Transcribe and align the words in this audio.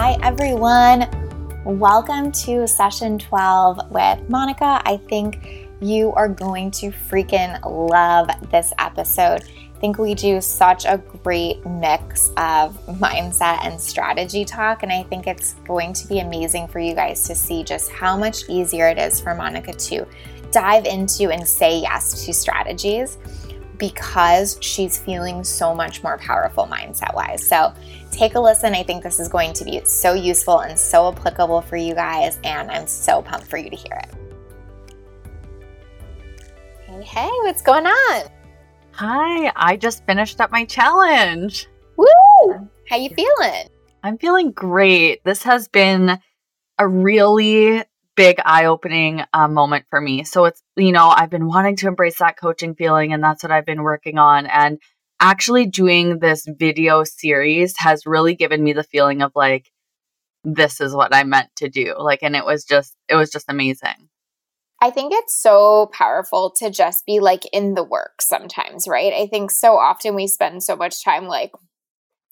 Hi, 0.00 0.16
everyone. 0.22 1.08
Welcome 1.64 2.30
to 2.30 2.68
session 2.68 3.18
12 3.18 3.90
with 3.90 4.30
Monica. 4.30 4.80
I 4.84 4.96
think 5.08 5.68
you 5.80 6.12
are 6.12 6.28
going 6.28 6.70
to 6.70 6.92
freaking 6.92 7.58
love 7.64 8.30
this 8.52 8.72
episode. 8.78 9.42
I 9.42 9.78
think 9.80 9.98
we 9.98 10.14
do 10.14 10.40
such 10.40 10.84
a 10.84 10.98
great 11.24 11.66
mix 11.66 12.28
of 12.36 12.78
mindset 12.86 13.66
and 13.66 13.80
strategy 13.80 14.44
talk, 14.44 14.84
and 14.84 14.92
I 14.92 15.02
think 15.02 15.26
it's 15.26 15.54
going 15.66 15.94
to 15.94 16.06
be 16.06 16.20
amazing 16.20 16.68
for 16.68 16.78
you 16.78 16.94
guys 16.94 17.24
to 17.24 17.34
see 17.34 17.64
just 17.64 17.90
how 17.90 18.16
much 18.16 18.48
easier 18.48 18.86
it 18.86 18.98
is 18.98 19.20
for 19.20 19.34
Monica 19.34 19.72
to 19.72 20.06
dive 20.52 20.84
into 20.84 21.30
and 21.32 21.46
say 21.46 21.80
yes 21.80 22.24
to 22.24 22.32
strategies 22.32 23.18
because 23.78 24.58
she's 24.60 24.98
feeling 24.98 25.44
so 25.44 25.74
much 25.74 26.02
more 26.02 26.18
powerful 26.18 26.66
mindset 26.66 27.14
wise. 27.14 27.46
So 27.46 27.72
take 28.10 28.34
a 28.34 28.40
listen. 28.40 28.74
I 28.74 28.82
think 28.82 29.02
this 29.02 29.20
is 29.20 29.28
going 29.28 29.52
to 29.54 29.64
be 29.64 29.80
so 29.84 30.14
useful 30.14 30.60
and 30.60 30.78
so 30.78 31.12
applicable 31.12 31.62
for 31.62 31.76
you 31.76 31.94
guys, 31.94 32.38
and 32.44 32.70
I'm 32.70 32.86
so 32.86 33.22
pumped 33.22 33.46
for 33.46 33.56
you 33.56 33.70
to 33.70 33.76
hear 33.76 34.00
it. 34.02 34.14
Hey, 36.86 37.02
hey, 37.02 37.30
what's 37.42 37.62
going 37.62 37.86
on? 37.86 38.22
Hi, 38.92 39.52
I 39.54 39.76
just 39.76 40.04
finished 40.06 40.40
up 40.40 40.50
my 40.50 40.64
challenge. 40.64 41.68
Woo! 41.96 42.68
How 42.88 42.96
you 42.96 43.10
feeling? 43.10 43.68
I'm 44.02 44.18
feeling 44.18 44.50
great. 44.50 45.22
This 45.24 45.42
has 45.44 45.68
been 45.68 46.18
a 46.78 46.88
really 46.88 47.84
big 48.18 48.40
eye 48.44 48.64
opening 48.64 49.22
uh, 49.32 49.46
moment 49.46 49.84
for 49.88 50.00
me. 50.00 50.24
So 50.24 50.46
it's, 50.46 50.60
you 50.76 50.90
know, 50.90 51.06
I've 51.06 51.30
been 51.30 51.46
wanting 51.46 51.76
to 51.76 51.86
embrace 51.86 52.18
that 52.18 52.36
coaching 52.36 52.74
feeling, 52.74 53.12
and 53.12 53.22
that's 53.22 53.44
what 53.44 53.52
I've 53.52 53.64
been 53.64 53.84
working 53.84 54.18
on. 54.18 54.46
And 54.46 54.80
actually 55.20 55.66
doing 55.66 56.18
this 56.18 56.44
video 56.44 57.04
series 57.04 57.76
has 57.78 58.06
really 58.06 58.34
given 58.34 58.64
me 58.64 58.72
the 58.72 58.82
feeling 58.82 59.22
of 59.22 59.30
like, 59.36 59.70
this 60.42 60.80
is 60.80 60.96
what 60.96 61.14
I 61.14 61.22
meant 61.22 61.50
to 61.58 61.68
do. 61.68 61.94
Like, 61.96 62.18
and 62.22 62.34
it 62.34 62.44
was 62.44 62.64
just, 62.64 62.96
it 63.08 63.14
was 63.14 63.30
just 63.30 63.46
amazing. 63.48 64.08
I 64.82 64.90
think 64.90 65.12
it's 65.14 65.40
so 65.40 65.88
powerful 65.92 66.50
to 66.58 66.70
just 66.70 67.06
be 67.06 67.20
like 67.20 67.44
in 67.52 67.74
the 67.74 67.84
work 67.84 68.20
sometimes, 68.20 68.88
right? 68.88 69.12
I 69.12 69.28
think 69.28 69.52
so 69.52 69.76
often 69.76 70.16
we 70.16 70.26
spend 70.26 70.64
so 70.64 70.74
much 70.74 71.04
time 71.04 71.28
like 71.28 71.52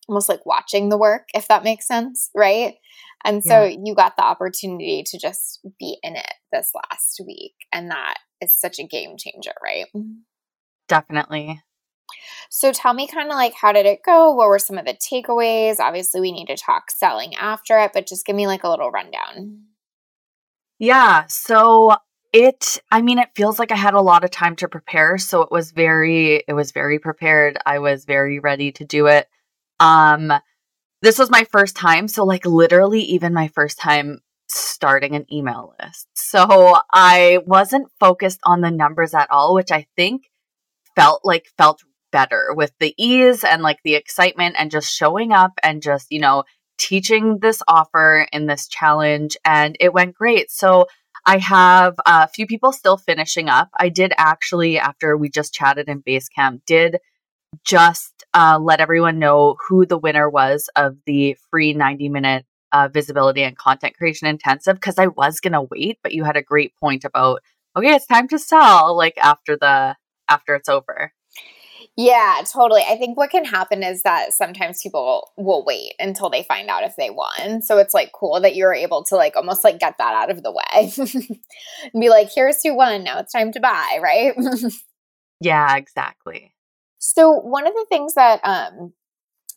almost 0.09 0.29
like 0.29 0.45
watching 0.45 0.89
the 0.89 0.99
work, 0.99 1.29
if 1.33 1.47
that 1.47 1.63
makes 1.63 1.87
sense, 1.87 2.31
right? 2.35 2.75
And 3.25 3.43
so 3.43 3.65
yeah. 3.65 3.77
you 3.83 3.95
got 3.95 4.17
the 4.17 4.25
opportunity 4.25 5.03
to 5.07 5.19
just 5.19 5.61
be 5.81 5.99
in 6.03 6.17
it 6.17 6.33
this 6.53 6.71
last 6.75 7.21
week. 7.27 7.55
And 7.73 7.91
that 7.91 8.19
is 8.41 8.59
such 8.59 8.79
a 8.79 8.87
game 8.87 9.17
changer, 9.19 9.55
right? 9.63 9.87
Definitely. 10.89 11.61
So 12.51 12.73
tell 12.73 12.95
me 12.95 13.09
kind 13.09 13.29
of 13.29 13.35
like 13.35 13.55
how 13.55 13.73
did 13.73 13.87
it 13.87 14.01
go? 14.05 14.31
What 14.33 14.49
were 14.49 14.59
some 14.59 14.79
of 14.79 14.87
the 14.87 14.95
takeaways? 14.95 15.81
Obviously, 15.81 16.21
we 16.21 16.33
need 16.33 16.47
to 16.47 16.57
talk 16.57 16.91
selling 16.91 17.35
after 17.35 17.79
it, 17.79 17.93
but 17.93 18.07
just 18.07 18.25
give 18.25 18.37
me 18.37 18.47
like 18.47 18.65
a 18.65 18.69
little 18.69 18.91
rundown. 18.91 19.63
Yeah. 20.79 21.25
So 21.27 21.97
it 22.33 22.79
I 22.91 23.03
mean 23.03 23.19
it 23.19 23.31
feels 23.35 23.59
like 23.59 23.73
I 23.73 23.77
had 23.77 23.95
a 23.95 24.01
lot 24.01 24.25
of 24.25 24.31
time 24.31 24.57
to 24.57 24.69
prepare, 24.69 25.19
so 25.19 25.43
it 25.43 25.51
was 25.51 25.73
very 25.73 26.45
it 26.47 26.53
was 26.53 26.73
very 26.73 26.99
prepared. 26.99 27.59
I 27.67 27.79
was 27.79 28.05
very 28.05 28.39
ready 28.39 28.73
to 28.73 28.85
do 28.85 29.07
it. 29.07 29.29
Um 29.81 30.33
this 31.03 31.19
was 31.19 31.31
my 31.31 31.45
first 31.45 31.77
time. 31.77 32.09
So, 32.09 32.25
like, 32.25 32.47
literally, 32.47 33.01
even 33.01 33.35
my 33.35 33.49
first 33.49 33.79
time 33.79 34.21
starting 34.49 35.15
an 35.15 35.27
email 35.33 35.75
list. 35.81 36.09
So, 36.15 36.77
I 36.93 37.41
wasn't 37.47 37.89
focused 38.01 38.41
on 38.45 38.61
the 38.61 38.71
numbers 38.71 39.15
at 39.15 39.31
all, 39.31 39.55
which 39.55 39.73
I 39.73 39.87
think 39.97 40.23
felt 40.95 41.21
like 41.25 41.47
felt 41.59 41.83
better 42.13 42.49
with 42.55 42.73
the 42.81 42.95
ease 42.97 43.45
and 43.45 43.63
like 43.63 43.79
the 43.85 43.95
excitement 43.95 44.57
and 44.59 44.71
just 44.71 44.95
showing 44.95 45.33
up 45.33 45.53
and 45.63 45.83
just, 45.83 46.07
you 46.11 46.21
know, 46.21 46.45
teaching 46.79 47.39
this 47.41 47.63
offer 47.69 48.27
in 48.33 48.47
this 48.47 48.69
challenge. 48.69 49.37
And 49.45 49.77
it 49.81 49.93
went 49.93 50.15
great. 50.15 50.51
So, 50.51 50.87
I 51.29 51.39
have 51.39 51.97
a 52.07 52.29
few 52.29 52.47
people 52.47 52.71
still 52.73 52.97
finishing 52.97 53.49
up. 53.49 53.69
I 53.79 53.89
did 53.89 54.13
actually, 54.17 54.79
after 54.79 55.17
we 55.17 55.29
just 55.29 55.53
chatted 55.53 55.89
in 55.89 56.03
Basecamp, 56.03 56.61
did 56.67 56.99
just 57.65 58.25
uh, 58.35 58.59
let 58.61 58.81
everyone 58.81 59.19
know 59.19 59.57
who 59.69 59.87
the 59.87 59.99
winner 59.99 60.29
was 60.29 60.69
of 60.77 60.97
the 61.07 61.37
free 61.51 61.73
90 61.73 62.09
minute 62.09 62.45
uh, 62.73 62.89
visibility 62.89 63.43
and 63.43 63.57
content 63.57 63.97
creation 63.97 64.27
intensive 64.27 64.77
because 64.77 64.99
I 64.99 65.07
was 65.07 65.41
gonna 65.41 65.63
wait, 65.63 65.99
but 66.03 66.13
you 66.13 66.25
had 66.25 66.37
a 66.37 66.43
great 66.43 66.75
point 66.77 67.05
about 67.05 67.43
okay, 67.77 67.95
it's 67.95 68.07
time 68.07 68.29
to 68.29 68.39
sell 68.39 68.97
like 68.97 69.17
after 69.19 69.57
the 69.57 69.97
after 70.29 70.55
it's 70.55 70.69
over. 70.69 71.13
Yeah, 71.99 72.43
totally. 72.53 72.83
I 72.87 72.97
think 72.97 73.17
what 73.17 73.31
can 73.31 73.47
happen 73.47 73.83
is 73.83 74.03
that 74.03 74.35
sometimes 74.35 74.83
people 74.83 75.33
will 75.39 75.65
wait 75.65 75.95
until 75.99 76.29
they 76.29 76.43
find 76.43 76.69
out 76.69 76.85
if 76.85 76.95
they 76.97 77.09
won. 77.09 77.63
So 77.63 77.79
it's 77.79 77.95
like 77.95 78.13
cool 78.13 78.39
that 78.41 78.55
you're 78.55 78.75
able 78.75 79.03
to 79.05 79.17
like 79.17 79.35
almost 79.35 79.65
like 79.65 79.79
get 79.79 79.97
that 79.97 80.15
out 80.15 80.31
of 80.31 80.43
the 80.43 80.53
way 80.53 80.93
and 81.95 82.01
be 82.01 82.11
like, 82.11 82.29
here's 82.35 82.63
who 82.63 82.77
won. 82.77 83.05
Now 83.05 83.21
it's 83.21 83.33
time 83.33 83.51
to 83.53 83.61
buy, 83.61 83.99
right? 84.03 84.35
yeah, 85.41 85.77
exactly. 85.77 86.53
So 86.99 87.33
one 87.33 87.67
of 87.67 87.75
the 87.75 87.87
things 87.89 88.15
that 88.15 88.41
um, 88.45 88.93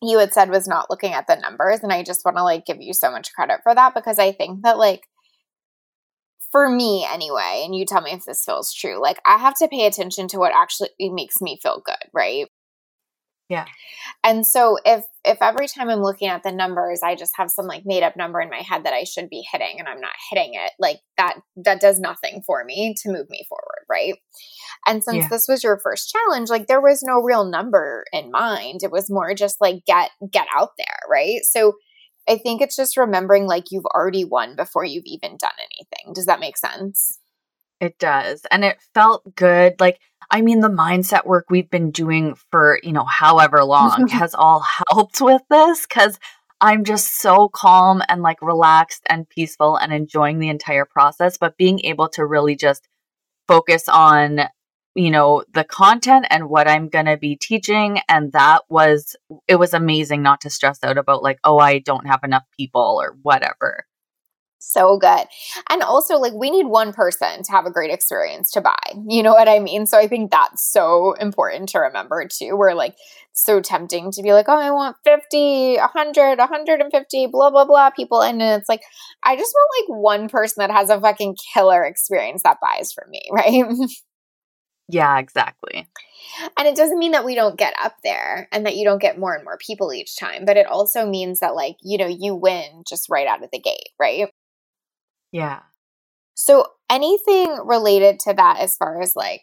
you 0.02 0.20
had 0.20 0.34
said 0.34 0.50
was 0.50 0.68
not 0.68 0.90
looking 0.90 1.14
at 1.14 1.28
the 1.28 1.36
numbers, 1.36 1.80
and 1.82 1.92
I 1.92 2.04
just 2.04 2.24
want 2.26 2.38
to 2.38 2.44
like 2.44 2.66
give 2.66 2.82
you 2.82 2.94
so 2.94 3.12
much 3.12 3.34
credit 3.34 3.60
for 3.64 3.74
that 3.74 3.94
because 3.94 4.20
I 4.20 4.32
think 4.32 4.64
that 4.64 4.78
like 4.78 5.04
for 6.52 6.70
me 6.70 7.06
anyway, 7.10 7.64
and 7.66 7.76
you 7.76 7.86
tell 7.86 8.02
me 8.02 8.12
if 8.12 8.26
this 8.26 8.44
feels 8.44 8.74
true, 8.74 9.02
like 9.02 9.20
I 9.26 9.38
have 9.38 9.56
to 9.56 9.68
pay 9.68 9.86
attention 9.86 10.28
to 10.30 10.38
what 10.38 10.54
actually 10.56 10.90
makes 11.00 11.42
me 11.42 11.60
feel 11.62 11.82
good, 11.86 12.10
right? 12.14 12.48
Yeah. 13.50 13.66
And 14.24 14.46
so 14.46 14.78
if 14.86 15.06
if 15.26 15.40
every 15.42 15.68
time 15.68 15.90
I'm 15.90 16.04
looking 16.04 16.28
at 16.28 16.44
the 16.44 16.52
numbers, 16.52 17.02
I 17.04 17.16
just 17.16 17.34
have 17.38 17.50
some 17.50 17.66
like 17.66 17.84
made 17.84 18.04
up 18.04 18.16
number 18.16 18.40
in 18.40 18.50
my 18.50 18.62
head 18.62 18.84
that 18.84 18.94
I 18.94 19.04
should 19.04 19.28
be 19.28 19.44
hitting 19.52 19.80
and 19.80 19.88
I'm 19.88 20.00
not 20.00 20.12
hitting 20.30 20.54
it, 20.54 20.72
like 20.80 21.00
that 21.18 21.40
that 21.58 21.82
does 21.82 22.00
nothing 22.00 22.44
for 22.46 22.64
me 22.64 22.94
to 23.02 23.10
move 23.10 23.28
me 23.30 23.46
forward, 23.50 23.69
right? 23.90 24.16
And 24.86 25.04
since 25.04 25.24
yeah. 25.24 25.28
this 25.30 25.48
was 25.48 25.64
your 25.64 25.80
first 25.80 26.12
challenge, 26.12 26.50
like 26.50 26.68
there 26.68 26.82
was 26.82 27.04
no 27.04 27.22
real 27.22 27.46
number 27.46 28.06
in 28.14 28.32
mind. 28.32 28.82
It 28.84 28.92
was 28.92 29.10
more 29.10 29.34
just 29.34 29.60
like 29.60 29.86
get 29.86 30.12
get 30.32 30.48
out 30.56 30.72
there, 30.78 31.00
right? 31.10 31.40
So 31.44 31.74
I 32.28 32.38
think 32.38 32.62
it's 32.62 32.76
just 32.76 32.98
remembering 32.98 33.48
like 33.48 33.72
you've 33.72 33.86
already 33.86 34.24
won 34.24 34.56
before 34.56 34.86
you've 34.86 35.06
even 35.06 35.38
done 35.38 35.52
anything. 35.60 36.14
Does 36.14 36.28
that 36.28 36.40
make 36.40 36.58
sense? 36.58 37.20
It 37.80 37.98
does. 37.98 38.46
And 38.52 38.64
it 38.64 38.78
felt 38.94 39.36
good. 39.36 39.80
Like, 39.80 40.00
I 40.30 40.42
mean, 40.42 40.60
the 40.60 40.70
mindset 40.70 41.26
work 41.26 41.46
we've 41.50 41.70
been 41.70 41.92
doing 41.92 42.36
for, 42.52 42.80
you 42.84 42.92
know, 42.92 43.06
however 43.06 43.64
long 43.64 44.08
has 44.12 44.36
all 44.36 44.64
helped 44.90 45.22
with 45.22 45.42
this 45.50 45.88
because 45.88 46.20
I'm 46.62 46.84
just 46.84 47.20
so 47.20 47.48
calm 47.50 48.04
and 48.10 48.22
like 48.22 48.42
relaxed 48.42 49.04
and 49.10 49.30
peaceful 49.30 49.78
and 49.78 49.94
enjoying 49.94 50.40
the 50.40 50.50
entire 50.50 50.86
process. 50.86 51.38
But 51.38 51.58
being 51.58 51.80
able 51.86 52.10
to 52.10 52.26
really 52.26 52.56
just 52.56 52.88
focus 53.50 53.90
on, 53.90 54.42
you 54.94 55.10
know, 55.10 55.44
the 55.56 55.64
content 55.64 56.28
and 56.30 56.50
what 56.50 56.68
I'm 56.68 56.88
going 56.88 57.08
to 57.08 57.18
be 57.18 57.36
teaching. 57.36 58.00
And 58.08 58.32
that 58.34 58.62
was, 58.70 59.16
it 59.48 59.56
was 59.56 59.74
amazing 59.74 60.22
not 60.22 60.42
to 60.42 60.52
stress 60.52 60.84
out 60.84 61.00
about 61.00 61.24
like, 61.24 61.40
oh, 61.44 61.58
I 61.58 61.80
don't 61.80 62.06
have 62.06 62.24
enough 62.24 62.44
people 62.56 63.02
or 63.02 63.18
whatever 63.24 63.86
so 64.60 64.98
good. 64.98 65.26
And 65.70 65.82
also, 65.82 66.18
like, 66.18 66.34
we 66.34 66.52
need 66.52 66.68
one 66.68 66.94
person 66.94 67.44
to 67.44 67.52
have 67.52 67.66
a 67.66 67.72
great 67.72 67.92
experience 67.92 68.52
to 68.52 68.62
buy. 68.62 68.78
You 69.08 69.24
know 69.24 69.32
what 69.32 69.48
I 69.50 69.60
mean? 69.60 69.86
So 69.86 69.98
I 69.98 70.08
think 70.08 70.32
that's 70.32 70.72
so 70.72 71.14
important 71.14 71.70
to 71.70 71.80
remember 71.80 72.28
too. 72.28 72.56
We're 72.56 72.74
like 72.74 72.96
so 73.34 73.62
tempting 73.62 74.12
to 74.12 74.22
be 74.22 74.34
like, 74.34 74.46
oh, 74.50 74.58
I 74.58 74.72
want 74.72 74.98
50, 75.04 75.78
100, 75.78 76.38
150, 76.38 77.28
blah, 77.28 77.50
blah, 77.50 77.66
blah 77.66 77.90
people. 77.90 78.22
And 78.22 78.42
it's 78.42 78.70
like, 78.70 78.82
I 79.24 79.36
just 79.36 79.54
want 79.54 79.90
like 79.90 80.02
one 80.02 80.30
person 80.30 80.62
that 80.62 80.72
has 80.72 80.90
a 80.90 81.00
fucking 81.00 81.38
killer 81.54 81.84
experience 81.84 82.44
that 82.44 82.58
buys 82.62 82.92
for 82.92 83.06
me, 83.10 83.22
right? 83.32 83.66
Yeah, 84.92 85.20
exactly. 85.20 85.88
And 86.58 86.68
it 86.68 86.76
doesn't 86.76 86.98
mean 86.98 87.12
that 87.12 87.24
we 87.24 87.36
don't 87.36 87.58
get 87.58 87.76
up 87.82 87.98
there 88.04 88.48
and 88.52 88.66
that 88.66 88.76
you 88.76 88.84
don't 88.84 89.02
get 89.02 89.20
more 89.20 89.36
and 89.36 89.44
more 89.44 89.58
people 89.58 89.94
each 89.94 90.18
time, 90.18 90.46
but 90.46 90.58
it 90.58 90.66
also 90.66 91.06
means 91.06 91.42
that, 91.42 91.56
like, 91.56 91.78
you 91.82 91.98
know, 91.98 92.08
you 92.08 92.36
win 92.36 92.84
just 92.88 93.08
right 93.08 93.28
out 93.28 93.44
of 93.44 93.52
the 93.52 93.60
gate, 93.60 93.90
right? 94.00 94.30
Yeah. 95.32 95.62
So 96.36 96.66
anything 96.90 97.60
related 97.66 98.20
to 98.22 98.34
that 98.34 98.60
as 98.60 98.76
far 98.76 99.02
as 99.02 99.16
like 99.16 99.42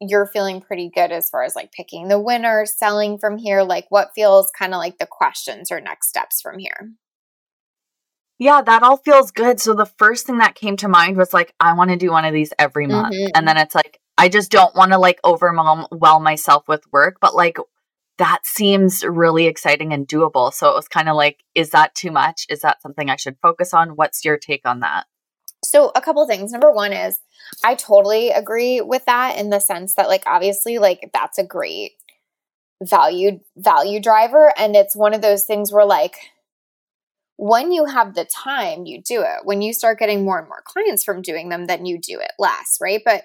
you're 0.00 0.26
feeling 0.26 0.60
pretty 0.60 0.90
good 0.94 1.10
as 1.10 1.28
far 1.28 1.42
as 1.42 1.56
like 1.56 1.72
picking 1.72 2.08
the 2.08 2.20
winner, 2.20 2.64
selling 2.66 3.18
from 3.18 3.38
here? 3.38 3.62
Like, 3.62 3.86
what 3.88 4.10
feels 4.14 4.50
kind 4.56 4.74
of 4.74 4.78
like 4.78 4.98
the 4.98 5.06
questions 5.06 5.72
or 5.72 5.80
next 5.80 6.08
steps 6.08 6.40
from 6.40 6.58
here? 6.58 6.92
Yeah, 8.38 8.62
that 8.62 8.84
all 8.84 8.98
feels 8.98 9.32
good. 9.32 9.60
So 9.60 9.74
the 9.74 9.86
first 9.86 10.26
thing 10.26 10.38
that 10.38 10.54
came 10.54 10.76
to 10.76 10.88
mind 10.88 11.16
was 11.16 11.34
like, 11.34 11.52
I 11.58 11.72
want 11.72 11.90
to 11.90 11.96
do 11.96 12.12
one 12.12 12.24
of 12.24 12.32
these 12.32 12.52
every 12.58 12.86
month. 12.86 13.14
Mm-hmm. 13.14 13.30
And 13.34 13.48
then 13.48 13.56
it's 13.56 13.74
like, 13.74 13.98
I 14.16 14.28
just 14.28 14.52
don't 14.52 14.74
want 14.76 14.92
to 14.92 14.98
like 14.98 15.18
overwhelm 15.24 16.22
myself 16.22 16.68
with 16.68 16.84
work, 16.92 17.16
but 17.20 17.34
like 17.34 17.56
that 18.18 18.46
seems 18.46 19.04
really 19.04 19.46
exciting 19.46 19.92
and 19.92 20.06
doable. 20.06 20.52
So 20.52 20.68
it 20.70 20.74
was 20.74 20.86
kind 20.86 21.08
of 21.08 21.16
like, 21.16 21.42
is 21.56 21.70
that 21.70 21.96
too 21.96 22.12
much? 22.12 22.46
Is 22.48 22.60
that 22.60 22.80
something 22.82 23.10
I 23.10 23.16
should 23.16 23.36
focus 23.42 23.74
on? 23.74 23.90
What's 23.90 24.24
your 24.24 24.36
take 24.36 24.62
on 24.64 24.80
that? 24.80 25.06
So, 25.68 25.92
a 25.94 26.00
couple 26.00 26.26
things. 26.26 26.50
Number 26.50 26.72
one 26.72 26.94
is 26.94 27.20
I 27.62 27.74
totally 27.74 28.30
agree 28.30 28.80
with 28.80 29.04
that 29.04 29.36
in 29.36 29.50
the 29.50 29.60
sense 29.60 29.94
that, 29.96 30.08
like, 30.08 30.22
obviously, 30.26 30.78
like, 30.78 31.10
that's 31.12 31.36
a 31.36 31.44
great 31.44 31.92
value 32.82 33.40
value 33.56 34.00
driver. 34.00 34.52
And 34.56 34.74
it's 34.74 34.96
one 34.96 35.12
of 35.12 35.20
those 35.20 35.44
things 35.44 35.72
where 35.72 35.84
like 35.84 36.16
when 37.36 37.70
you 37.72 37.84
have 37.86 38.14
the 38.14 38.24
time 38.24 38.86
you 38.86 39.02
do 39.02 39.20
it. 39.22 39.44
When 39.44 39.62
you 39.62 39.72
start 39.72 39.98
getting 39.98 40.24
more 40.24 40.38
and 40.38 40.48
more 40.48 40.62
clients 40.64 41.04
from 41.04 41.22
doing 41.22 41.48
them 41.48 41.66
then 41.66 41.86
you 41.86 41.98
do 42.00 42.18
it 42.20 42.32
less 42.38 42.78
right? 42.80 43.02
But 43.04 43.24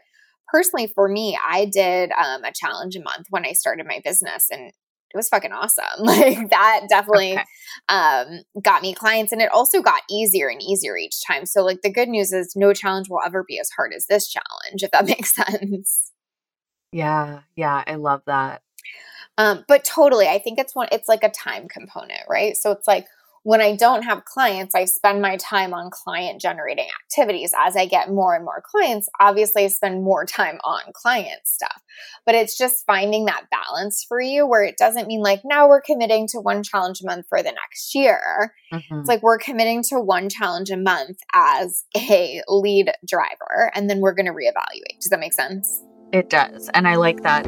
personally 0.52 0.88
for 0.88 1.08
me 1.08 1.38
i 1.48 1.66
did 1.66 2.12
um, 2.12 2.44
a 2.44 2.52
challenge 2.54 2.96
a 2.96 3.02
month 3.02 3.28
when 3.30 3.46
i 3.46 3.54
started 3.54 3.88
my 3.88 4.02
business. 4.04 4.50
And 4.52 4.72
it 5.14 5.18
was 5.18 5.30
fucking 5.30 5.52
awesome. 5.52 5.84
Like 6.00 6.50
that 6.50 6.86
definitely 6.90 7.34
okay. 7.34 7.44
um, 7.90 8.42
got 8.62 8.82
me 8.82 8.94
clients 8.94 9.32
and 9.32 9.42
it 9.42 9.52
also 9.52 9.82
got 9.82 10.02
easier 10.10 10.48
and 10.48 10.62
easier 10.62 10.98
each 10.98 11.24
time. 11.26 11.46
So 11.46 11.64
like 11.64 11.82
the 11.82 11.92
good 11.92 12.10
news 12.10 12.32
is 12.32 12.54
no 12.56 12.74
challenge 12.74 13.10
will 13.10 13.22
ever 13.26 13.44
be 13.44 13.60
as 13.60 13.70
hard 13.76 13.94
as 13.96 14.06
this 14.08 14.28
challenge, 14.28 14.84
if 14.84 14.92
that 14.92 15.06
makes 15.08 15.36
sense. 15.36 16.12
Yeah, 16.92 17.42
yeah, 17.56 17.84
I 17.86 17.96
love 17.96 18.22
that. 18.28 18.62
Um, 19.38 19.66
but 19.68 19.84
totally, 19.84 20.28
I 20.28 20.40
think 20.40 20.60
it's 20.60 20.76
one 20.76 20.88
it's 20.92 21.10
like 21.10 21.24
a 21.24 21.30
time 21.30 21.68
component, 21.68 22.22
right? 22.30 22.56
So 22.56 22.72
it's 22.72 22.88
like 22.88 23.08
when 23.44 23.62
I 23.62 23.76
don't 23.76 24.04
have 24.04 24.26
clients, 24.26 24.74
I 24.74 24.86
spend 24.86 25.22
my 25.22 25.38
time 25.38 25.74
on 25.74 25.90
client 25.92 26.42
generating 26.42 26.88
activities. 27.04 27.54
As 27.58 27.76
I 27.76 27.86
get 27.86 28.10
more 28.10 28.36
and 28.36 28.46
more 28.46 28.64
clients, 28.66 29.10
obviously 29.20 29.66
I 29.66 29.68
spend 29.68 30.04
more 30.04 30.26
time 30.26 30.60
on 30.64 30.82
client 30.94 31.42
stuff. 31.46 31.82
But 32.26 32.36
it's 32.36 32.58
just 32.58 32.86
finding 32.86 33.26
that 33.26 33.48
balance 33.52 34.06
for 34.08 34.22
you 34.22 34.48
where 34.48 34.64
it 34.64 34.78
doesn't 34.78 35.08
mean 35.08 35.22
like 35.22 35.42
now 35.44 35.68
we're 35.68 35.82
committing 35.82 36.28
to 36.30 36.40
one 36.40 36.64
challenge 36.64 37.02
a 37.02 37.06
month 37.06 37.26
for 37.28 37.44
the 37.44 37.52
next 37.52 37.94
year. 37.94 38.54
Mm-hmm. 38.74 39.00
It's 39.00 39.10
like 39.10 39.22
we're 39.22 39.38
committing 39.38 39.84
to 39.90 40.00
one 40.00 40.30
challenge 40.30 40.72
a 40.72 40.78
month 40.78 41.20
as 41.34 41.84
a 41.98 42.42
lead 42.48 42.92
driver 43.06 43.72
and 43.76 43.90
then 43.90 44.00
we're 44.00 44.16
going 44.16 44.26
to 44.26 44.32
reevaluate. 44.32 45.00
Does 45.02 45.10
that 45.10 45.20
make 45.20 45.34
sense? 45.34 45.84
It 46.14 46.30
does. 46.30 46.70
And 46.74 46.88
I 46.88 46.96
like 46.96 47.24
that 47.24 47.46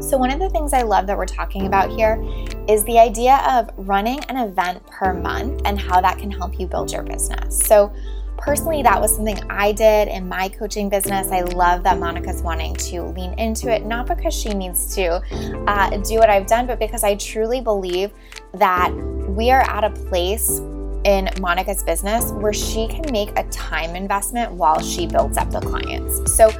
so, 0.00 0.16
one 0.16 0.30
of 0.30 0.38
the 0.38 0.48
things 0.50 0.72
I 0.72 0.82
love 0.82 1.06
that 1.08 1.16
we're 1.16 1.26
talking 1.26 1.66
about 1.66 1.90
here 1.90 2.22
is 2.68 2.84
the 2.84 2.98
idea 2.98 3.42
of 3.48 3.70
running 3.76 4.20
an 4.24 4.36
event 4.36 4.86
per 4.86 5.12
month 5.12 5.62
and 5.64 5.78
how 5.78 6.00
that 6.00 6.18
can 6.18 6.30
help 6.30 6.58
you 6.60 6.66
build 6.66 6.92
your 6.92 7.02
business. 7.02 7.58
So, 7.58 7.92
personally, 8.36 8.82
that 8.82 9.00
was 9.00 9.16
something 9.16 9.38
I 9.50 9.72
did 9.72 10.08
in 10.08 10.28
my 10.28 10.48
coaching 10.48 10.88
business. 10.88 11.30
I 11.32 11.40
love 11.40 11.82
that 11.82 11.98
Monica's 11.98 12.42
wanting 12.42 12.74
to 12.76 13.02
lean 13.02 13.32
into 13.34 13.70
it, 13.74 13.84
not 13.84 14.06
because 14.06 14.34
she 14.34 14.50
needs 14.50 14.94
to 14.94 15.20
uh, 15.66 15.96
do 15.98 16.18
what 16.18 16.30
I've 16.30 16.46
done, 16.46 16.66
but 16.66 16.78
because 16.78 17.02
I 17.02 17.16
truly 17.16 17.60
believe 17.60 18.12
that 18.54 18.92
we 19.28 19.50
are 19.50 19.62
at 19.62 19.84
a 19.84 19.90
place 19.90 20.60
in 21.04 21.28
Monica's 21.40 21.82
business 21.82 22.32
where 22.32 22.52
she 22.52 22.86
can 22.88 23.04
make 23.12 23.36
a 23.38 23.44
time 23.50 23.96
investment 23.96 24.52
while 24.52 24.80
she 24.80 25.06
builds 25.06 25.36
up 25.36 25.50
the 25.50 25.60
clients. 25.60 26.34
So, 26.34 26.50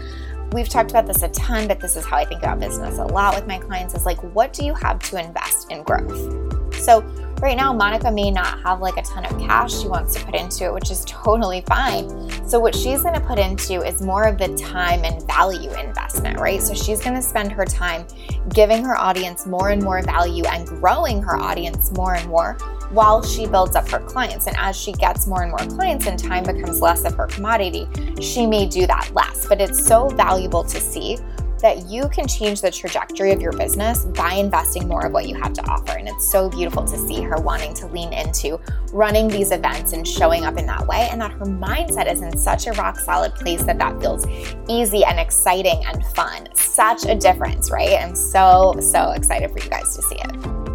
We've 0.53 0.69
talked 0.69 0.91
about 0.91 1.07
this 1.07 1.23
a 1.23 1.29
ton, 1.29 1.69
but 1.69 1.79
this 1.79 1.95
is 1.95 2.07
how 2.07 2.17
I 2.17 2.25
think 2.25 2.43
about 2.43 2.59
business 2.59 2.97
a 2.99 3.05
lot 3.05 3.35
with 3.35 3.47
my 3.47 3.59
clients 3.59 3.95
is 3.95 4.07
like, 4.07 4.23
what 4.35 4.55
do 4.55 4.65
you 4.65 4.73
have 4.75 4.99
to 5.11 5.23
invest 5.23 5.71
in 5.71 5.83
growth? 5.83 6.75
So, 6.75 7.03
right 7.43 7.57
now, 7.57 7.73
Monica 7.75 8.11
may 8.11 8.31
not 8.31 8.63
have 8.63 8.81
like 8.81 8.97
a 8.97 9.03
ton 9.03 9.27
of 9.27 9.39
cash 9.39 9.79
she 9.79 9.89
wants 9.89 10.15
to 10.15 10.25
put 10.25 10.35
into 10.35 10.65
it, 10.65 10.73
which 10.73 10.91
is 10.91 11.05
totally 11.07 11.61
fine. 11.63 12.09
So, 12.49 12.59
what 12.59 12.75
she's 12.75 13.03
going 13.03 13.15
to 13.15 13.21
put 13.21 13.39
into 13.39 13.83
is 13.83 14.01
more 14.01 14.25
of 14.25 14.39
the 14.39 14.57
time 14.57 15.05
and 15.05 15.27
value 15.27 15.71
investment, 15.75 16.41
right? 16.41 16.63
So, 16.63 16.73
she's 16.73 17.03
going 17.03 17.15
to 17.15 17.23
spend 17.23 17.53
her 17.53 17.67
time 17.67 18.07
giving 18.55 18.83
her 18.85 18.97
audience 18.97 19.45
more 19.45 19.69
and 19.69 19.83
more 19.83 20.01
value 20.03 20.45
and 20.47 20.67
growing 20.67 21.23
her 21.23 21.37
audience 21.37 21.93
more 21.93 22.15
and 22.15 22.27
more 22.27 22.57
while 22.91 23.23
she 23.23 23.47
builds 23.47 23.77
up 23.77 23.89
her 23.89 24.01
clients. 24.01 24.47
And 24.47 24.57
as 24.59 24.77
she 24.77 24.93
gets 24.93 25.27
more 25.27 25.43
and 25.43 25.51
more 25.51 25.77
clients 25.77 26.07
and 26.07 26.19
time 26.19 26.45
becomes 26.45 26.81
less 26.81 27.05
of 27.05 27.15
her 27.15 27.27
commodity, 27.27 27.87
she 28.21 28.47
may 28.47 28.67
do 28.67 28.87
that 28.87 29.11
less. 29.15 29.47
But 29.47 29.61
it's 29.61 29.87
so 29.87 30.09
valuable 30.09 30.65
to 30.65 30.81
see 30.81 31.19
that 31.61 31.89
you 31.89 32.09
can 32.09 32.27
change 32.27 32.61
the 32.61 32.71
trajectory 32.71 33.33
of 33.33 33.41
your 33.41 33.53
business 33.53 34.05
by 34.05 34.35
investing 34.35 34.87
more 34.87 35.07
of 35.07 35.13
what 35.13 35.29
you 35.29 35.35
have 35.35 35.53
to 35.53 35.63
offer. 35.69 35.99
And 35.99 36.09
it's 36.09 36.31
so 36.31 36.49
beautiful 36.49 36.85
to 36.85 36.97
see 36.97 37.21
her 37.23 37.37
wanting 37.37 37.75
to 37.75 37.87
lean 37.89 38.13
into 38.13 38.61
running 38.93 39.29
these 39.29 39.51
events 39.51 39.93
and 39.93 40.07
showing 40.07 40.45
up 40.45 40.57
in 40.57 40.67
that 40.67 40.87
way, 40.87 41.09
and 41.11 41.21
that 41.21 41.33
her 41.33 41.47
mindset 41.47 42.11
is 42.11 42.23
in 42.23 42.37
such 42.39 42.69
a 42.69 42.73
rock 42.73 42.99
solid 42.99 43.35
place 43.35 43.65
that 43.65 43.79
that 43.79 44.01
feels 44.01 44.25
easy 44.69 45.05
and 45.05 45.19
exciting 45.19 45.83
and 45.87 46.05
fun. 46.07 46.49
Such 46.55 47.07
a 47.07 47.15
difference, 47.15 47.71
right? 47.71 47.99
I'm 47.99 48.15
so, 48.15 48.75
so 48.81 49.11
excited 49.11 49.51
for 49.51 49.59
you 49.59 49.69
guys 49.69 49.97
to 49.97 50.03
see 50.03 50.17
it. 50.17 50.68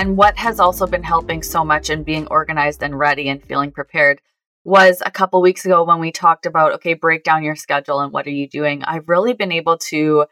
And 0.00 0.16
what 0.16 0.38
has 0.38 0.58
also 0.58 0.86
been 0.86 1.02
helping 1.02 1.42
so 1.42 1.62
much 1.62 1.90
in 1.90 2.04
being 2.04 2.26
organized 2.28 2.82
and 2.82 2.98
ready 2.98 3.28
and 3.28 3.44
feeling 3.44 3.70
prepared 3.70 4.22
was 4.64 5.02
a 5.04 5.10
couple 5.10 5.42
weeks 5.42 5.66
ago 5.66 5.84
when 5.84 6.00
we 6.00 6.10
talked 6.10 6.46
about 6.46 6.72
okay, 6.72 6.94
break 6.94 7.22
down 7.22 7.44
your 7.44 7.54
schedule 7.54 8.00
and 8.00 8.10
what 8.10 8.26
are 8.26 8.30
you 8.30 8.48
doing. 8.48 8.82
I've 8.82 9.10
really 9.10 9.34
been 9.34 9.52
able 9.52 9.76
to 9.90 10.24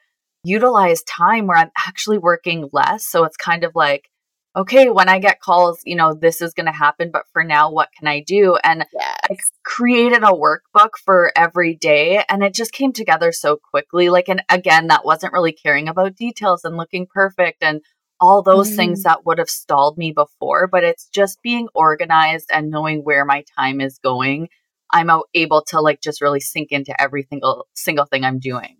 utilize 0.43 1.03
time 1.03 1.47
where 1.47 1.59
I'm 1.59 1.71
actually 1.87 2.17
working 2.17 2.71
less. 2.73 3.07
So 3.07 3.25
it's 3.25 3.37
kind 3.37 3.63
of 3.63 3.73
like, 3.75 4.09
okay, 4.57 4.89
when 4.89 5.11
I 5.11 5.19
get 5.19 5.43
calls, 5.43 5.81
you 5.85 5.97
know, 5.97 6.15
this 6.15 6.41
is 6.41 6.55
going 6.55 6.65
to 6.65 6.73
happen, 6.73 7.11
but 7.13 7.25
for 7.35 7.45
now, 7.45 7.71
what 7.71 7.91
can 7.99 8.09
I 8.09 8.21
do? 8.27 8.57
And 8.65 8.87
yes. 8.95 9.19
I 9.31 9.37
created 9.67 10.23
a 10.23 10.33
workbook 10.33 10.93
for 11.05 11.31
every 11.37 11.77
day 11.77 12.25
and 12.31 12.43
it 12.43 12.55
just 12.55 12.73
came 12.73 12.95
together 12.95 13.33
so 13.33 13.59
quickly. 13.71 14.09
Like, 14.09 14.31
and 14.31 14.43
again, 14.49 14.87
that 14.87 15.05
wasn't 15.05 15.35
really 15.35 15.53
caring 15.53 15.89
about 15.89 16.17
details 16.17 16.65
and 16.65 16.79
looking 16.79 17.07
perfect 17.13 17.63
and 17.63 17.83
all 18.21 18.43
those 18.43 18.69
mm-hmm. 18.69 18.77
things 18.77 19.03
that 19.05 19.25
would 19.25 19.39
have 19.39 19.51
stalled 19.51 19.97
me 19.97 20.13
before, 20.13 20.67
but 20.67 20.85
it's 20.85 21.09
just 21.09 21.43
being 21.43 21.69
organized 21.75 22.51
and 22.53 22.71
knowing 22.71 23.01
where 23.01 23.25
my 23.25 23.45
time 23.57 23.81
is 23.81 23.99
going. 23.99 24.49
I'm 24.91 25.11
able 25.35 25.63
to 25.69 25.81
like 25.81 26.01
just 26.01 26.21
really 26.21 26.41
sink 26.41 26.73
into 26.73 26.99
every 27.01 27.27
single 27.29 27.67
single 27.75 28.07
thing 28.07 28.25
I'm 28.25 28.39
doing. 28.39 28.79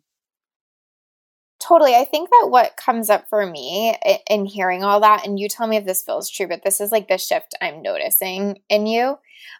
Totally. 1.61 1.95
I 1.95 2.05
think 2.05 2.31
that 2.31 2.49
what 2.51 2.77
comes 2.77 3.11
up 3.11 3.29
for 3.29 3.45
me 3.45 3.97
in 4.31 4.45
hearing 4.45 4.85
all 4.85 5.01
that, 5.01 5.27
and 5.27 5.39
you 5.41 5.49
tell 5.49 5.67
me 5.67 5.77
if 5.77 5.85
this 5.85 6.03
feels 6.03 6.31
true, 6.31 6.47
but 6.47 6.63
this 6.63 6.81
is 6.81 6.93
like 6.93 7.09
the 7.09 7.19
shift 7.19 7.55
I'm 7.61 7.83
noticing 7.83 8.59
in 8.69 8.87
you. 8.87 9.19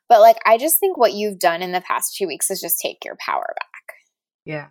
But 0.09 0.21
like, 0.21 0.39
I 0.47 0.59
just 0.59 0.79
think 0.79 0.97
what 0.97 1.13
you've 1.13 1.41
done 1.41 1.61
in 1.61 1.73
the 1.73 1.81
past 1.81 2.17
two 2.17 2.27
weeks 2.27 2.51
is 2.51 2.61
just 2.61 2.81
take 2.81 3.05
your 3.05 3.17
power 3.19 3.55
back. 3.57 3.97
Yeah. 4.45 4.69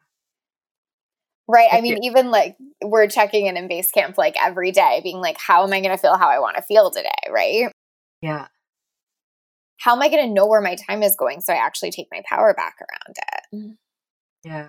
Right. 1.49 1.69
I 1.71 1.79
mean, 1.81 2.03
even 2.03 2.29
like 2.29 2.57
we're 2.83 3.07
checking 3.07 3.45
in 3.45 3.55
in 3.55 3.69
Basecamp 3.69 4.17
like 4.17 4.35
every 4.37 4.71
day, 4.71 4.99
being 5.01 5.21
like, 5.21 5.37
how 5.39 5.63
am 5.63 5.71
I 5.71 5.79
going 5.79 5.95
to 5.95 6.01
feel 6.01 6.17
how 6.17 6.27
I 6.27 6.39
want 6.39 6.57
to 6.57 6.61
feel 6.61 6.91
today? 6.91 7.09
Right. 7.31 7.71
Yeah. 8.21 8.47
How 9.79 9.95
am 9.95 10.01
I 10.01 10.09
going 10.09 10.27
to 10.27 10.33
know 10.33 10.47
where 10.47 10.59
my 10.59 10.75
time 10.75 11.03
is 11.03 11.15
going 11.15 11.39
so 11.39 11.53
I 11.53 11.57
actually 11.57 11.91
take 11.91 12.07
my 12.11 12.21
power 12.27 12.53
back 12.53 12.75
around 12.81 13.15
it? 13.15 13.55
Mm-hmm. 13.55 13.71
Yeah. 14.43 14.67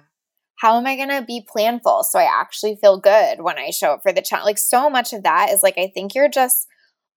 How 0.61 0.77
am 0.77 0.87
I 0.87 0.97
going 0.97 1.09
to 1.09 1.25
be 1.27 1.47
planful 1.53 2.05
so 2.05 2.19
I 2.19 2.29
actually 2.31 2.77
feel 2.81 2.99
good 2.99 3.41
when 3.41 3.59
I 3.59 3.71
show 3.71 3.93
up 3.93 4.03
for 4.03 4.13
the 4.13 4.23
challenge? 4.23 4.47
Like, 4.47 4.59
so 4.59 4.91
much 4.91 5.13
of 5.13 5.23
that 5.23 5.51
is 5.51 5.63
like, 5.63 5.79
I 5.79 5.91
think 5.93 6.15
you're 6.15 6.29
just 6.29 6.67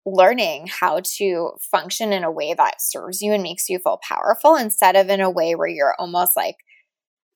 learning 0.06 0.68
how 0.68 1.02
to 1.18 1.52
function 1.72 2.14
in 2.14 2.24
a 2.24 2.32
way 2.32 2.54
that 2.56 2.82
serves 2.82 3.22
you 3.22 3.34
and 3.34 3.44
makes 3.44 3.70
you 3.70 3.78
feel 3.78 4.00
powerful 4.08 4.56
instead 4.56 4.96
of 4.96 5.10
in 5.10 5.22
a 5.22 5.30
way 5.30 5.54
where 5.54 5.68
you're 5.68 5.96
almost 6.00 6.36
like, 6.36 6.56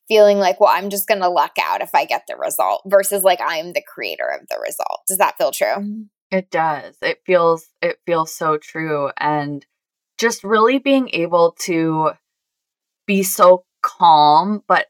feeling 0.07 0.37
like, 0.39 0.59
well, 0.59 0.71
I'm 0.73 0.89
just 0.89 1.07
going 1.07 1.21
to 1.21 1.29
luck 1.29 1.53
out 1.61 1.81
if 1.81 1.93
I 1.93 2.05
get 2.05 2.23
the 2.27 2.35
result 2.35 2.81
versus 2.85 3.23
like 3.23 3.39
I'm 3.45 3.73
the 3.73 3.83
creator 3.87 4.27
of 4.27 4.47
the 4.47 4.57
result. 4.61 5.01
Does 5.07 5.17
that 5.17 5.37
feel 5.37 5.51
true? 5.51 6.05
It 6.31 6.49
does. 6.49 6.97
It 7.01 7.21
feels 7.25 7.67
it 7.81 7.99
feels 8.05 8.35
so 8.35 8.57
true 8.57 9.11
and 9.17 9.65
just 10.17 10.43
really 10.43 10.79
being 10.79 11.09
able 11.13 11.55
to 11.59 12.11
be 13.05 13.23
so 13.23 13.65
calm 13.81 14.63
but 14.67 14.87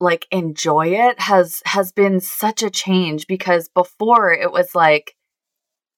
like 0.00 0.26
enjoy 0.30 0.88
it 0.88 1.20
has 1.20 1.62
has 1.66 1.92
been 1.92 2.20
such 2.20 2.62
a 2.62 2.70
change 2.70 3.26
because 3.26 3.68
before 3.68 4.32
it 4.32 4.50
was 4.50 4.74
like 4.74 5.14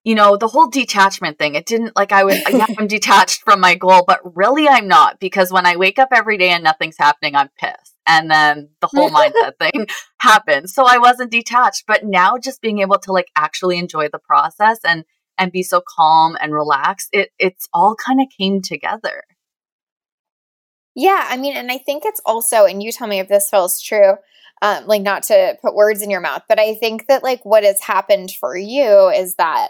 you 0.04 0.14
know 0.14 0.37
the 0.37 0.49
whole 0.49 0.68
detachment 0.68 1.38
thing 1.38 1.54
it 1.54 1.66
didn't 1.66 1.95
like 1.95 2.12
i 2.12 2.25
was 2.25 2.40
yeah 2.50 2.66
i'm 2.76 2.87
detached 2.88 3.42
from 3.42 3.61
my 3.61 3.75
goal 3.75 4.04
but 4.07 4.21
really 4.37 4.68
i'm 4.68 4.88
not 4.88 5.21
because 5.21 5.52
when 5.52 5.66
i 5.66 5.76
wake 5.76 5.99
up 5.99 6.09
every 6.12 6.37
day 6.37 6.50
and 6.50 6.64
nothing's 6.64 6.99
happening 6.99 7.35
i'm 7.35 7.50
pissed 7.57 7.88
and 8.08 8.30
then 8.30 8.70
the 8.80 8.88
whole 8.88 9.10
mindset 9.12 9.52
thing 9.60 9.86
happened. 10.20 10.70
So 10.70 10.84
I 10.88 10.98
wasn't 10.98 11.30
detached, 11.30 11.84
but 11.86 12.04
now 12.04 12.38
just 12.38 12.60
being 12.60 12.80
able 12.80 12.98
to 13.00 13.12
like 13.12 13.28
actually 13.36 13.78
enjoy 13.78 14.08
the 14.08 14.18
process 14.18 14.78
and 14.84 15.04
and 15.36 15.52
be 15.52 15.62
so 15.62 15.80
calm 15.96 16.36
and 16.40 16.52
relaxed, 16.52 17.10
it 17.12 17.30
it's 17.38 17.68
all 17.72 17.94
kind 17.94 18.20
of 18.20 18.26
came 18.36 18.60
together. 18.60 19.22
Yeah, 20.96 21.26
I 21.28 21.36
mean, 21.36 21.56
and 21.56 21.70
I 21.70 21.78
think 21.78 22.02
it's 22.04 22.20
also, 22.26 22.64
and 22.64 22.82
you 22.82 22.90
tell 22.90 23.06
me 23.06 23.20
if 23.20 23.28
this 23.28 23.48
feels 23.48 23.80
true, 23.80 24.14
um, 24.62 24.86
like 24.88 25.02
not 25.02 25.22
to 25.24 25.56
put 25.62 25.76
words 25.76 26.02
in 26.02 26.10
your 26.10 26.20
mouth, 26.20 26.42
but 26.48 26.58
I 26.58 26.74
think 26.74 27.06
that 27.06 27.22
like 27.22 27.44
what 27.44 27.62
has 27.62 27.80
happened 27.80 28.32
for 28.32 28.56
you 28.56 29.08
is 29.08 29.36
that 29.36 29.68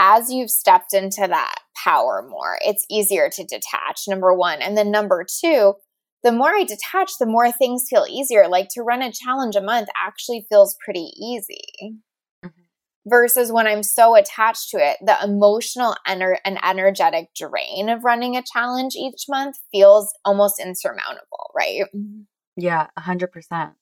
as 0.00 0.32
you've 0.32 0.50
stepped 0.50 0.92
into 0.92 1.24
that 1.28 1.54
power 1.76 2.26
more, 2.28 2.58
it's 2.62 2.84
easier 2.90 3.30
to 3.30 3.44
detach, 3.44 4.08
number 4.08 4.34
one. 4.34 4.60
And 4.60 4.76
then 4.76 4.90
number 4.90 5.24
two, 5.24 5.74
the 6.22 6.32
more 6.32 6.50
I 6.50 6.64
detach, 6.64 7.12
the 7.18 7.26
more 7.26 7.50
things 7.50 7.86
feel 7.88 8.06
easier. 8.08 8.48
Like 8.48 8.68
to 8.72 8.82
run 8.82 9.02
a 9.02 9.12
challenge 9.12 9.56
a 9.56 9.62
month 9.62 9.88
actually 9.96 10.46
feels 10.48 10.76
pretty 10.84 11.10
easy. 11.16 11.98
Mm-hmm. 12.44 12.62
Versus 13.06 13.50
when 13.50 13.66
I'm 13.66 13.82
so 13.82 14.14
attached 14.14 14.70
to 14.70 14.76
it, 14.76 14.98
the 15.00 15.16
emotional 15.24 15.96
ener- 16.06 16.38
and 16.44 16.58
energetic 16.62 17.30
drain 17.34 17.88
of 17.88 18.04
running 18.04 18.36
a 18.36 18.42
challenge 18.42 18.94
each 18.94 19.24
month 19.28 19.56
feels 19.72 20.12
almost 20.24 20.60
insurmountable, 20.60 21.50
right? 21.56 21.84
Yeah, 22.56 22.88
100%. 22.98 23.72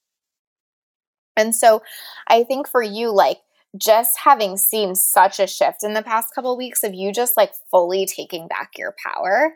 And 1.37 1.55
so 1.55 1.83
I 2.29 2.45
think 2.45 2.69
for 2.69 2.83
you, 2.83 3.13
like 3.13 3.39
just 3.77 4.19
having 4.19 4.57
seen 4.57 4.95
such 4.95 5.39
a 5.41 5.47
shift 5.47 5.83
in 5.83 5.95
the 5.95 6.03
past 6.03 6.35
couple 6.35 6.53
of 6.53 6.59
weeks 6.59 6.83
of 6.83 6.95
you 6.95 7.13
just 7.13 7.37
like 7.37 7.53
fully 7.71 8.07
taking 8.07 8.49
back 8.49 8.73
your 8.77 8.95
power 9.05 9.55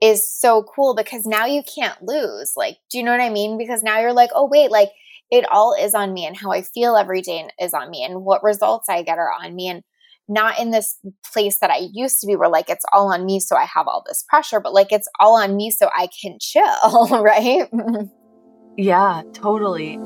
is 0.00 0.26
so 0.26 0.62
cool 0.62 0.94
because 0.94 1.26
now 1.26 1.46
you 1.46 1.62
can't 1.62 2.02
lose. 2.02 2.52
Like, 2.56 2.78
do 2.90 2.98
you 2.98 3.04
know 3.04 3.12
what 3.12 3.20
I 3.20 3.30
mean? 3.30 3.58
Because 3.58 3.82
now 3.82 4.00
you're 4.00 4.12
like, 4.12 4.30
oh, 4.34 4.48
wait, 4.50 4.70
like 4.70 4.90
it 5.30 5.44
all 5.50 5.74
is 5.78 5.94
on 5.94 6.12
me 6.12 6.26
and 6.26 6.36
how 6.36 6.50
I 6.50 6.62
feel 6.62 6.96
every 6.96 7.22
day 7.22 7.48
is 7.60 7.74
on 7.74 7.90
me 7.90 8.02
and 8.04 8.24
what 8.24 8.42
results 8.42 8.88
I 8.88 9.02
get 9.02 9.18
are 9.18 9.30
on 9.30 9.54
me. 9.54 9.68
And 9.68 9.82
not 10.30 10.60
in 10.60 10.70
this 10.70 10.96
place 11.32 11.58
that 11.58 11.70
I 11.70 11.88
used 11.92 12.20
to 12.20 12.26
be 12.26 12.36
where 12.36 12.48
like 12.48 12.70
it's 12.70 12.84
all 12.92 13.12
on 13.12 13.26
me 13.26 13.40
so 13.40 13.56
I 13.56 13.64
have 13.64 13.88
all 13.88 14.04
this 14.06 14.24
pressure, 14.28 14.60
but 14.60 14.72
like 14.72 14.92
it's 14.92 15.08
all 15.18 15.36
on 15.36 15.56
me 15.56 15.72
so 15.72 15.90
I 15.94 16.08
can 16.22 16.38
chill, 16.40 17.08
right? 17.22 17.68
yeah, 18.76 19.22
totally. 19.32 19.96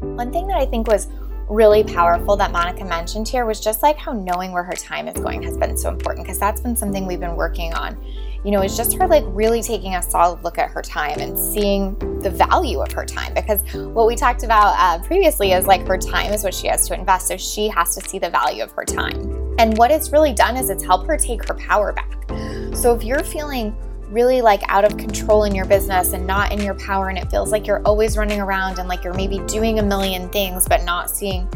One 0.00 0.30
thing 0.30 0.48
that 0.48 0.58
I 0.58 0.66
think 0.66 0.86
was 0.86 1.08
really 1.48 1.84
powerful 1.84 2.36
that 2.36 2.50
Monica 2.50 2.84
mentioned 2.84 3.28
here 3.28 3.44
was 3.44 3.60
just 3.60 3.82
like 3.82 3.96
how 3.96 4.12
knowing 4.12 4.52
where 4.52 4.62
her 4.62 4.74
time 4.74 5.08
is 5.08 5.16
going 5.18 5.42
has 5.42 5.56
been 5.56 5.76
so 5.76 5.90
important 5.90 6.24
because 6.26 6.38
that's 6.38 6.60
been 6.60 6.76
something 6.76 7.06
we've 7.06 7.20
been 7.20 7.36
working 7.36 7.72
on. 7.74 8.02
You 8.44 8.50
know, 8.50 8.60
it's 8.60 8.76
just 8.76 8.96
her 8.96 9.06
like 9.06 9.24
really 9.28 9.62
taking 9.62 9.94
a 9.94 10.02
solid 10.02 10.42
look 10.42 10.58
at 10.58 10.70
her 10.70 10.82
time 10.82 11.20
and 11.20 11.38
seeing 11.38 11.96
the 12.20 12.30
value 12.30 12.80
of 12.80 12.90
her 12.92 13.04
time 13.04 13.34
because 13.34 13.60
what 13.74 14.06
we 14.06 14.16
talked 14.16 14.42
about 14.42 14.74
uh, 14.78 15.02
previously 15.04 15.52
is 15.52 15.66
like 15.66 15.86
her 15.86 15.98
time 15.98 16.32
is 16.32 16.42
what 16.42 16.54
she 16.54 16.66
has 16.66 16.88
to 16.88 16.94
invest. 16.94 17.28
So 17.28 17.36
she 17.36 17.68
has 17.68 17.94
to 17.96 18.08
see 18.08 18.18
the 18.18 18.30
value 18.30 18.62
of 18.62 18.72
her 18.72 18.84
time. 18.84 19.54
And 19.58 19.76
what 19.78 19.90
it's 19.90 20.10
really 20.10 20.32
done 20.32 20.56
is 20.56 20.70
it's 20.70 20.82
helped 20.82 21.06
her 21.06 21.16
take 21.16 21.46
her 21.46 21.54
power 21.54 21.92
back. 21.92 22.26
So 22.74 22.94
if 22.94 23.04
you're 23.04 23.22
feeling 23.22 23.76
really 24.12 24.42
like 24.42 24.62
out 24.68 24.84
of 24.84 24.96
control 24.96 25.44
in 25.44 25.54
your 25.54 25.64
business 25.64 26.12
and 26.12 26.26
not 26.26 26.52
in 26.52 26.60
your 26.60 26.74
power 26.74 27.08
and 27.08 27.18
it 27.18 27.30
feels 27.30 27.50
like 27.50 27.66
you're 27.66 27.82
always 27.82 28.16
running 28.16 28.40
around 28.40 28.78
and 28.78 28.88
like 28.88 29.02
you're 29.02 29.14
maybe 29.14 29.38
doing 29.46 29.78
a 29.78 29.82
million 29.82 30.28
things 30.28 30.68
but 30.68 30.84
not 30.84 31.10
seeing 31.10 31.48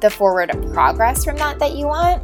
the 0.00 0.08
forward 0.08 0.50
progress 0.72 1.24
from 1.24 1.36
that 1.36 1.58
that 1.58 1.74
you 1.74 1.86
want 1.86 2.22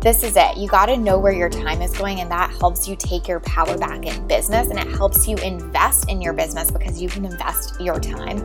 this 0.00 0.22
is 0.22 0.34
it. 0.34 0.56
You 0.56 0.66
got 0.66 0.86
to 0.86 0.96
know 0.96 1.18
where 1.18 1.32
your 1.32 1.50
time 1.50 1.82
is 1.82 1.92
going 1.92 2.20
and 2.20 2.30
that 2.30 2.50
helps 2.58 2.88
you 2.88 2.96
take 2.96 3.28
your 3.28 3.38
power 3.40 3.76
back 3.76 4.06
in 4.06 4.26
business 4.26 4.70
and 4.70 4.78
it 4.78 4.88
helps 4.96 5.28
you 5.28 5.36
invest 5.36 6.08
in 6.08 6.22
your 6.22 6.32
business 6.32 6.70
because 6.70 7.02
you 7.02 7.08
can 7.10 7.26
invest 7.26 7.78
your 7.78 8.00
time 8.00 8.38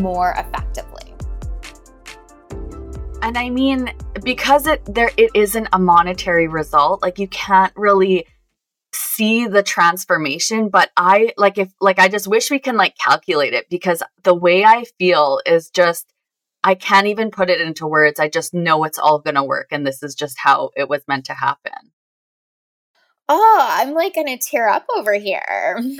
more 0.00 0.32
effectively. 0.38 1.14
And 3.20 3.38
i 3.38 3.50
mean 3.50 3.92
because 4.24 4.66
it 4.66 4.82
there 4.86 5.10
it 5.16 5.30
isn't 5.34 5.68
a 5.72 5.78
monetary 5.78 6.48
result 6.48 7.02
like 7.02 7.20
you 7.20 7.28
can't 7.28 7.72
really 7.76 8.26
see 9.14 9.46
the 9.46 9.62
transformation 9.62 10.68
but 10.68 10.90
i 10.96 11.32
like 11.36 11.58
if 11.58 11.72
like 11.80 11.98
i 11.98 12.08
just 12.08 12.26
wish 12.26 12.50
we 12.50 12.58
can 12.58 12.76
like 12.76 12.94
calculate 12.96 13.52
it 13.52 13.66
because 13.68 14.02
the 14.22 14.34
way 14.34 14.64
i 14.64 14.84
feel 14.98 15.40
is 15.46 15.70
just 15.70 16.12
i 16.64 16.74
can't 16.74 17.08
even 17.08 17.30
put 17.30 17.50
it 17.50 17.60
into 17.60 17.86
words. 17.86 18.20
I 18.20 18.28
just 18.28 18.54
know 18.54 18.84
it's 18.84 18.98
all 18.98 19.18
going 19.18 19.34
to 19.34 19.42
work 19.42 19.68
and 19.72 19.86
this 19.86 20.02
is 20.02 20.14
just 20.14 20.36
how 20.38 20.70
it 20.76 20.88
was 20.88 21.02
meant 21.08 21.26
to 21.26 21.34
happen. 21.34 21.72
Oh 23.28 23.66
i'm 23.70 23.94
like 23.94 24.14
gonna 24.14 24.38
tear 24.38 24.68
up 24.68 24.86
over 24.96 25.14
here. 25.14 25.80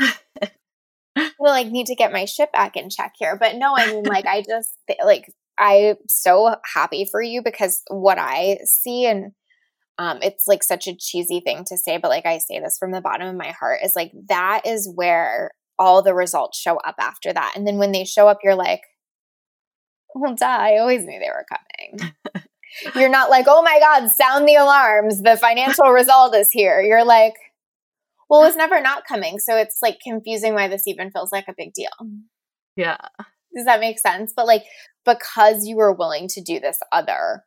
Well 1.38 1.52
like 1.52 1.66
need 1.66 1.86
to 1.86 1.94
get 1.94 2.12
my 2.12 2.24
shit 2.24 2.50
back 2.52 2.74
in 2.74 2.88
check 2.88 3.14
here 3.18 3.36
but 3.36 3.56
no 3.56 3.74
i 3.76 3.92
mean 3.92 4.04
like 4.04 4.26
i 4.28 4.40
just 4.40 4.70
like 5.04 5.30
i'm 5.58 5.96
so 6.08 6.56
happy 6.64 7.04
for 7.04 7.20
you 7.20 7.42
because 7.42 7.82
what 7.88 8.18
i 8.18 8.58
see 8.64 9.06
and 9.06 9.32
um, 10.02 10.18
it's 10.20 10.48
like 10.48 10.64
such 10.64 10.88
a 10.88 10.96
cheesy 10.96 11.38
thing 11.38 11.64
to 11.68 11.78
say, 11.78 11.96
but 11.96 12.08
like 12.08 12.26
I 12.26 12.38
say 12.38 12.58
this 12.58 12.76
from 12.76 12.90
the 12.90 13.00
bottom 13.00 13.28
of 13.28 13.36
my 13.36 13.52
heart 13.52 13.78
is 13.84 13.92
like 13.94 14.10
that 14.28 14.62
is 14.66 14.90
where 14.92 15.52
all 15.78 16.02
the 16.02 16.12
results 16.12 16.58
show 16.58 16.76
up 16.78 16.96
after 16.98 17.32
that. 17.32 17.52
And 17.54 17.64
then 17.64 17.78
when 17.78 17.92
they 17.92 18.04
show 18.04 18.26
up, 18.26 18.38
you're 18.42 18.56
like, 18.56 18.80
well, 20.12 20.34
duh, 20.34 20.44
I 20.44 20.78
always 20.78 21.04
knew 21.04 21.20
they 21.20 21.30
were 21.30 21.46
coming. 21.48 22.12
you're 22.96 23.10
not 23.10 23.30
like, 23.30 23.46
oh 23.48 23.62
my 23.62 23.78
God, 23.78 24.10
sound 24.10 24.48
the 24.48 24.56
alarms. 24.56 25.22
The 25.22 25.36
financial 25.36 25.90
result 25.90 26.34
is 26.34 26.50
here. 26.50 26.82
You're 26.82 27.04
like, 27.04 27.34
well, 28.28 28.42
it's 28.42 28.56
never 28.56 28.80
not 28.80 29.06
coming. 29.06 29.38
So 29.38 29.56
it's 29.56 29.78
like 29.82 29.98
confusing 30.02 30.54
why 30.54 30.66
this 30.66 30.88
even 30.88 31.12
feels 31.12 31.30
like 31.30 31.46
a 31.48 31.54
big 31.56 31.74
deal. 31.74 31.90
Yeah. 32.74 32.96
Does 33.54 33.66
that 33.66 33.78
make 33.78 34.00
sense? 34.00 34.32
But 34.34 34.48
like, 34.48 34.64
because 35.04 35.64
you 35.64 35.76
were 35.76 35.92
willing 35.92 36.26
to 36.28 36.42
do 36.42 36.58
this 36.58 36.80
other 36.90 37.44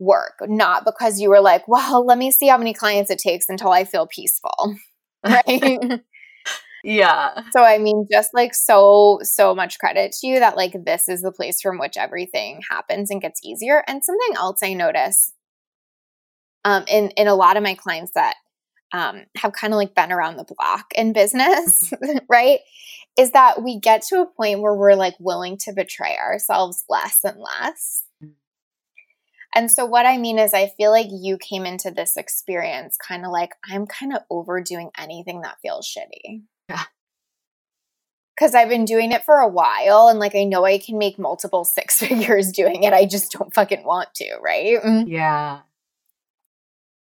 work, 0.00 0.34
not 0.42 0.84
because 0.84 1.20
you 1.20 1.28
were 1.28 1.40
like, 1.40 1.68
well, 1.68 2.04
let 2.04 2.18
me 2.18 2.30
see 2.30 2.48
how 2.48 2.58
many 2.58 2.74
clients 2.74 3.10
it 3.10 3.18
takes 3.18 3.48
until 3.48 3.70
I 3.70 3.84
feel 3.84 4.06
peaceful. 4.06 4.76
Right. 5.22 6.00
yeah. 6.82 7.42
So, 7.50 7.62
I 7.62 7.76
mean, 7.76 8.06
just 8.10 8.30
like 8.32 8.54
so, 8.54 9.18
so 9.22 9.54
much 9.54 9.78
credit 9.78 10.12
to 10.12 10.26
you 10.26 10.38
that 10.38 10.56
like 10.56 10.72
this 10.86 11.10
is 11.10 11.20
the 11.20 11.30
place 11.30 11.60
from 11.60 11.78
which 11.78 11.98
everything 11.98 12.62
happens 12.70 13.10
and 13.10 13.20
gets 13.20 13.44
easier. 13.44 13.84
And 13.86 14.02
something 14.02 14.34
else 14.36 14.60
I 14.62 14.72
notice 14.72 15.34
um, 16.64 16.84
in, 16.88 17.10
in 17.18 17.28
a 17.28 17.34
lot 17.34 17.58
of 17.58 17.62
my 17.62 17.74
clients 17.74 18.12
that 18.14 18.36
um, 18.92 19.24
have 19.36 19.52
kind 19.52 19.72
of 19.72 19.76
like 19.76 19.94
been 19.94 20.12
around 20.12 20.36
the 20.36 20.44
block 20.44 20.86
in 20.94 21.12
business, 21.12 21.92
mm-hmm. 21.92 22.18
right? 22.28 22.60
Is 23.18 23.32
that 23.32 23.62
we 23.62 23.78
get 23.78 24.02
to 24.04 24.22
a 24.22 24.26
point 24.26 24.60
where 24.60 24.74
we're 24.74 24.94
like 24.94 25.14
willing 25.20 25.58
to 25.64 25.72
betray 25.72 26.16
ourselves 26.16 26.84
less 26.88 27.18
and 27.24 27.36
less. 27.38 28.04
And 29.54 29.70
so, 29.70 29.84
what 29.84 30.06
I 30.06 30.16
mean 30.16 30.38
is, 30.38 30.54
I 30.54 30.68
feel 30.76 30.90
like 30.90 31.08
you 31.10 31.36
came 31.36 31.66
into 31.66 31.90
this 31.90 32.16
experience 32.16 32.96
kind 32.96 33.24
of 33.24 33.32
like, 33.32 33.50
I'm 33.68 33.86
kind 33.86 34.14
of 34.14 34.22
overdoing 34.30 34.90
anything 34.96 35.40
that 35.40 35.58
feels 35.60 35.86
shitty. 35.88 36.42
Yeah. 36.68 36.84
Because 38.36 38.54
I've 38.54 38.68
been 38.68 38.84
doing 38.84 39.12
it 39.12 39.24
for 39.24 39.38
a 39.38 39.48
while 39.48 40.08
and 40.08 40.18
like 40.18 40.34
I 40.34 40.44
know 40.44 40.64
I 40.64 40.78
can 40.78 40.96
make 40.96 41.18
multiple 41.18 41.64
six 41.66 41.98
figures 41.98 42.52
doing 42.52 42.84
it. 42.84 42.92
I 42.92 43.06
just 43.06 43.32
don't 43.32 43.52
fucking 43.52 43.84
want 43.84 44.14
to, 44.16 44.36
right? 44.40 44.80
Mm. 44.82 45.08
Yeah. 45.08 45.60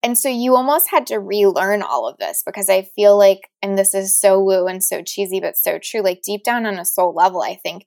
And 0.03 0.17
so 0.17 0.27
you 0.27 0.55
almost 0.55 0.89
had 0.89 1.05
to 1.07 1.19
relearn 1.19 1.83
all 1.83 2.07
of 2.07 2.17
this 2.17 2.41
because 2.43 2.69
I 2.69 2.81
feel 2.81 3.15
like, 3.19 3.51
and 3.61 3.77
this 3.77 3.93
is 3.93 4.19
so 4.19 4.41
woo 4.41 4.65
and 4.65 4.83
so 4.83 5.03
cheesy, 5.03 5.39
but 5.39 5.55
so 5.55 5.77
true, 5.77 6.01
like 6.01 6.23
deep 6.23 6.43
down 6.43 6.65
on 6.65 6.79
a 6.79 6.85
soul 6.85 7.13
level, 7.13 7.43
I 7.43 7.53
think 7.53 7.85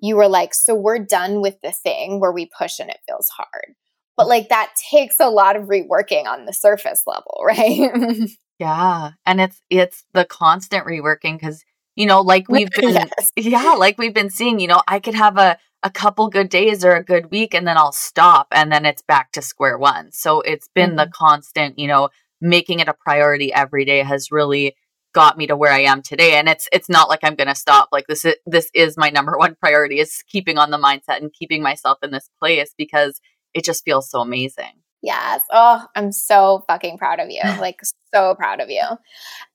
you 0.00 0.14
were 0.14 0.28
like, 0.28 0.54
so 0.54 0.76
we're 0.76 1.00
done 1.00 1.42
with 1.42 1.56
the 1.64 1.72
thing 1.72 2.20
where 2.20 2.30
we 2.30 2.48
push 2.56 2.78
and 2.78 2.88
it 2.88 3.00
feels 3.08 3.28
hard 3.36 3.74
but 4.16 4.28
like 4.28 4.48
that 4.48 4.72
takes 4.90 5.16
a 5.20 5.30
lot 5.30 5.56
of 5.56 5.64
reworking 5.64 6.26
on 6.26 6.44
the 6.46 6.52
surface 6.52 7.02
level 7.06 7.42
right 7.44 8.30
yeah 8.58 9.10
and 9.24 9.40
it's 9.40 9.62
it's 9.70 10.04
the 10.12 10.24
constant 10.24 10.86
reworking 10.86 11.38
because 11.38 11.64
you 11.94 12.06
know 12.06 12.20
like 12.20 12.48
we've 12.48 12.70
been 12.76 12.90
yes. 12.90 13.30
yeah 13.36 13.72
like 13.72 13.98
we've 13.98 14.14
been 14.14 14.30
seeing 14.30 14.58
you 14.58 14.68
know 14.68 14.82
i 14.88 14.98
could 14.98 15.14
have 15.14 15.36
a 15.36 15.58
a 15.82 15.90
couple 15.90 16.28
good 16.28 16.48
days 16.48 16.84
or 16.84 16.96
a 16.96 17.04
good 17.04 17.30
week 17.30 17.54
and 17.54 17.66
then 17.66 17.76
i'll 17.76 17.92
stop 17.92 18.48
and 18.52 18.72
then 18.72 18.84
it's 18.84 19.02
back 19.02 19.30
to 19.32 19.42
square 19.42 19.78
one 19.78 20.10
so 20.12 20.40
it's 20.40 20.68
been 20.74 20.90
mm-hmm. 20.90 20.98
the 20.98 21.08
constant 21.08 21.78
you 21.78 21.86
know 21.86 22.08
making 22.40 22.80
it 22.80 22.88
a 22.88 22.94
priority 22.94 23.52
every 23.52 23.84
day 23.84 23.98
has 24.02 24.30
really 24.30 24.74
got 25.14 25.38
me 25.38 25.46
to 25.46 25.56
where 25.56 25.72
i 25.72 25.80
am 25.80 26.02
today 26.02 26.34
and 26.34 26.48
it's 26.48 26.68
it's 26.72 26.88
not 26.88 27.08
like 27.08 27.20
i'm 27.22 27.34
going 27.34 27.48
to 27.48 27.54
stop 27.54 27.88
like 27.92 28.06
this 28.06 28.24
is 28.24 28.34
this 28.46 28.70
is 28.74 28.96
my 28.98 29.08
number 29.08 29.36
one 29.38 29.54
priority 29.54 29.98
is 29.98 30.22
keeping 30.28 30.58
on 30.58 30.70
the 30.70 30.78
mindset 30.78 31.20
and 31.20 31.32
keeping 31.32 31.62
myself 31.62 31.98
in 32.02 32.10
this 32.10 32.28
place 32.38 32.74
because 32.76 33.20
it 33.56 33.64
just 33.64 33.84
feels 33.84 34.10
so 34.10 34.20
amazing. 34.20 34.82
Yes. 35.02 35.40
Oh, 35.50 35.84
I'm 35.94 36.12
so 36.12 36.64
fucking 36.68 36.98
proud 36.98 37.20
of 37.20 37.30
you. 37.30 37.40
Like 37.60 37.80
so 38.14 38.34
proud 38.34 38.60
of 38.60 38.70
you. 38.70 38.82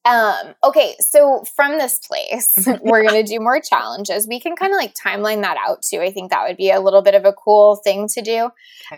Um, 0.05 0.55
okay, 0.63 0.95
so 0.99 1.43
from 1.55 1.77
this 1.77 1.99
place, 1.99 2.67
we're 2.81 3.03
gonna 3.03 3.23
do 3.23 3.39
more 3.39 3.61
challenges. 3.61 4.27
We 4.27 4.39
can 4.39 4.55
kind 4.55 4.73
of 4.73 4.77
like 4.77 4.93
timeline 4.95 5.41
that 5.43 5.57
out 5.57 5.83
too. 5.83 5.99
I 5.99 6.11
think 6.11 6.31
that 6.31 6.47
would 6.47 6.57
be 6.57 6.71
a 6.71 6.79
little 6.79 7.01
bit 7.01 7.15
of 7.15 7.25
a 7.25 7.33
cool 7.33 7.77
thing 7.83 8.07
to 8.09 8.21
do. 8.21 8.49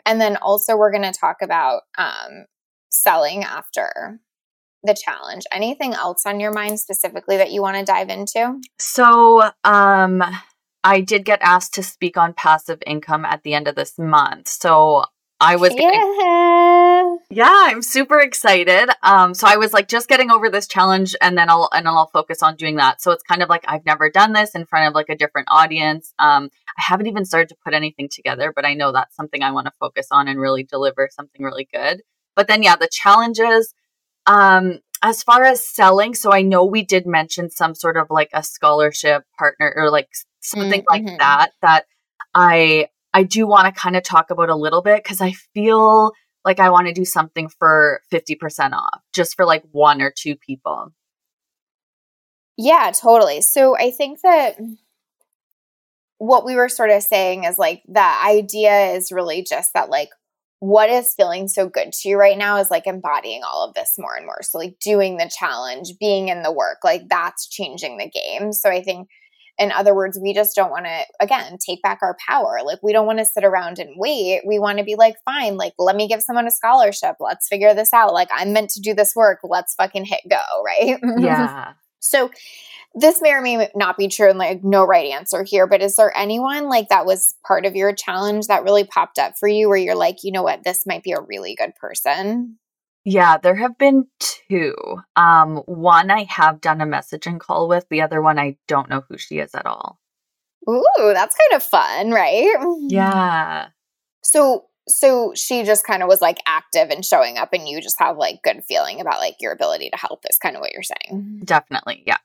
And 0.05 0.21
then 0.21 0.37
also 0.37 0.77
we're 0.77 0.91
gonna 0.91 1.13
talk 1.13 1.37
about 1.41 1.81
um 1.97 2.45
selling 2.89 3.43
after 3.43 4.19
the 4.83 4.95
challenge. 4.95 5.43
Anything 5.51 5.93
else 5.93 6.23
on 6.25 6.39
your 6.39 6.53
mind 6.53 6.79
specifically 6.79 7.37
that 7.37 7.51
you 7.51 7.61
want 7.61 7.77
to 7.77 7.83
dive 7.83 8.09
into? 8.09 8.59
So 8.79 9.49
um 9.63 10.23
I 10.83 11.01
did 11.01 11.25
get 11.25 11.39
asked 11.41 11.73
to 11.75 11.83
speak 11.83 12.17
on 12.17 12.33
passive 12.33 12.81
income 12.85 13.25
at 13.25 13.43
the 13.43 13.53
end 13.53 13.67
of 13.67 13.75
this 13.75 13.97
month. 13.97 14.47
So 14.47 15.05
I 15.39 15.55
was 15.55 15.73
yeah. 15.75 17.15
Yeah, 17.29 17.51
I'm 17.51 17.81
super 17.81 18.19
excited. 18.19 18.89
Um, 19.01 19.33
so 19.33 19.47
I 19.47 19.57
was 19.57 19.73
like 19.73 19.87
just 19.87 20.07
getting 20.07 20.31
over 20.31 20.49
this 20.49 20.67
challenge 20.67 21.15
and 21.21 21.37
then 21.37 21.49
I'll 21.49 21.69
and 21.73 21.85
then 21.85 21.93
I'll 21.93 22.09
focus 22.13 22.43
on 22.43 22.55
doing 22.55 22.75
that. 22.77 23.01
So 23.01 23.11
it's 23.11 23.23
kind 23.23 23.41
of 23.41 23.49
like 23.49 23.65
I've 23.67 23.85
never 23.85 24.09
done 24.09 24.33
this 24.33 24.55
in 24.55 24.65
front 24.65 24.87
of 24.87 24.93
like 24.93 25.09
a 25.09 25.17
different 25.17 25.47
audience. 25.51 26.13
Um, 26.19 26.49
I 26.77 26.83
haven't 26.87 27.07
even 27.07 27.25
started 27.25 27.49
to 27.49 27.55
put 27.63 27.73
anything 27.73 28.09
together, 28.09 28.53
but 28.55 28.65
I 28.65 28.73
know 28.73 28.91
that's 28.91 29.15
something 29.15 29.41
I 29.41 29.51
want 29.51 29.67
to 29.67 29.73
focus 29.79 30.07
on 30.11 30.27
and 30.27 30.39
really 30.39 30.63
deliver 30.63 31.09
something 31.11 31.43
really 31.43 31.67
good. 31.73 32.01
But 32.35 32.47
then 32.47 32.63
yeah, 32.63 32.75
the 32.75 32.89
challenges, 32.91 33.73
um, 34.25 34.79
as 35.01 35.23
far 35.23 35.43
as 35.43 35.65
selling, 35.65 36.15
so 36.15 36.31
I 36.31 36.41
know 36.41 36.63
we 36.63 36.83
did 36.83 37.05
mention 37.05 37.49
some 37.49 37.75
sort 37.75 37.97
of 37.97 38.07
like 38.09 38.29
a 38.33 38.43
scholarship 38.43 39.23
partner 39.37 39.73
or 39.75 39.91
like 39.91 40.09
something 40.43 40.81
mm-hmm. 40.81 41.05
like 41.07 41.19
that 41.19 41.51
that 41.61 41.85
I 42.33 42.87
I 43.13 43.23
do 43.23 43.47
want 43.47 43.73
to 43.73 43.79
kind 43.79 43.95
of 43.95 44.03
talk 44.03 44.31
about 44.31 44.49
a 44.49 44.55
little 44.55 44.81
bit 44.81 45.03
because 45.03 45.21
I 45.21 45.33
feel 45.53 46.13
like 46.43 46.59
I 46.59 46.69
want 46.69 46.87
to 46.87 46.93
do 46.93 47.05
something 47.05 47.47
for 47.47 48.01
50% 48.11 48.73
off 48.73 49.01
just 49.13 49.35
for 49.35 49.45
like 49.45 49.63
one 49.71 50.01
or 50.01 50.11
two 50.15 50.35
people. 50.35 50.91
Yeah, 52.57 52.91
totally. 52.91 53.41
So 53.41 53.77
I 53.77 53.91
think 53.91 54.21
that 54.21 54.57
what 56.17 56.45
we 56.45 56.55
were 56.55 56.69
sort 56.69 56.89
of 56.89 57.03
saying 57.03 57.43
is 57.45 57.57
like 57.57 57.83
the 57.87 58.01
idea 58.01 58.93
is 58.93 59.11
really 59.11 59.43
just 59.43 59.73
that 59.73 59.89
like 59.89 60.09
what 60.59 60.89
is 60.89 61.13
feeling 61.15 61.49
so 61.49 61.67
good 61.67 61.91
to 61.91 62.07
you 62.07 62.17
right 62.17 62.37
now 62.37 62.57
is 62.57 62.71
like 62.71 62.87
embodying 62.87 63.41
all 63.43 63.67
of 63.67 63.73
this 63.73 63.95
more 63.97 64.15
and 64.15 64.25
more. 64.25 64.41
So 64.41 64.57
like 64.57 64.79
doing 64.79 65.17
the 65.17 65.29
challenge, 65.37 65.93
being 65.99 66.29
in 66.29 66.41
the 66.41 66.53
work, 66.53 66.77
like 66.83 67.09
that's 67.09 67.49
changing 67.49 67.97
the 67.97 68.09
game. 68.09 68.53
So 68.53 68.69
I 68.69 68.81
think 68.81 69.09
in 69.59 69.71
other 69.71 69.93
words, 69.93 70.19
we 70.21 70.33
just 70.33 70.55
don't 70.55 70.71
want 70.71 70.85
to, 70.85 71.03
again, 71.19 71.57
take 71.63 71.81
back 71.81 71.99
our 72.01 72.17
power. 72.27 72.59
Like, 72.65 72.79
we 72.81 72.91
don't 72.91 73.05
want 73.05 73.19
to 73.19 73.25
sit 73.25 73.43
around 73.43 73.79
and 73.79 73.91
wait. 73.97 74.41
We 74.47 74.57
want 74.57 74.79
to 74.79 74.83
be 74.83 74.95
like, 74.95 75.15
fine, 75.25 75.57
like, 75.57 75.73
let 75.77 75.95
me 75.95 76.07
give 76.07 76.23
someone 76.23 76.47
a 76.47 76.51
scholarship. 76.51 77.17
Let's 77.19 77.47
figure 77.47 77.73
this 77.73 77.93
out. 77.93 78.13
Like, 78.13 78.29
I'm 78.33 78.53
meant 78.53 78.71
to 78.71 78.81
do 78.81 78.93
this 78.93 79.15
work. 79.15 79.39
Let's 79.43 79.75
fucking 79.75 80.05
hit 80.05 80.21
go, 80.29 80.41
right? 80.65 80.99
Yeah. 81.17 81.73
so, 81.99 82.31
this 82.95 83.21
may 83.21 83.31
or 83.31 83.41
may 83.41 83.69
not 83.75 83.97
be 83.97 84.07
true 84.07 84.29
and 84.29 84.37
like 84.37 84.63
no 84.63 84.85
right 84.85 85.11
answer 85.11 85.43
here, 85.43 85.65
but 85.65 85.81
is 85.81 85.95
there 85.95 86.15
anyone 86.15 86.69
like 86.69 86.89
that 86.89 87.07
was 87.07 87.33
part 87.43 87.65
of 87.65 87.75
your 87.75 87.91
challenge 87.91 88.45
that 88.47 88.63
really 88.63 88.83
popped 88.83 89.17
up 89.17 89.33
for 89.39 89.49
you 89.49 89.67
where 89.67 89.77
you're 89.77 89.95
like, 89.95 90.23
you 90.23 90.31
know 90.31 90.43
what, 90.43 90.63
this 90.63 90.85
might 90.85 91.01
be 91.01 91.11
a 91.11 91.19
really 91.19 91.55
good 91.55 91.73
person? 91.75 92.59
Yeah, 93.05 93.37
there 93.37 93.55
have 93.55 93.77
been 93.77 94.07
two. 94.19 94.75
Um, 95.15 95.57
one 95.65 96.09
I 96.09 96.25
have 96.29 96.61
done 96.61 96.79
a 96.81 96.85
messaging 96.85 97.39
call 97.39 97.67
with. 97.67 97.85
The 97.89 98.01
other 98.01 98.21
one 98.21 98.39
I 98.39 98.57
don't 98.67 98.89
know 98.89 99.03
who 99.09 99.17
she 99.17 99.39
is 99.39 99.53
at 99.53 99.65
all. 99.65 99.99
Ooh, 100.69 100.83
that's 101.13 101.35
kind 101.35 101.61
of 101.61 101.63
fun, 101.63 102.11
right? 102.11 102.55
Yeah. 102.87 103.67
So 104.23 104.65
so 104.87 105.33
she 105.35 105.63
just 105.63 105.85
kind 105.85 106.03
of 106.03 106.09
was 106.09 106.21
like 106.21 106.39
active 106.45 106.89
and 106.89 107.05
showing 107.05 107.37
up 107.37 107.53
and 107.53 107.67
you 107.67 107.81
just 107.81 107.99
have 107.99 108.17
like 108.17 108.41
good 108.43 108.63
feeling 108.65 108.99
about 108.99 109.19
like 109.19 109.35
your 109.39 109.53
ability 109.53 109.89
to 109.89 109.97
help 109.97 110.23
is 110.29 110.37
kind 110.37 110.55
of 110.55 110.61
what 110.61 110.71
you're 110.73 110.83
saying. 110.83 111.41
Definitely. 111.45 112.03
Yeah. 112.05 112.17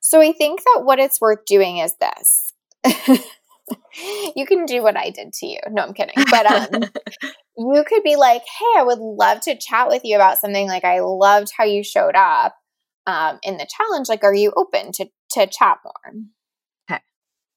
So 0.00 0.20
I 0.20 0.32
think 0.32 0.62
that 0.62 0.82
what 0.84 0.98
it's 0.98 1.20
worth 1.20 1.44
doing 1.46 1.78
is 1.78 1.94
this. 1.96 2.52
you 4.36 4.46
can 4.46 4.64
do 4.66 4.82
what 4.82 4.96
I 4.96 5.10
did 5.10 5.32
to 5.34 5.46
you. 5.46 5.58
No, 5.70 5.82
I'm 5.82 5.94
kidding. 5.94 6.14
But 6.30 6.46
um 6.46 6.84
you 7.56 7.84
could 7.86 8.02
be 8.02 8.16
like, 8.16 8.42
hey, 8.42 8.78
I 8.80 8.82
would 8.82 8.98
love 8.98 9.40
to 9.42 9.56
chat 9.56 9.88
with 9.88 10.02
you 10.04 10.16
about 10.16 10.38
something. 10.38 10.68
Like, 10.68 10.84
I 10.84 11.00
loved 11.00 11.48
how 11.56 11.64
you 11.64 11.82
showed 11.82 12.14
up 12.14 12.54
um, 13.06 13.38
in 13.42 13.56
the 13.56 13.66
challenge. 13.66 14.08
Like, 14.08 14.24
are 14.24 14.34
you 14.34 14.52
open 14.56 14.92
to, 14.92 15.06
to 15.32 15.46
chat 15.46 15.78
more? 15.84 16.14
Okay. 16.90 17.00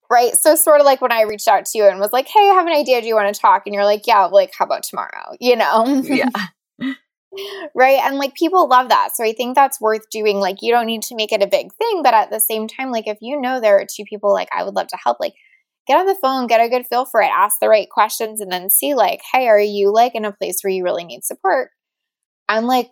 Right. 0.10 0.36
So, 0.36 0.56
sort 0.56 0.80
of 0.80 0.86
like 0.86 1.02
when 1.02 1.12
I 1.12 1.24
reached 1.24 1.48
out 1.48 1.66
to 1.66 1.78
you 1.78 1.86
and 1.86 2.00
was 2.00 2.14
like, 2.14 2.28
hey, 2.28 2.40
I 2.40 2.54
have 2.54 2.68
an 2.68 2.74
idea. 2.74 3.02
Do 3.02 3.08
you 3.08 3.16
want 3.16 3.34
to 3.34 3.40
talk? 3.40 3.64
And 3.66 3.76
you're 3.76 3.86
like, 3.86 4.08
yeah, 4.08 4.26
like, 4.26 4.52
how 4.58 4.66
about 4.66 4.84
tomorrow? 4.84 5.36
You 5.40 5.58
know? 5.58 6.02
Yeah. 6.06 6.30
right. 7.76 8.00
And 8.02 8.18
like, 8.18 8.36
people 8.36 8.70
love 8.70 8.88
that. 8.90 9.10
So, 9.16 9.26
I 9.26 9.34
think 9.34 9.56
that's 9.56 9.82
worth 9.82 10.10
doing. 10.10 10.38
Like, 10.40 10.58
you 10.62 10.72
don't 10.72 10.88
need 10.88 11.02
to 11.04 11.16
make 11.16 11.34
it 11.34 11.44
a 11.44 11.48
big 11.48 11.74
thing. 11.74 12.04
But 12.04 12.14
at 12.14 12.32
the 12.32 12.40
same 12.40 12.70
time, 12.70 12.92
like, 12.92 13.08
if 13.08 13.18
you 13.20 13.40
know 13.40 13.60
there 13.60 13.80
are 13.80 13.86
two 13.86 14.06
people, 14.06 14.32
like, 14.32 14.48
I 14.56 14.64
would 14.64 14.76
love 14.76 14.88
to 14.88 14.98
help, 15.04 15.18
like, 15.20 15.34
get 15.90 15.98
on 16.00 16.06
the 16.06 16.18
phone, 16.22 16.46
get 16.46 16.62
a 16.62 16.70
good 16.70 16.86
feel 16.86 17.04
for 17.04 17.20
it, 17.22 17.32
ask 17.36 17.58
the 17.60 17.68
right 17.68 17.90
questions, 17.90 18.40
and 18.40 18.52
then 18.52 18.70
see, 18.70 18.94
like, 18.94 19.22
hey, 19.34 19.48
are 19.48 19.60
you 19.60 19.92
like 19.92 20.14
in 20.14 20.24
a 20.24 20.32
place 20.32 20.60
where 20.62 20.72
you 20.72 20.84
really 20.84 21.04
need 21.04 21.24
support? 21.24 21.72
I'm 22.48 22.66
like 22.66 22.92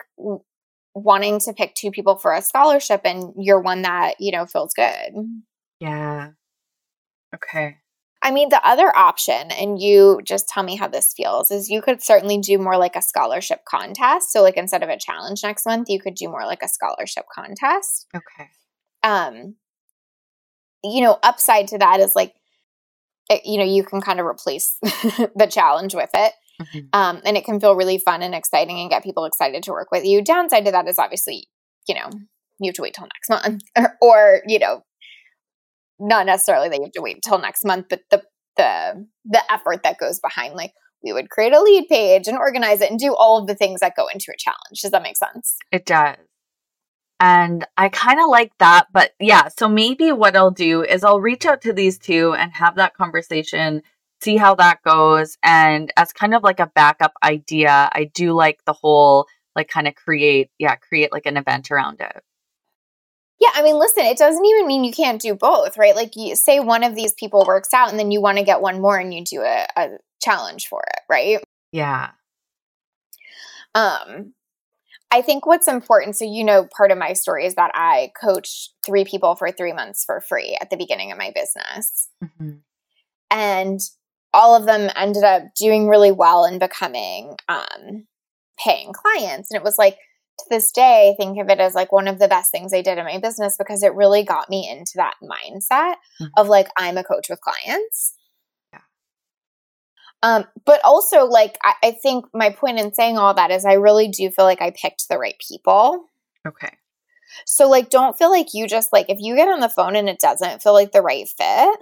wanting 0.96 1.40
to 1.42 1.54
pick 1.54 1.76
two 1.76 1.92
people 1.92 2.18
for 2.18 2.34
a 2.34 2.42
scholarship, 2.42 3.02
and 3.06 3.34
you're 3.38 3.62
one 3.62 3.84
that, 3.84 4.16
you 4.20 4.32
know, 4.32 4.48
feels 4.48 4.74
good. 4.74 5.14
Yeah. 5.80 6.30
Okay. 7.36 7.78
I 8.24 8.32
mean, 8.32 8.50
the 8.50 8.68
other 8.68 8.92
option, 8.98 9.52
and 9.52 9.80
you 9.80 10.20
just 10.24 10.50
tell 10.50 10.64
me 10.64 10.76
how 10.76 10.88
this 10.88 11.14
feels, 11.16 11.52
is 11.52 11.70
you 11.70 11.84
could 11.84 12.02
certainly 12.02 12.40
do 12.40 12.58
more 12.58 12.78
like 12.78 12.96
a 12.96 13.02
scholarship 13.02 13.60
contest. 13.70 14.32
So, 14.32 14.42
like, 14.42 14.58
instead 14.58 14.82
of 14.82 14.90
a 14.90 14.98
challenge 14.98 15.44
next 15.44 15.68
month, 15.68 15.88
you 15.88 16.00
could 16.00 16.16
do 16.16 16.30
more 16.30 16.46
like 16.46 16.64
a 16.64 16.68
scholarship 16.68 17.26
contest. 17.32 18.08
Okay. 18.16 18.50
Um, 19.04 19.56
you 20.84 21.02
know, 21.02 21.20
upside 21.22 21.68
to 21.68 21.78
that 21.78 22.00
is 22.00 22.16
like 22.16 22.34
it, 23.30 23.42
you 23.46 23.58
know, 23.58 23.64
you 23.64 23.84
can 23.84 24.02
kind 24.02 24.20
of 24.20 24.26
replace 24.26 24.78
the 24.82 25.50
challenge 25.50 25.94
with 25.94 26.10
it. 26.14 26.34
Mm-hmm. 26.62 26.80
Um, 26.94 27.22
and 27.24 27.38
it 27.38 27.46
can 27.46 27.60
feel 27.60 27.76
really 27.76 28.00
fun 28.00 28.24
and 28.24 28.34
exciting 28.34 28.80
and 28.80 28.90
get 28.90 29.04
people 29.04 29.26
excited 29.26 29.64
to 29.64 29.72
work 29.72 29.90
with 29.92 30.06
you. 30.06 30.24
Downside 30.24 30.66
to 30.66 30.72
that 30.72 30.88
is 30.88 30.98
obviously, 30.98 31.48
you 31.88 31.96
know, 31.96 32.10
you 32.60 32.70
have 32.70 32.76
to 32.76 32.82
wait 32.82 32.96
till 32.96 33.08
next 33.08 33.30
month 33.30 33.62
or, 33.78 33.98
or 34.02 34.42
you 34.48 34.60
know, 34.60 34.82
not 36.00 36.26
necessarily 36.26 36.70
that 36.70 36.78
you 36.78 36.84
have 36.84 36.92
to 36.94 37.02
wait 37.02 37.16
until 37.16 37.40
next 37.40 37.66
month, 37.66 37.88
but 37.90 38.02
the 38.12 38.24
the 38.56 39.08
the 39.26 39.52
effort 39.52 39.84
that 39.84 40.00
goes 40.00 40.20
behind 40.20 40.56
like 40.56 40.72
we 41.04 41.14
would 41.14 41.30
create 41.30 41.54
a 41.54 41.62
lead 41.62 41.88
page 41.88 42.28
and 42.28 42.38
organize 42.38 42.82
it 42.82 42.90
and 42.90 43.00
do 43.00 43.16
all 43.16 43.40
of 43.40 43.48
the 43.48 43.56
things 43.56 43.80
that 43.82 43.96
go 43.96 44.08
into 44.08 44.32
a 44.34 44.38
challenge. 44.38 44.82
Does 44.82 44.92
that 44.92 45.04
make 45.04 45.16
sense? 45.16 45.58
It 45.72 45.86
does. 45.86 46.18
And 47.20 47.66
I 47.78 47.90
kind 47.90 48.20
of 48.20 48.30
like 48.30 48.52
that. 48.60 48.88
But 48.94 49.12
yeah, 49.20 49.48
so 49.48 49.68
maybe 49.68 50.12
what 50.12 50.36
I'll 50.36 50.52
do 50.52 50.84
is 50.84 51.04
I'll 51.04 51.22
reach 51.22 51.46
out 51.46 51.62
to 51.64 51.74
these 51.74 51.98
two 51.98 52.34
and 52.34 52.52
have 52.54 52.76
that 52.76 52.94
conversation, 52.96 53.82
see 54.22 54.38
how 54.38 54.56
that 54.56 54.84
goes. 54.84 55.38
And 55.44 55.92
as 55.98 56.14
kind 56.14 56.36
of 56.36 56.44
like 56.44 56.60
a 56.60 56.72
backup 56.74 57.14
idea, 57.24 57.90
I 57.92 58.06
do 58.14 58.34
like 58.34 58.60
the 58.66 58.74
whole 58.74 59.28
like 59.56 59.68
kind 59.68 59.88
of 59.88 59.96
create, 59.96 60.50
yeah, 60.60 60.76
create 60.76 61.12
like 61.12 61.26
an 61.26 61.38
event 61.38 61.72
around 61.72 62.00
it. 62.00 62.22
Yeah, 63.40 63.50
I 63.54 63.62
mean, 63.62 63.78
listen, 63.78 64.04
it 64.04 64.18
doesn't 64.18 64.46
even 64.46 64.66
mean 64.66 64.84
you 64.84 64.92
can't 64.92 65.22
do 65.22 65.36
both, 65.36 65.78
right? 65.78 65.96
Like, 65.96 66.16
you 66.16 66.36
say 66.36 66.60
one 66.60 66.84
of 66.84 66.96
these 66.96 67.14
people 67.14 67.46
works 67.46 67.72
out, 67.72 67.92
and 67.92 68.00
then 68.00 68.10
you 68.10 68.20
want 68.20 68.40
to 68.40 68.44
get 68.44 68.62
one 68.62 68.82
more, 68.82 68.98
and 68.98 69.14
you 69.14 69.24
do 69.24 69.42
a, 69.42 69.68
a 69.76 69.90
challenge 70.20 70.68
for 70.68 70.82
it, 70.82 71.02
right? 71.08 71.40
Yeah. 71.72 72.12
Um, 73.76 74.34
I 75.10 75.22
think 75.22 75.46
what's 75.46 75.68
important, 75.68 76.18
so 76.18 76.26
you 76.26 76.44
know, 76.44 76.68
part 76.76 76.92
of 76.92 76.98
my 76.98 77.14
story 77.14 77.46
is 77.46 77.56
that 77.56 77.72
I 77.74 78.12
coached 78.22 78.74
three 78.86 79.06
people 79.06 79.36
for 79.36 79.52
three 79.52 79.74
months 79.74 80.04
for 80.06 80.20
free 80.20 80.58
at 80.60 80.70
the 80.70 80.78
beginning 80.78 81.12
of 81.12 81.18
my 81.18 81.32
business. 81.34 82.10
Mm-hmm. 82.24 82.58
And 83.32 83.80
all 84.34 84.56
of 84.56 84.66
them 84.66 84.92
ended 84.96 85.24
up 85.24 85.44
doing 85.56 85.88
really 85.88 86.12
well 86.12 86.44
and 86.44 86.60
becoming 86.60 87.36
um, 87.48 88.08
paying 88.60 88.92
clients. 88.94 89.50
And 89.50 89.58
it 89.58 89.64
was 89.64 89.78
like, 89.78 89.98
to 90.40 90.46
this 90.50 90.72
day, 90.72 91.12
I 91.12 91.16
think 91.16 91.40
of 91.40 91.50
it 91.50 91.60
as 91.60 91.74
like 91.74 91.92
one 91.92 92.08
of 92.08 92.20
the 92.20 92.28
best 92.28 92.52
things 92.52 92.74
I 92.74 92.82
did 92.82 92.98
in 92.98 93.06
my 93.06 93.18
business 93.18 93.56
because 93.58 93.82
it 93.84 93.96
really 93.96 94.24
got 94.24 94.50
me 94.50 94.70
into 94.70 94.94
that 94.96 95.16
mindset 95.24 95.96
mm-hmm. 96.22 96.26
of 96.36 96.48
like, 96.48 96.68
I'm 96.78 96.98
a 96.98 97.04
coach 97.04 97.28
with 97.30 97.42
clients. 97.42 98.14
Um, 100.24 100.46
but 100.66 100.82
also, 100.84 101.26
like, 101.26 101.58
I, 101.64 101.74
I 101.84 101.92
think 101.92 102.26
my 102.34 102.50
point 102.50 102.80
in 102.80 102.94
saying 102.94 103.18
all 103.18 103.34
that 103.36 103.52
is 103.52 103.66
I 103.66 103.74
really 103.74 104.08
do 104.08 104.30
feel 104.30 104.46
like 104.46 104.62
I 104.62 104.72
picked 104.72 105.10
the 105.10 105.18
right 105.18 105.36
people. 105.40 106.06
Okay. 106.48 106.72
So, 107.46 107.70
like, 107.70 107.90
don't 107.90 108.18
feel 108.18 108.32
like 108.32 108.48
you 108.54 108.68
just, 108.68 108.92
like, 108.92 109.10
if 109.10 109.20
you 109.20 109.36
get 109.36 109.48
on 109.48 109.60
the 109.60 109.70
phone 109.70 109.96
and 109.96 110.10
it 110.10 110.20
doesn't 110.20 110.64
feel 110.64 110.74
like 110.74 110.92
the 110.92 111.02
right 111.02 111.28
fit, 111.28 111.80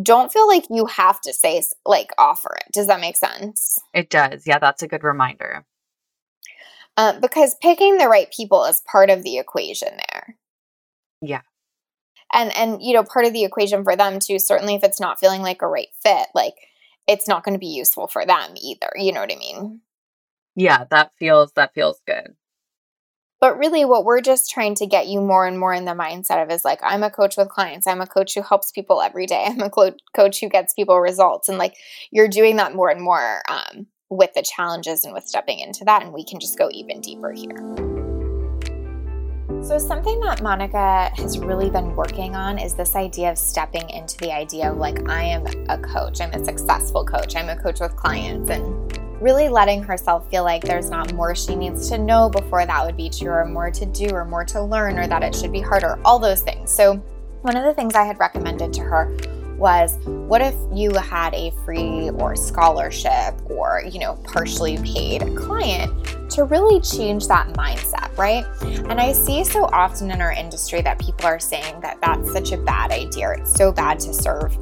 don't 0.00 0.32
feel 0.32 0.46
like 0.46 0.64
you 0.70 0.86
have 0.86 1.20
to 1.22 1.32
say, 1.32 1.60
like, 1.84 2.10
offer 2.18 2.56
it. 2.56 2.72
Does 2.72 2.86
that 2.86 3.00
make 3.00 3.16
sense? 3.16 3.78
It 3.92 4.08
does. 4.08 4.46
Yeah, 4.46 4.60
that's 4.60 4.82
a 4.82 4.88
good 4.88 5.02
reminder. 5.02 5.64
Um, 6.96 7.20
because 7.20 7.56
picking 7.60 7.98
the 7.98 8.08
right 8.08 8.32
people 8.32 8.64
is 8.64 8.82
part 8.86 9.10
of 9.10 9.22
the 9.22 9.38
equation 9.38 9.88
there. 10.12 10.36
Yeah 11.20 11.40
and 12.32 12.54
and 12.56 12.82
you 12.82 12.94
know 12.94 13.02
part 13.02 13.24
of 13.24 13.32
the 13.32 13.44
equation 13.44 13.84
for 13.84 13.96
them 13.96 14.18
too 14.18 14.38
certainly 14.38 14.74
if 14.74 14.84
it's 14.84 15.00
not 15.00 15.18
feeling 15.18 15.42
like 15.42 15.62
a 15.62 15.68
right 15.68 15.88
fit 16.02 16.26
like 16.34 16.54
it's 17.06 17.28
not 17.28 17.44
going 17.44 17.54
to 17.54 17.58
be 17.58 17.66
useful 17.66 18.06
for 18.06 18.24
them 18.24 18.54
either 18.60 18.90
you 18.96 19.12
know 19.12 19.20
what 19.20 19.32
i 19.32 19.36
mean? 19.36 19.80
Yeah 20.54 20.84
that 20.90 21.12
feels 21.18 21.52
that 21.52 21.74
feels 21.74 22.00
good. 22.06 22.34
But 23.40 23.56
really 23.56 23.86
what 23.86 24.04
we're 24.04 24.20
just 24.20 24.50
trying 24.50 24.74
to 24.76 24.86
get 24.86 25.06
you 25.06 25.22
more 25.22 25.46
and 25.46 25.58
more 25.58 25.72
in 25.72 25.86
the 25.86 25.92
mindset 25.92 26.42
of 26.42 26.50
is 26.50 26.64
like 26.64 26.80
i'm 26.82 27.02
a 27.02 27.10
coach 27.10 27.36
with 27.36 27.48
clients 27.48 27.86
i'm 27.86 28.00
a 28.00 28.06
coach 28.06 28.34
who 28.34 28.42
helps 28.42 28.70
people 28.70 29.00
every 29.00 29.26
day 29.26 29.44
i'm 29.48 29.60
a 29.60 29.70
co- 29.70 29.94
coach 30.14 30.40
who 30.40 30.48
gets 30.48 30.74
people 30.74 30.98
results 31.00 31.48
and 31.48 31.58
like 31.58 31.74
you're 32.10 32.28
doing 32.28 32.56
that 32.56 32.74
more 32.74 32.90
and 32.90 33.00
more 33.00 33.42
um, 33.48 33.86
with 34.10 34.32
the 34.34 34.42
challenges 34.42 35.04
and 35.04 35.14
with 35.14 35.26
stepping 35.26 35.60
into 35.60 35.84
that 35.84 36.02
and 36.02 36.12
we 36.12 36.24
can 36.24 36.40
just 36.40 36.58
go 36.58 36.68
even 36.72 37.00
deeper 37.00 37.32
here 37.32 37.99
so, 39.70 39.78
something 39.78 40.18
that 40.18 40.42
Monica 40.42 41.12
has 41.14 41.38
really 41.38 41.70
been 41.70 41.94
working 41.94 42.34
on 42.34 42.58
is 42.58 42.74
this 42.74 42.96
idea 42.96 43.30
of 43.30 43.38
stepping 43.38 43.88
into 43.90 44.16
the 44.16 44.34
idea 44.34 44.68
of 44.68 44.78
like, 44.78 45.08
I 45.08 45.22
am 45.22 45.46
a 45.68 45.78
coach, 45.78 46.20
I'm 46.20 46.32
a 46.32 46.44
successful 46.44 47.04
coach, 47.04 47.36
I'm 47.36 47.48
a 47.48 47.54
coach 47.54 47.78
with 47.78 47.94
clients. 47.94 48.50
And 48.50 49.22
really 49.22 49.48
letting 49.48 49.80
herself 49.80 50.28
feel 50.28 50.42
like 50.42 50.64
there's 50.64 50.90
not 50.90 51.14
more 51.14 51.36
she 51.36 51.54
needs 51.54 51.88
to 51.90 51.98
know 51.98 52.28
before 52.28 52.66
that 52.66 52.84
would 52.84 52.96
be 52.96 53.08
true, 53.08 53.30
or 53.30 53.44
more 53.44 53.70
to 53.70 53.86
do, 53.86 54.08
or 54.10 54.24
more 54.24 54.44
to 54.46 54.60
learn, 54.60 54.98
or 54.98 55.06
that 55.06 55.22
it 55.22 55.36
should 55.36 55.52
be 55.52 55.60
harder, 55.60 56.00
all 56.04 56.18
those 56.18 56.42
things. 56.42 56.72
So, 56.72 56.96
one 57.42 57.56
of 57.56 57.62
the 57.62 57.72
things 57.72 57.94
I 57.94 58.02
had 58.02 58.18
recommended 58.18 58.72
to 58.72 58.80
her 58.80 59.16
was 59.60 59.98
what 60.06 60.40
if 60.40 60.54
you 60.72 60.92
had 60.94 61.34
a 61.34 61.52
free 61.64 62.10
or 62.10 62.34
scholarship 62.34 63.34
or, 63.50 63.82
you 63.88 64.00
know, 64.00 64.14
partially 64.24 64.78
paid 64.78 65.20
client 65.36 65.92
to 66.30 66.44
really 66.44 66.80
change 66.80 67.28
that 67.28 67.46
mindset, 67.48 68.16
right? 68.16 68.46
And 68.62 69.00
I 69.00 69.12
see 69.12 69.44
so 69.44 69.66
often 69.66 70.10
in 70.10 70.22
our 70.22 70.32
industry 70.32 70.80
that 70.80 70.98
people 70.98 71.26
are 71.26 71.38
saying 71.38 71.80
that 71.82 72.00
that's 72.00 72.32
such 72.32 72.52
a 72.52 72.56
bad 72.56 72.90
idea. 72.90 73.32
It's 73.32 73.52
so 73.52 73.70
bad 73.70 74.00
to 74.00 74.14
serve 74.14 74.58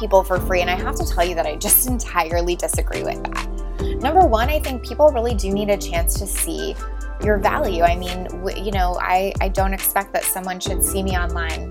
people 0.00 0.24
for 0.24 0.40
free. 0.40 0.62
And 0.62 0.70
I 0.70 0.76
have 0.76 0.94
to 0.96 1.04
tell 1.04 1.24
you 1.24 1.34
that 1.34 1.46
I 1.46 1.56
just 1.56 1.86
entirely 1.88 2.56
disagree 2.56 3.02
with 3.02 3.22
that. 3.24 3.48
Number 4.00 4.26
one, 4.26 4.48
I 4.48 4.60
think 4.60 4.82
people 4.82 5.10
really 5.10 5.34
do 5.34 5.52
need 5.52 5.68
a 5.68 5.76
chance 5.76 6.14
to 6.14 6.26
see 6.26 6.74
your 7.22 7.36
value. 7.36 7.82
I 7.82 7.96
mean, 7.96 8.28
you 8.56 8.70
know, 8.70 8.96
I, 9.00 9.34
I 9.40 9.48
don't 9.48 9.74
expect 9.74 10.12
that 10.14 10.24
someone 10.24 10.58
should 10.58 10.82
see 10.82 11.02
me 11.02 11.18
online 11.18 11.70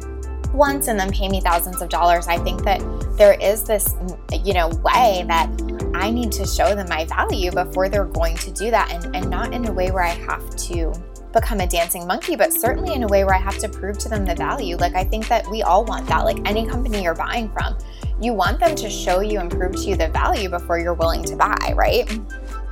once 0.57 0.87
and 0.87 0.99
then 0.99 1.11
pay 1.11 1.29
me 1.29 1.39
thousands 1.39 1.81
of 1.81 1.89
dollars. 1.89 2.27
I 2.27 2.37
think 2.39 2.63
that 2.63 2.81
there 3.17 3.33
is 3.41 3.63
this, 3.63 3.95
you 4.43 4.53
know, 4.53 4.69
way 4.83 5.23
that 5.27 5.49
I 5.93 6.09
need 6.09 6.31
to 6.33 6.45
show 6.45 6.75
them 6.75 6.89
my 6.89 7.05
value 7.05 7.51
before 7.51 7.89
they're 7.89 8.05
going 8.05 8.35
to 8.37 8.51
do 8.51 8.71
that 8.71 8.91
and, 8.91 9.15
and 9.15 9.29
not 9.29 9.53
in 9.53 9.67
a 9.67 9.71
way 9.71 9.91
where 9.91 10.03
I 10.03 10.09
have 10.09 10.55
to 10.55 10.93
become 11.33 11.59
a 11.59 11.67
dancing 11.67 12.07
monkey, 12.07 12.35
but 12.35 12.51
certainly 12.51 12.93
in 12.93 13.03
a 13.03 13.07
way 13.07 13.23
where 13.23 13.35
I 13.35 13.39
have 13.39 13.57
to 13.59 13.69
prove 13.69 13.97
to 13.99 14.09
them 14.09 14.25
the 14.25 14.35
value. 14.35 14.75
Like, 14.75 14.95
I 14.95 15.03
think 15.03 15.27
that 15.27 15.47
we 15.49 15.61
all 15.61 15.85
want 15.85 16.07
that. 16.07 16.25
Like, 16.25 16.39
any 16.47 16.65
company 16.65 17.03
you're 17.03 17.15
buying 17.15 17.49
from, 17.49 17.77
you 18.19 18.33
want 18.33 18.59
them 18.59 18.75
to 18.75 18.89
show 18.89 19.19
you 19.19 19.39
and 19.39 19.51
prove 19.51 19.73
to 19.73 19.81
you 19.81 19.95
the 19.95 20.07
value 20.09 20.49
before 20.49 20.79
you're 20.79 20.93
willing 20.93 21.23
to 21.25 21.35
buy, 21.35 21.73
right? 21.75 22.19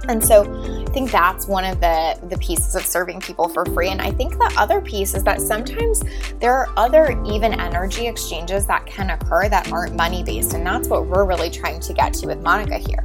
And 0.08 0.24
so 0.24 0.44
I 0.88 0.92
think 0.92 1.12
that's 1.12 1.48
one 1.48 1.66
of 1.66 1.80
the, 1.82 2.20
the 2.30 2.38
pieces 2.38 2.76
of 2.76 2.86
serving 2.86 3.22
people 3.22 3.50
for 3.50 3.66
free. 3.66 3.90
And 3.90 4.02
I 4.02 4.12
think 4.12 4.34
the 4.34 4.54
other 4.58 4.82
piece 4.82 5.14
is 5.14 5.24
that 5.24 5.42
sometimes 5.42 6.04
there 6.40 6.54
are 6.54 6.70
other 6.78 7.22
even 7.26 7.54
energy 7.60 8.08
exchanges 8.08 8.66
that 8.68 8.86
can 8.86 9.10
occur 9.10 9.50
that 9.50 9.72
aren't 9.72 9.96
money 9.96 10.24
based. 10.24 10.54
And 10.54 10.66
that's 10.66 10.88
what 10.88 11.08
we're 11.08 11.26
really 11.26 11.50
trying 11.50 11.80
to 11.82 11.94
get 11.94 12.14
to 12.16 12.28
with 12.28 12.42
Monica 12.42 12.78
here. 12.78 13.04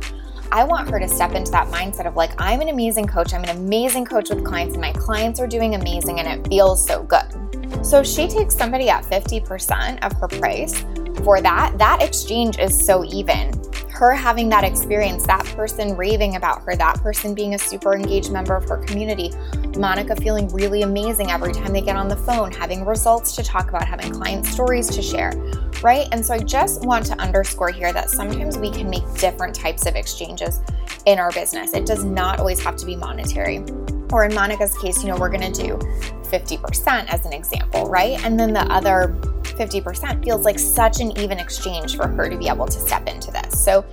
I 0.53 0.65
want 0.65 0.91
her 0.91 0.99
to 0.99 1.09
step 1.09 1.33
into 1.33 1.53
that 1.53 1.69
mindset 1.69 2.07
of 2.07 2.17
like, 2.17 2.33
I'm 2.39 2.61
an 2.61 2.69
amazing 2.69 3.07
coach. 3.07 3.33
I'm 3.33 3.45
an 3.45 3.57
amazing 3.57 4.05
coach 4.05 4.31
with 4.31 4.45
clients, 4.45 4.75
and 4.75 4.81
my 4.81 4.93
clients 4.93 5.39
are 5.39 5.47
doing 5.47 5.77
amazing, 5.77 6.19
and 6.19 6.27
it 6.27 6.49
feels 6.49 6.85
so 6.85 7.05
good. 7.05 7.87
So 7.87 8.03
she 8.03 8.27
takes 8.27 8.57
somebody 8.57 8.91
at 8.91 9.05
50% 9.05 10.05
of 10.05 10.13
her 10.15 10.27
price 10.27 10.85
for 11.23 11.41
that. 11.41 11.79
That 11.79 12.03
exchange 12.03 12.59
is 12.59 12.85
so 12.85 13.05
even 13.05 13.53
her 14.01 14.15
having 14.15 14.49
that 14.49 14.65
experience, 14.65 15.27
that 15.27 15.45
person 15.55 15.95
raving 15.95 16.37
about 16.37 16.63
her, 16.63 16.75
that 16.75 16.99
person 17.03 17.35
being 17.35 17.55
a 17.55 17.59
super 17.59 17.95
engaged 17.95 18.33
member 18.33 18.57
of 18.57 18.67
her 18.67 18.79
community, 18.79 19.31
Monica 19.77 20.17
feeling 20.17 20.49
really 20.49 20.81
amazing 20.81 21.31
every 21.31 21.53
time 21.53 21.71
they 21.71 21.83
get 21.83 21.97
on 21.97 22.09
the 22.09 22.17
phone, 22.17 22.51
having 22.51 22.83
results 22.87 23.37
to 23.37 23.43
talk 23.43 23.69
about, 23.69 23.87
having 23.87 24.11
client 24.11 24.47
stories 24.47 24.89
to 24.89 25.03
share, 25.03 25.33
right? 25.83 26.09
And 26.13 26.25
so 26.25 26.33
I 26.33 26.39
just 26.39 26.83
want 26.87 27.05
to 27.07 27.21
underscore 27.21 27.73
here 27.73 27.93
that 27.93 28.09
sometimes 28.09 28.57
we 28.57 28.71
can 28.71 28.89
make 28.89 29.05
different 29.19 29.55
types 29.55 29.85
of 29.85 29.97
exchanges 29.97 30.63
in 31.05 31.19
our 31.19 31.31
business. 31.33 31.75
It 31.75 31.85
does 31.85 32.03
not 32.03 32.39
always 32.39 32.65
have 32.65 32.77
to 32.77 32.87
be 32.87 32.97
monetary. 32.97 33.59
Or 34.13 34.25
in 34.25 34.35
Monica's 34.35 34.79
case, 34.79 35.03
you 35.03 35.11
know, 35.11 35.19
we're 35.19 35.29
going 35.29 35.53
to 35.53 35.63
do 35.63 35.77
50% 36.31 37.13
as 37.13 37.27
an 37.27 37.35
example, 37.35 37.85
right? 37.91 38.19
And 38.25 38.41
then 38.41 38.55
the 38.55 38.63
other 38.73 39.09
50% 39.61 40.25
feels 40.25 40.45
like 40.45 40.59
such 40.59 41.01
an 41.01 41.17
even 41.19 41.39
exchange 41.39 41.97
for 41.97 42.09
her 42.09 42.31
to 42.31 42.39
be 42.39 42.49
able 42.49 42.67
to 42.67 42.81
step 42.81 43.07
into 43.07 43.31
this. 43.31 43.63
So 43.63 43.85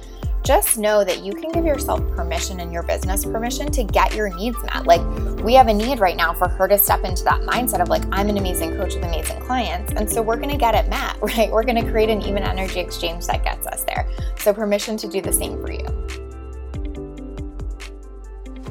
just 0.44 0.78
know 0.78 1.04
that 1.04 1.26
you 1.26 1.34
can 1.34 1.52
give 1.52 1.66
yourself 1.66 2.00
permission 2.16 2.62
and 2.62 2.72
your 2.72 2.84
business 2.84 3.26
permission 3.26 3.70
to 3.72 3.84
get 3.84 4.16
your 4.16 4.34
needs 4.34 4.58
met. 4.64 4.86
Like, 4.86 5.02
we 5.44 5.54
have 5.56 5.68
a 5.68 5.74
need 5.74 6.00
right 6.00 6.16
now 6.16 6.34
for 6.34 6.48
her 6.48 6.70
to 6.70 6.78
step 6.78 7.04
into 7.04 7.26
that 7.26 7.42
mindset 7.42 7.82
of, 7.82 7.90
like, 7.90 8.04
I'm 8.14 8.30
an 8.30 8.38
amazing 8.38 8.78
coach 8.78 8.96
with 8.96 9.04
amazing 9.04 9.42
clients. 9.42 9.92
And 9.92 10.10
so 10.10 10.22
we're 10.22 10.38
going 10.38 10.52
to 10.52 10.58
get 10.58 10.74
it 10.74 10.90
met, 10.90 11.18
right? 11.22 11.52
We're 11.52 11.66
going 11.66 11.84
to 11.84 11.92
create 11.92 12.10
an 12.10 12.22
even 12.22 12.44
energy 12.44 12.80
exchange 12.80 13.26
that 13.28 13.44
gets 13.44 13.68
us 13.68 13.84
there. 13.84 14.10
So, 14.38 14.54
permission 14.54 14.96
to 14.98 15.08
do 15.10 15.20
the 15.20 15.34
same 15.34 15.62
for 15.62 15.70
you. 15.70 15.86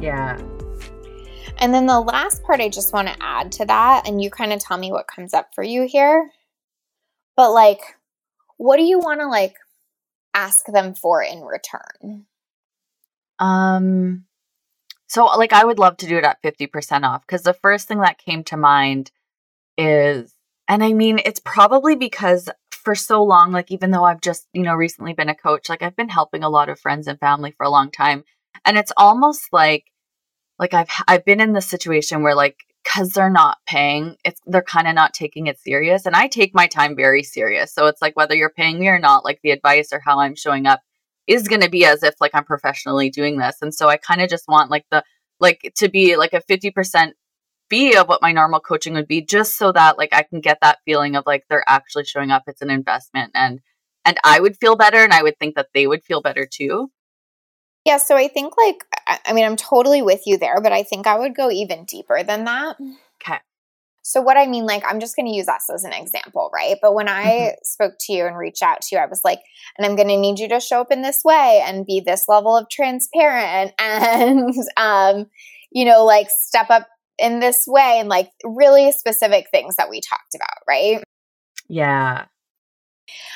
Yeah. 0.01 0.41
And 1.59 1.75
then 1.75 1.85
the 1.85 2.01
last 2.01 2.43
part 2.43 2.61
I 2.61 2.71
just 2.71 2.95
want 2.95 3.09
to 3.09 3.17
add 3.21 3.53
to 3.53 3.67
that, 3.67 4.09
and 4.09 4.23
you 4.23 4.31
kind 4.31 4.55
of 4.55 4.61
tell 4.61 4.79
me 4.79 4.93
what 4.93 5.07
comes 5.07 5.35
up 5.35 5.55
for 5.55 5.63
you 5.63 5.87
here. 5.87 6.31
But 7.37 7.53
like, 7.53 7.81
what 8.57 8.77
do 8.77 8.83
you 8.83 8.99
want 8.99 9.21
to 9.21 9.29
like 9.29 9.57
ask 10.35 10.67
them 10.67 10.95
for 10.95 11.23
in 11.23 11.43
return? 11.43 12.27
Um, 13.39 14.25
so 15.07 15.25
like 15.25 15.53
I 15.53 15.65
would 15.65 15.79
love 15.79 15.97
to 15.99 16.07
do 16.07 16.19
it 16.19 16.25
at 16.25 16.43
50% 16.43 17.05
off 17.05 17.23
because 17.27 17.43
the 17.43 17.55
first 17.55 17.89
thing 17.89 18.01
that 18.01 18.19
came 18.19 18.45
to 18.45 18.57
mind 18.57 19.11
is, 19.77 20.35
and 20.69 20.83
I 20.83 20.93
mean, 20.93 21.21
it's 21.25 21.41
probably 21.41 21.95
because 21.95 22.49
for 22.71 22.95
so 22.95 23.23
long, 23.23 23.53
like 23.53 23.71
even 23.71 23.91
though 23.91 24.05
I've 24.05 24.21
just, 24.21 24.49
you 24.53 24.63
know, 24.63 24.75
recently 24.75 25.13
been 25.13 25.29
a 25.29 25.35
coach, 25.35 25.69
like 25.69 25.83
I've 25.83 25.97
been 25.97 26.09
helping 26.09 26.43
a 26.43 26.49
lot 26.49 26.69
of 26.69 26.81
friends 26.81 27.07
and 27.07 27.19
family 27.19 27.53
for 27.57 27.65
a 27.65 27.71
long 27.71 27.91
time. 27.91 28.25
And 28.65 28.77
it's 28.79 28.93
almost 28.97 29.53
like, 29.53 29.85
like 30.59 30.73
I've, 30.73 30.89
I've 31.07 31.25
been 31.25 31.41
in 31.41 31.53
this 31.53 31.69
situation 31.69 32.23
where 32.23 32.35
like 32.35 32.57
because 32.87 33.13
they're 33.13 33.31
not 33.31 33.59
paying, 33.67 34.17
it's 34.25 34.41
they're 34.47 34.63
kind 34.63 34.87
of 34.87 34.95
not 34.95 35.13
taking 35.13 35.47
it 35.47 35.59
serious. 35.59 36.07
And 36.07 36.15
I 36.15 36.29
take 36.29 36.55
my 36.55 36.67
time 36.67 36.95
very 36.95 37.23
serious. 37.23 37.73
So 37.73 37.87
it's 37.87 38.01
like 38.01 38.17
whether 38.17 38.35
you're 38.35 38.51
paying 38.51 38.79
me 38.79 38.89
or 38.89 38.99
not, 38.99 39.25
like 39.25 39.41
the 39.43 39.51
advice 39.51 39.93
or 39.93 40.01
how 40.05 40.21
I'm 40.21 40.37
showing 40.37 40.67
up 40.67 40.81
is 41.27 41.49
going 41.49 41.63
to 41.63 41.71
be 41.71 41.85
as 41.85 42.03
if 42.03 42.15
like 42.21 42.31
I'm 42.35 42.45
professionally 42.45 43.11
doing 43.11 43.39
this. 43.39 43.57
And 43.61 43.75
so 43.75 43.89
I 43.89 43.97
kind 43.97 44.23
of 44.23 44.31
just 44.31 44.47
want 44.47 44.71
like 44.71 44.87
the 44.91 45.03
like 45.41 45.73
to 45.77 45.89
be 45.89 46.17
like 46.17 46.33
a 46.33 46.41
50% 46.41 47.13
fee 47.69 47.97
of 47.97 48.09
what 48.09 48.23
my 48.23 48.33
normal 48.33 48.61
coaching 48.61 48.95
would 48.95 49.09
be 49.09 49.21
just 49.21 49.57
so 49.57 49.73
that 49.73 49.99
like 49.99 50.11
I 50.13 50.23
can 50.23 50.41
get 50.41 50.59
that 50.63 50.79
feeling 50.85 51.17
of 51.17 51.25
like 51.27 51.45
they're 51.49 51.65
actually 51.67 52.05
showing 52.05 52.31
up 52.31 52.45
it's 52.47 52.63
an 52.63 52.71
investment 52.71 53.33
and 53.35 53.61
and 54.05 54.17
I 54.23 54.39
would 54.39 54.57
feel 54.57 54.77
better 54.77 54.99
and 54.99 55.13
I 55.13 55.25
would 55.25 55.37
think 55.39 55.57
that 55.57 55.71
they 55.75 55.89
would 55.89 56.05
feel 56.05 56.23
better 56.23 56.47
too. 56.47 56.93
Yeah, 57.87 57.99
so 57.99 58.17
I 58.17 58.27
think 58.27 58.55
like 58.57 58.85
I 59.25 59.33
mean 59.33 59.45
I'm 59.45 59.55
totally 59.55 60.03
with 60.03 60.23
you 60.27 60.37
there, 60.39 60.61
but 60.61 60.73
I 60.73 60.83
think 60.83 61.07
I 61.07 61.17
would 61.17 61.37
go 61.37 61.53
even 61.53 61.85
deeper 61.85 62.25
than 62.25 62.43
that. 62.43 62.77
Okay. 63.23 63.39
So 64.03 64.21
what 64.21 64.37
I 64.37 64.49
mean 64.49 64.67
like 64.67 64.83
I'm 64.85 64.99
just 64.99 65.15
going 65.15 65.27
to 65.27 65.33
use 65.33 65.47
us 65.47 65.71
as 65.73 65.85
an 65.85 65.93
example, 65.93 66.51
right? 66.53 66.79
But 66.83 66.95
when 66.95 67.09
I 67.09 67.25
mm-hmm. 67.25 67.55
spoke 67.63 67.95
to 68.01 68.13
you 68.13 68.27
and 68.27 68.37
reached 68.37 68.61
out 68.61 68.81
to 68.83 68.97
you, 68.97 69.01
I 69.01 69.07
was 69.07 69.21
like, 69.23 69.39
and 69.79 69.87
I'm 69.87 69.95
going 69.95 70.09
to 70.09 70.17
need 70.17 70.41
you 70.41 70.49
to 70.49 70.59
show 70.59 70.81
up 70.81 70.91
in 70.91 71.03
this 71.03 71.21
way 71.25 71.63
and 71.65 71.87
be 71.87 72.01
this 72.01 72.25
level 72.27 72.57
of 72.57 72.69
transparent 72.69 73.73
and 73.79 74.53
um 74.77 75.27
you 75.71 75.85
know 75.85 76.05
like 76.05 76.27
step 76.29 76.71
up 76.71 76.89
in 77.21 77.39
this 77.39 77.67
way 77.69 77.99
and 78.01 78.09
like 78.09 78.33
really 78.43 78.91
specific 78.91 79.47
things 79.53 79.77
that 79.77 79.89
we 79.89 80.01
talked 80.01 80.35
about, 80.35 80.59
right? 80.69 81.05
Yeah. 81.69 82.25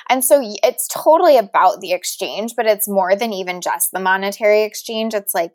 And 0.08 0.24
so 0.24 0.40
it's 0.62 0.88
totally 0.88 1.36
about 1.36 1.80
the 1.80 1.92
exchange, 1.92 2.54
but 2.56 2.66
it's 2.66 2.88
more 2.88 3.16
than 3.16 3.32
even 3.32 3.60
just 3.60 3.90
the 3.92 4.00
monetary 4.00 4.62
exchange. 4.62 5.14
It's 5.14 5.34
like, 5.34 5.52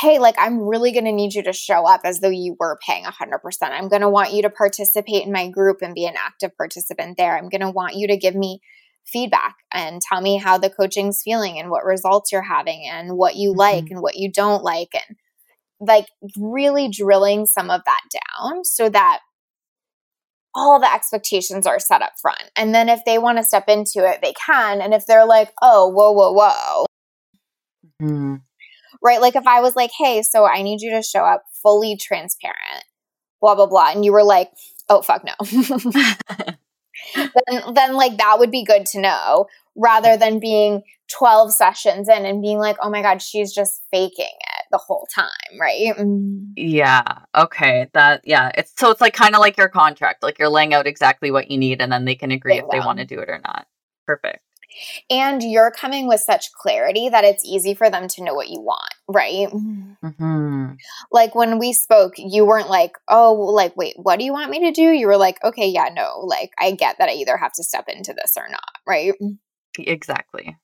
hey, 0.00 0.18
like 0.18 0.36
I'm 0.38 0.60
really 0.60 0.92
going 0.92 1.04
to 1.04 1.12
need 1.12 1.34
you 1.34 1.42
to 1.42 1.52
show 1.52 1.86
up 1.86 2.00
as 2.04 2.20
though 2.20 2.30
you 2.30 2.56
were 2.58 2.78
paying 2.86 3.04
100%. 3.04 3.38
I'm 3.62 3.88
going 3.88 4.02
to 4.02 4.08
want 4.08 4.32
you 4.32 4.42
to 4.42 4.50
participate 4.50 5.26
in 5.26 5.32
my 5.32 5.48
group 5.50 5.78
and 5.82 5.94
be 5.94 6.06
an 6.06 6.14
active 6.16 6.56
participant 6.56 7.18
there. 7.18 7.36
I'm 7.36 7.50
going 7.50 7.60
to 7.60 7.70
want 7.70 7.96
you 7.96 8.06
to 8.08 8.16
give 8.16 8.34
me 8.34 8.60
feedback 9.04 9.56
and 9.72 10.00
tell 10.00 10.20
me 10.20 10.38
how 10.38 10.56
the 10.58 10.70
coaching's 10.70 11.22
feeling 11.22 11.58
and 11.58 11.70
what 11.70 11.84
results 11.84 12.32
you're 12.32 12.42
having 12.42 12.86
and 12.88 13.16
what 13.16 13.36
you 13.36 13.50
mm-hmm. 13.50 13.58
like 13.58 13.84
and 13.90 14.00
what 14.00 14.16
you 14.16 14.30
don't 14.30 14.62
like 14.62 14.90
and 14.94 15.16
like 15.80 16.06
really 16.38 16.88
drilling 16.88 17.44
some 17.44 17.68
of 17.68 17.82
that 17.84 18.00
down 18.10 18.64
so 18.64 18.88
that 18.88 19.20
all 20.54 20.78
the 20.80 20.92
expectations 20.92 21.66
are 21.66 21.78
set 21.78 22.02
up 22.02 22.12
front. 22.20 22.50
And 22.56 22.74
then 22.74 22.88
if 22.88 23.04
they 23.04 23.18
want 23.18 23.38
to 23.38 23.44
step 23.44 23.68
into 23.68 24.08
it, 24.08 24.20
they 24.22 24.34
can. 24.34 24.80
And 24.80 24.92
if 24.92 25.06
they're 25.06 25.26
like, 25.26 25.52
oh, 25.62 25.88
whoa, 25.88 26.12
whoa, 26.12 26.32
whoa. 26.32 26.86
Mm. 28.02 28.42
Right? 29.02 29.20
Like 29.20 29.36
if 29.36 29.46
I 29.46 29.60
was 29.60 29.74
like, 29.74 29.90
hey, 29.98 30.22
so 30.22 30.46
I 30.46 30.62
need 30.62 30.80
you 30.80 30.90
to 30.90 31.02
show 31.02 31.24
up 31.24 31.44
fully 31.62 31.96
transparent, 31.96 32.84
blah, 33.40 33.54
blah, 33.54 33.66
blah. 33.66 33.90
And 33.90 34.04
you 34.04 34.12
were 34.12 34.24
like, 34.24 34.50
oh, 34.88 35.02
fuck 35.02 35.24
no. 35.24 35.32
then, 37.14 37.74
then 37.74 37.94
like 37.94 38.18
that 38.18 38.38
would 38.38 38.50
be 38.50 38.64
good 38.64 38.86
to 38.86 39.00
know 39.00 39.46
rather 39.74 40.16
than 40.16 40.38
being 40.38 40.82
12 41.10 41.52
sessions 41.52 42.08
in 42.08 42.26
and 42.26 42.42
being 42.42 42.58
like, 42.58 42.76
oh 42.82 42.90
my 42.90 43.02
God, 43.02 43.22
she's 43.22 43.52
just 43.52 43.82
faking 43.90 44.26
it 44.26 44.51
the 44.72 44.78
whole 44.78 45.06
time, 45.14 45.28
right? 45.60 45.94
Mm. 45.96 46.52
Yeah. 46.56 47.18
Okay. 47.36 47.88
That, 47.92 48.22
yeah. 48.24 48.50
It's 48.56 48.72
so 48.76 48.90
it's 48.90 49.00
like 49.00 49.14
kind 49.14 49.36
of 49.36 49.40
like 49.40 49.56
your 49.56 49.68
contract, 49.68 50.24
like 50.24 50.38
you're 50.38 50.48
laying 50.48 50.74
out 50.74 50.88
exactly 50.88 51.30
what 51.30 51.50
you 51.50 51.58
need 51.58 51.80
and 51.80 51.92
then 51.92 52.04
they 52.04 52.16
can 52.16 52.32
agree 52.32 52.58
if 52.58 52.64
they 52.72 52.80
want 52.80 52.98
to 52.98 53.04
do 53.04 53.20
it 53.20 53.28
or 53.28 53.40
not. 53.44 53.66
Perfect. 54.06 54.40
And 55.10 55.42
you're 55.42 55.70
coming 55.70 56.08
with 56.08 56.20
such 56.20 56.50
clarity 56.52 57.08
that 57.08 57.24
it's 57.24 57.44
easy 57.44 57.74
for 57.74 57.90
them 57.90 58.08
to 58.08 58.24
know 58.24 58.34
what 58.34 58.48
you 58.48 58.60
want, 58.60 58.94
right? 59.06 59.48
Mm-hmm. 59.48 60.72
Like 61.10 61.34
when 61.34 61.58
we 61.58 61.72
spoke, 61.72 62.14
you 62.16 62.46
weren't 62.46 62.70
like, 62.70 62.92
oh, 63.08 63.34
like, 63.34 63.76
wait, 63.76 63.94
what 63.96 64.18
do 64.18 64.24
you 64.24 64.32
want 64.32 64.50
me 64.50 64.60
to 64.60 64.72
do? 64.72 64.82
You 64.82 65.06
were 65.06 65.18
like, 65.18 65.42
okay, 65.44 65.68
yeah, 65.68 65.90
no, 65.94 66.20
like, 66.24 66.52
I 66.58 66.70
get 66.72 66.96
that 66.98 67.10
I 67.10 67.12
either 67.12 67.36
have 67.36 67.52
to 67.54 67.62
step 67.62 67.84
into 67.88 68.14
this 68.14 68.32
or 68.36 68.48
not, 68.48 68.60
right? 68.86 69.12
Exactly. 69.78 70.56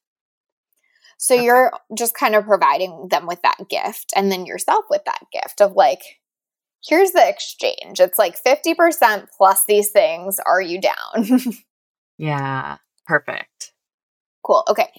So 1.19 1.35
you're 1.35 1.73
just 1.97 2.15
kind 2.15 2.37
of 2.37 2.45
providing 2.45 3.09
them 3.11 3.27
with 3.27 3.43
that 3.43 3.69
gift 3.69 4.13
and 4.15 4.31
then 4.31 4.47
yourself 4.47 4.85
with 4.89 5.05
that 5.05 5.25
gift 5.33 5.61
of 5.61 5.73
like, 5.73 6.01
here's 6.83 7.11
the 7.11 7.29
exchange. 7.29 7.99
It's 7.99 8.19
like 8.19 8.41
50% 8.41 9.27
plus 9.37 9.63
these 9.67 9.91
things. 9.91 10.39
Are 10.47 10.61
you 10.61 10.81
down? 10.81 11.41
yeah, 12.19 12.77
perfect. 13.05 13.73
Cool. 14.45 14.63
Okay. 14.69 14.91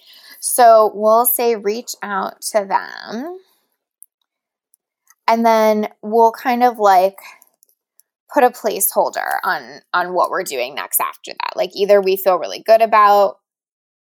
So 0.42 0.92
we'll 0.94 1.26
say 1.26 1.56
reach 1.56 1.92
out 2.04 2.42
to 2.52 2.66
them. 2.66 3.40
And 5.26 5.46
then 5.46 5.88
we'll 6.02 6.34
kind 6.34 6.64
of 6.64 6.80
like 6.80 7.18
put 8.34 8.44
a 8.44 8.50
placeholder 8.50 9.38
on 9.44 9.82
on 9.94 10.14
what 10.14 10.30
we're 10.30 10.44
doing 10.44 10.76
next 10.76 11.00
after 11.00 11.32
that. 11.32 11.56
Like 11.56 11.72
either 11.76 12.02
we 12.02 12.18
feel 12.18 12.38
really 12.38 12.62
good 12.62 12.82
about 12.82 13.38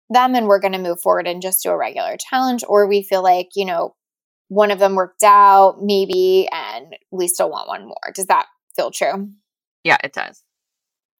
them 0.10 0.36
and 0.36 0.48
we're 0.48 0.60
going 0.60 0.74
to 0.74 0.80
move 0.80 1.02
forward 1.02 1.28
and 1.28 1.42
just 1.42 1.64
do 1.64 1.70
a 1.70 1.78
regular 1.78 2.18
challenge 2.18 2.64
or 2.68 2.88
we 2.88 3.04
feel 3.04 3.24
like, 3.24 3.50
you 3.56 3.66
know, 3.66 3.96
one 4.50 4.72
of 4.72 4.80
them 4.80 4.96
worked 4.96 5.24
out 5.24 5.78
maybe 5.82 6.48
and 6.52 6.96
we 7.12 7.28
still 7.28 7.50
want 7.50 7.68
one 7.68 7.86
more. 7.86 8.12
Does 8.14 8.28
that 8.28 8.46
feel 8.76 8.92
true? 8.92 9.30
Yeah, 9.84 9.98
it 10.04 10.14
does. 10.14 10.44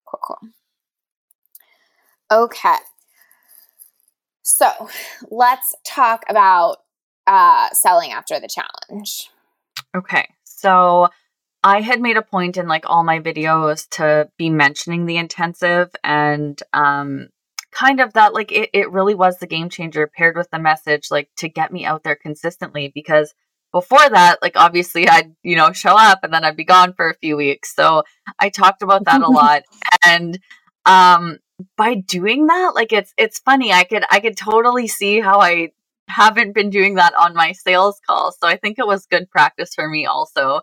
Cool, 0.06 0.20
cool. 0.24 0.50
Okay. 2.32 2.76
So 4.44 4.70
let's 5.30 5.74
talk 5.86 6.24
about 6.30 6.78
uh, 7.26 7.70
selling 7.72 8.12
after 8.12 8.40
the 8.40 8.50
challenge. 8.50 9.30
Okay. 9.96 10.28
So 10.44 11.10
I 11.64 11.82
had 11.82 12.02
made 12.02 12.18
a 12.18 12.22
point 12.22 12.58
in 12.58 12.68
like 12.68 12.84
all 12.86 13.04
my 13.04 13.20
videos 13.20 13.88
to 13.92 14.30
be 14.38 14.50
mentioning 14.50 15.06
the 15.06 15.18
intensive 15.18 15.90
and 16.04 16.62
um, 16.74 17.30
kind 17.74 18.00
of 18.00 18.14
that 18.14 18.34
like 18.34 18.52
it, 18.52 18.70
it 18.74 18.92
really 18.92 19.16
was 19.16 19.38
the 19.38 19.48
game 19.48 19.70
changer 19.70 20.08
paired 20.08 20.38
with 20.38 20.50
the 20.52 20.60
message 20.60 21.08
like 21.12 21.30
to 21.38 21.50
get 21.50 21.72
me 21.72 21.86
out 21.86 22.04
there 22.04 22.16
consistently 22.16 22.92
because 22.94 23.34
before 23.72 24.10
that 24.10 24.38
like 24.42 24.56
obviously 24.56 25.08
i'd 25.10 25.36
you 25.44 25.56
know 25.56 25.72
show 25.74 25.96
up 25.98 26.20
and 26.24 26.34
then 26.34 26.44
i'd 26.46 26.56
be 26.56 26.64
gone 26.64 26.94
for 26.94 27.10
a 27.10 27.16
few 27.16 27.36
weeks. 27.36 27.76
So 27.76 28.04
i 28.40 28.50
talked 28.50 28.82
about 28.84 29.06
that 29.06 29.22
a 29.22 29.28
lot 29.30 29.64
and 30.06 30.40
um 30.86 31.40
by 31.78 31.96
doing 31.96 32.48
that 32.48 32.74
like 32.76 32.94
it's 32.94 33.14
it's 33.18 33.40
funny 33.40 33.72
i 33.72 33.84
could 33.84 34.04
i 34.10 34.20
could 34.20 34.38
totally 34.38 34.88
see 34.88 35.20
how 35.20 35.40
i 35.40 35.70
haven't 36.10 36.54
been 36.54 36.70
doing 36.70 36.96
that 36.96 37.14
on 37.16 37.34
my 37.34 37.54
sales 37.54 38.00
calls 38.06 38.38
so 38.40 38.48
i 38.48 38.58
think 38.58 38.78
it 38.78 38.88
was 38.88 39.06
good 39.06 39.30
practice 39.30 39.74
for 39.74 39.88
me 39.88 40.06
also 40.06 40.62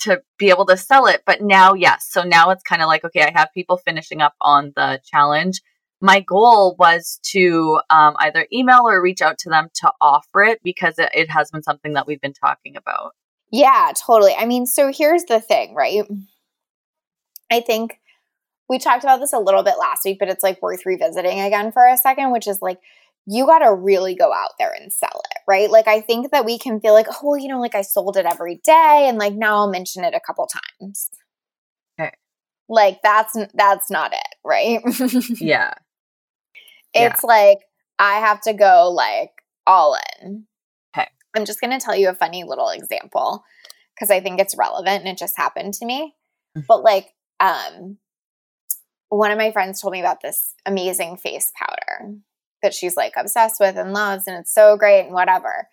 to 0.00 0.22
be 0.38 0.48
able 0.48 0.64
to 0.64 0.78
sell 0.78 1.06
it. 1.06 1.22
But 1.26 1.42
now 1.42 1.74
yes 1.74 2.08
so 2.10 2.22
now 2.22 2.50
it's 2.50 2.62
kind 2.62 2.82
of 2.82 2.88
like 2.88 3.04
okay 3.04 3.22
i 3.22 3.30
have 3.30 3.48
people 3.54 3.76
finishing 3.76 4.20
up 4.20 4.34
on 4.40 4.72
the 4.76 5.00
challenge 5.04 5.60
my 6.00 6.20
goal 6.20 6.76
was 6.78 7.20
to 7.24 7.80
um, 7.90 8.16
either 8.18 8.46
email 8.52 8.82
or 8.84 9.02
reach 9.02 9.20
out 9.20 9.38
to 9.38 9.50
them 9.50 9.68
to 9.74 9.92
offer 10.00 10.42
it 10.42 10.60
because 10.62 10.98
it, 10.98 11.10
it 11.14 11.30
has 11.30 11.50
been 11.50 11.62
something 11.62 11.92
that 11.92 12.06
we've 12.06 12.20
been 12.20 12.32
talking 12.32 12.76
about. 12.76 13.12
Yeah, 13.52 13.92
totally. 14.06 14.34
I 14.34 14.46
mean, 14.46 14.66
so 14.66 14.92
here's 14.92 15.24
the 15.24 15.40
thing, 15.40 15.74
right? 15.74 16.04
I 17.50 17.60
think 17.60 17.98
we 18.68 18.78
talked 18.78 19.04
about 19.04 19.18
this 19.18 19.32
a 19.32 19.38
little 19.38 19.62
bit 19.62 19.74
last 19.78 20.04
week, 20.04 20.18
but 20.18 20.28
it's 20.28 20.44
like 20.44 20.62
worth 20.62 20.86
revisiting 20.86 21.40
again 21.40 21.72
for 21.72 21.86
a 21.86 21.96
second, 21.96 22.30
which 22.30 22.46
is 22.46 22.62
like, 22.62 22.78
you 23.26 23.44
got 23.44 23.58
to 23.58 23.74
really 23.74 24.14
go 24.14 24.32
out 24.32 24.52
there 24.58 24.72
and 24.72 24.92
sell 24.92 25.22
it, 25.30 25.38
right? 25.46 25.70
Like, 25.70 25.88
I 25.88 26.00
think 26.00 26.30
that 26.30 26.44
we 26.44 26.58
can 26.58 26.80
feel 26.80 26.94
like, 26.94 27.08
oh, 27.10 27.30
well, 27.30 27.38
you 27.38 27.48
know, 27.48 27.60
like 27.60 27.74
I 27.74 27.82
sold 27.82 28.16
it 28.16 28.24
every 28.24 28.60
day 28.64 29.06
and 29.08 29.18
like 29.18 29.34
now 29.34 29.56
I'll 29.56 29.70
mention 29.70 30.04
it 30.04 30.14
a 30.14 30.20
couple 30.20 30.46
times. 30.46 31.10
Okay. 32.00 32.12
Like, 32.68 33.00
that's, 33.02 33.36
that's 33.52 33.90
not 33.90 34.12
it, 34.12 34.34
right? 34.44 34.80
yeah. 35.40 35.74
It's 36.94 37.22
yeah. 37.22 37.28
like 37.28 37.58
I 37.98 38.14
have 38.14 38.40
to 38.42 38.52
go 38.52 38.90
like 38.90 39.32
all 39.66 39.96
in. 40.22 40.46
Okay. 40.96 41.08
I'm 41.36 41.44
just 41.44 41.60
going 41.60 41.78
to 41.78 41.84
tell 41.84 41.96
you 41.96 42.08
a 42.08 42.14
funny 42.14 42.44
little 42.44 42.70
example 42.70 43.44
because 43.94 44.10
I 44.10 44.20
think 44.20 44.40
it's 44.40 44.56
relevant 44.56 45.00
and 45.00 45.08
it 45.08 45.18
just 45.18 45.36
happened 45.36 45.74
to 45.74 45.86
me. 45.86 46.14
Mm-hmm. 46.56 46.66
But 46.66 46.82
like 46.82 47.08
um 47.38 47.98
one 49.10 49.30
of 49.30 49.38
my 49.38 49.50
friends 49.52 49.80
told 49.80 49.92
me 49.92 50.00
about 50.00 50.20
this 50.22 50.54
amazing 50.64 51.16
face 51.16 51.52
powder 51.54 52.14
that 52.62 52.74
she's 52.74 52.96
like 52.96 53.14
obsessed 53.16 53.58
with 53.60 53.76
and 53.76 53.92
loves 53.92 54.26
and 54.26 54.36
it's 54.38 54.54
so 54.54 54.76
great 54.76 55.04
and 55.04 55.12
whatever. 55.12 55.68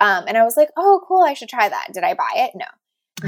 Um, 0.00 0.24
and 0.26 0.36
I 0.36 0.42
was 0.42 0.56
like, 0.56 0.70
oh, 0.76 1.00
cool, 1.06 1.22
I 1.22 1.34
should 1.34 1.48
try 1.48 1.68
that. 1.68 1.88
Did 1.92 2.02
I 2.02 2.14
buy 2.14 2.32
it? 2.34 2.52
No. 2.56 2.64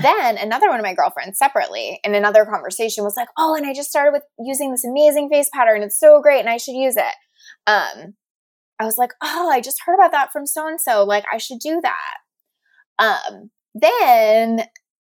then 0.02 0.38
another 0.38 0.68
one 0.68 0.80
of 0.80 0.84
my 0.84 0.94
girlfriends 0.94 1.38
separately 1.38 2.00
in 2.02 2.16
another 2.16 2.44
conversation 2.44 3.04
was 3.04 3.16
like, 3.16 3.28
oh, 3.38 3.54
and 3.54 3.64
I 3.64 3.72
just 3.72 3.90
started 3.90 4.10
with 4.10 4.24
using 4.40 4.72
this 4.72 4.84
amazing 4.84 5.28
face 5.28 5.48
powder 5.52 5.72
and 5.72 5.84
it's 5.84 6.00
so 6.00 6.20
great 6.20 6.40
and 6.40 6.48
I 6.48 6.56
should 6.56 6.74
use 6.74 6.96
it 6.96 7.14
um, 7.66 8.14
I 8.78 8.84
was 8.84 8.98
like, 8.98 9.12
oh, 9.22 9.48
I 9.50 9.60
just 9.60 9.82
heard 9.84 9.94
about 9.94 10.12
that 10.12 10.32
from 10.32 10.46
so 10.46 10.66
and 10.66 10.80
so. 10.80 11.04
Like, 11.04 11.24
I 11.32 11.38
should 11.38 11.58
do 11.58 11.80
that. 11.82 12.14
Um, 12.98 13.50
then 13.74 14.64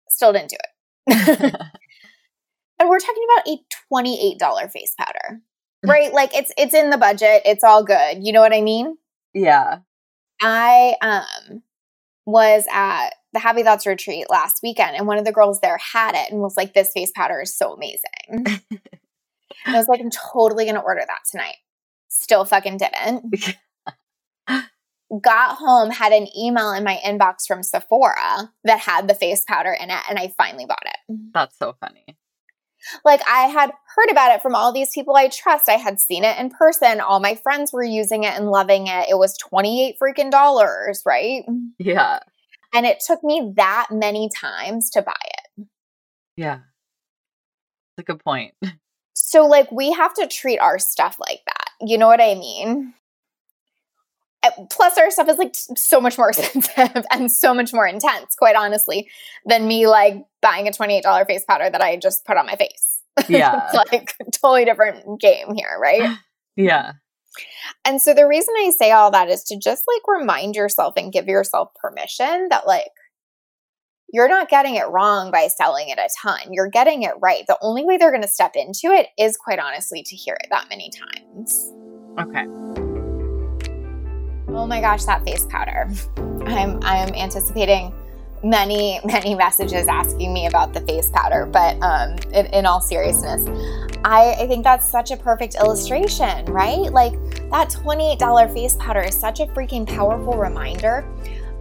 still 0.10 0.34
didn't 0.34 0.50
do 0.50 0.58
it. 1.08 1.54
and 2.80 2.90
we're 2.90 3.00
talking 3.00 3.24
about 3.34 3.48
a 3.48 3.60
$28 3.94 4.72
face 4.72 4.94
powder. 4.98 5.42
Right? 5.86 6.12
like 6.14 6.36
it's 6.36 6.52
it's 6.58 6.74
in 6.74 6.90
the 6.90 6.98
budget. 6.98 7.44
It's 7.46 7.64
all 7.64 7.86
good. 7.86 8.18
You 8.22 8.34
know 8.34 8.42
what 8.42 8.54
I 8.54 8.62
mean? 8.62 8.98
Yeah. 9.34 9.78
I 10.42 10.96
um 11.02 11.64
was 12.26 12.66
at 12.70 13.12
the 13.32 13.40
Happy 13.40 13.64
Thoughts 13.64 13.88
retreat 13.88 14.30
last 14.30 14.60
weekend 14.62 14.98
and 14.98 15.08
one 15.08 15.18
of 15.18 15.24
the 15.24 15.32
girls 15.32 15.62
there 15.62 15.78
had 15.78 16.16
it 16.16 16.32
and 16.32 16.42
was 16.42 16.58
like, 16.58 16.74
This 16.74 16.92
face 16.94 17.14
powder 17.16 17.40
is 17.40 17.58
so 17.58 17.74
amazing. 17.74 18.02
and 19.66 19.76
I 19.76 19.78
was 19.78 19.88
like, 19.88 20.02
I'm 20.02 20.12
totally 20.12 20.66
gonna 20.66 20.82
order 20.82 21.04
that 21.08 21.22
tonight. 21.32 21.56
Still 22.10 22.46
fucking 22.46 22.78
didn't. 22.78 23.36
Got 25.22 25.58
home, 25.58 25.90
had 25.90 26.12
an 26.12 26.28
email 26.38 26.72
in 26.72 26.84
my 26.84 27.00
inbox 27.04 27.48
from 27.48 27.64
Sephora 27.64 28.52
that 28.64 28.80
had 28.80 29.08
the 29.08 29.16
face 29.16 29.44
powder 29.48 29.72
in 29.72 29.90
it, 29.90 30.00
and 30.08 30.20
I 30.20 30.34
finally 30.38 30.66
bought 30.66 30.86
it. 30.86 31.18
That's 31.34 31.58
so 31.58 31.76
funny. 31.80 32.06
Like 33.04 33.22
I 33.28 33.48
had 33.48 33.72
heard 33.96 34.10
about 34.12 34.34
it 34.34 34.42
from 34.42 34.56
all 34.56 34.72
these 34.72 34.92
people 34.94 35.16
I 35.16 35.28
trust. 35.28 35.68
I 35.68 35.74
had 35.74 36.00
seen 36.00 36.24
it 36.24 36.38
in 36.40 36.50
person. 36.50 37.02
All 37.02 37.20
my 37.20 37.36
friends 37.36 37.74
were 37.74 37.84
using 37.84 38.24
it 38.24 38.34
and 38.34 38.50
loving 38.50 38.88
it. 38.88 39.10
It 39.10 39.18
was 39.18 39.38
28 39.38 39.96
freaking 40.02 40.32
dollars, 40.32 41.02
right? 41.06 41.44
Yeah. 41.78 42.20
And 42.74 42.86
it 42.86 43.02
took 43.06 43.24
me 43.24 43.54
that 43.58 43.88
many 43.92 44.30
times 44.30 44.90
to 44.92 45.02
buy 45.02 45.14
it. 45.26 45.68
Yeah. 46.38 46.60
That's 47.98 48.10
a 48.10 48.14
good 48.14 48.24
point. 48.24 48.54
So 49.22 49.46
like 49.46 49.72
we 49.72 49.92
have 49.92 50.16
to 50.16 50.26
treat 50.26 50.58
our 50.58 50.80
stuff 50.80 51.18
like 51.20 51.42
that. 51.46 51.69
You 51.82 51.98
know 51.98 52.08
what 52.08 52.22
I 52.22 52.36
mean? 52.36 52.94
Eh, 54.44 54.50
plus, 54.70 54.98
our 54.98 55.12
stuff 55.12 55.30
is 55.30 55.38
like 55.38 55.54
so 55.54 56.00
much 56.00 56.18
more 56.18 56.30
expensive 56.38 57.06
and 57.12 57.32
so 57.32 57.54
much 57.54 57.74
more 57.74 57.88
intense, 57.88 58.36
quite 58.36 58.56
honestly, 58.56 59.10
than 59.46 59.68
me 59.68 59.88
like 59.88 60.24
buying 60.42 60.68
a 60.68 60.72
$28 60.72 61.28
face 61.28 61.44
powder 61.46 61.70
that 61.70 61.82
I 61.82 61.98
just 61.98 62.26
put 62.26 62.38
on 62.38 62.46
my 62.46 62.56
face. 62.56 62.98
Yeah. 63.28 63.68
it's 63.74 63.92
like 63.92 64.14
totally 64.32 64.64
different 64.64 65.20
game 65.20 65.54
here, 65.56 65.78
right? 65.82 66.18
Yeah. 66.56 66.94
And 67.86 68.02
so 68.02 68.14
the 68.14 68.28
reason 68.28 68.54
I 68.58 68.72
say 68.72 68.92
all 68.92 69.12
that 69.12 69.30
is 69.30 69.46
to 69.46 69.58
just 69.58 69.86
like 69.88 70.20
remind 70.20 70.56
yourself 70.56 70.96
and 70.98 71.14
give 71.14 71.28
yourself 71.28 71.70
permission 71.76 72.48
that 72.50 72.68
like 72.68 72.92
you're 74.12 74.28
not 74.28 74.50
getting 74.50 74.76
it 74.76 74.88
wrong 74.90 75.32
by 75.32 75.48
selling 75.48 75.90
it 75.90 76.00
a 76.00 76.10
ton. 76.22 76.40
You're 76.52 76.70
getting 76.70 77.04
it 77.04 77.14
right. 77.22 77.46
The 77.48 77.58
only 77.62 77.84
way 77.86 77.98
they're 77.98 78.12
going 78.12 78.24
to 78.24 78.28
step 78.28 78.56
into 78.56 78.88
it 78.88 79.08
is 79.18 79.38
quite 79.38 79.60
honestly 79.60 80.02
to 80.04 80.16
hear 80.16 80.36
it 80.42 80.48
that 80.50 80.68
many 80.70 80.90
times. 80.90 81.72
Okay. 82.20 82.46
Oh 84.50 84.66
my 84.66 84.82
gosh, 84.82 85.06
that 85.06 85.24
face 85.24 85.46
powder. 85.50 85.90
I'm 86.46 86.80
I'm 86.84 87.14
anticipating 87.14 87.94
many 88.44 89.00
many 89.06 89.36
messages 89.36 89.88
asking 89.88 90.34
me 90.34 90.48
about 90.48 90.74
the 90.74 90.82
face 90.82 91.12
powder, 91.14 91.46
but 91.46 91.78
um, 91.84 92.16
in, 92.34 92.48
in 92.48 92.66
all 92.66 92.82
seriousness, 92.82 93.46
I, 94.04 94.34
I 94.40 94.48
think 94.48 94.64
that's 94.64 94.90
such 94.90 95.12
a 95.12 95.18
perfect 95.18 95.56
illustration, 95.56 96.46
right? 96.46 96.92
Like 96.92 97.14
that 97.52 97.70
$28 97.70 98.54
face 98.54 98.76
powder 98.78 99.02
is 99.02 99.20
such 99.20 99.40
a 99.40 99.46
freaking 99.48 99.86
powerful 99.86 100.36
reminder 100.36 101.06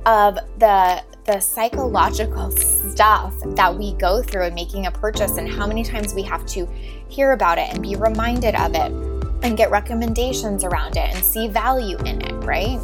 of 0.08 0.38
the 0.58 1.02
the 1.26 1.38
psychological 1.38 2.50
stuff 2.50 3.34
that 3.48 3.76
we 3.76 3.92
go 3.96 4.22
through 4.22 4.44
in 4.44 4.54
making 4.54 4.86
a 4.86 4.90
purchase 4.90 5.36
and 5.36 5.46
how 5.46 5.66
many 5.66 5.84
times 5.84 6.14
we 6.14 6.22
have 6.22 6.46
to 6.46 6.66
hear 7.08 7.32
about 7.32 7.58
it 7.58 7.68
and 7.70 7.82
be 7.82 7.94
reminded 7.96 8.54
of 8.54 8.74
it 8.74 8.90
and 9.44 9.58
get 9.58 9.70
recommendations 9.70 10.64
around 10.64 10.96
it 10.96 11.14
and 11.14 11.22
see 11.22 11.46
value 11.46 11.98
in 11.98 12.22
it, 12.22 12.32
right? 12.46 12.80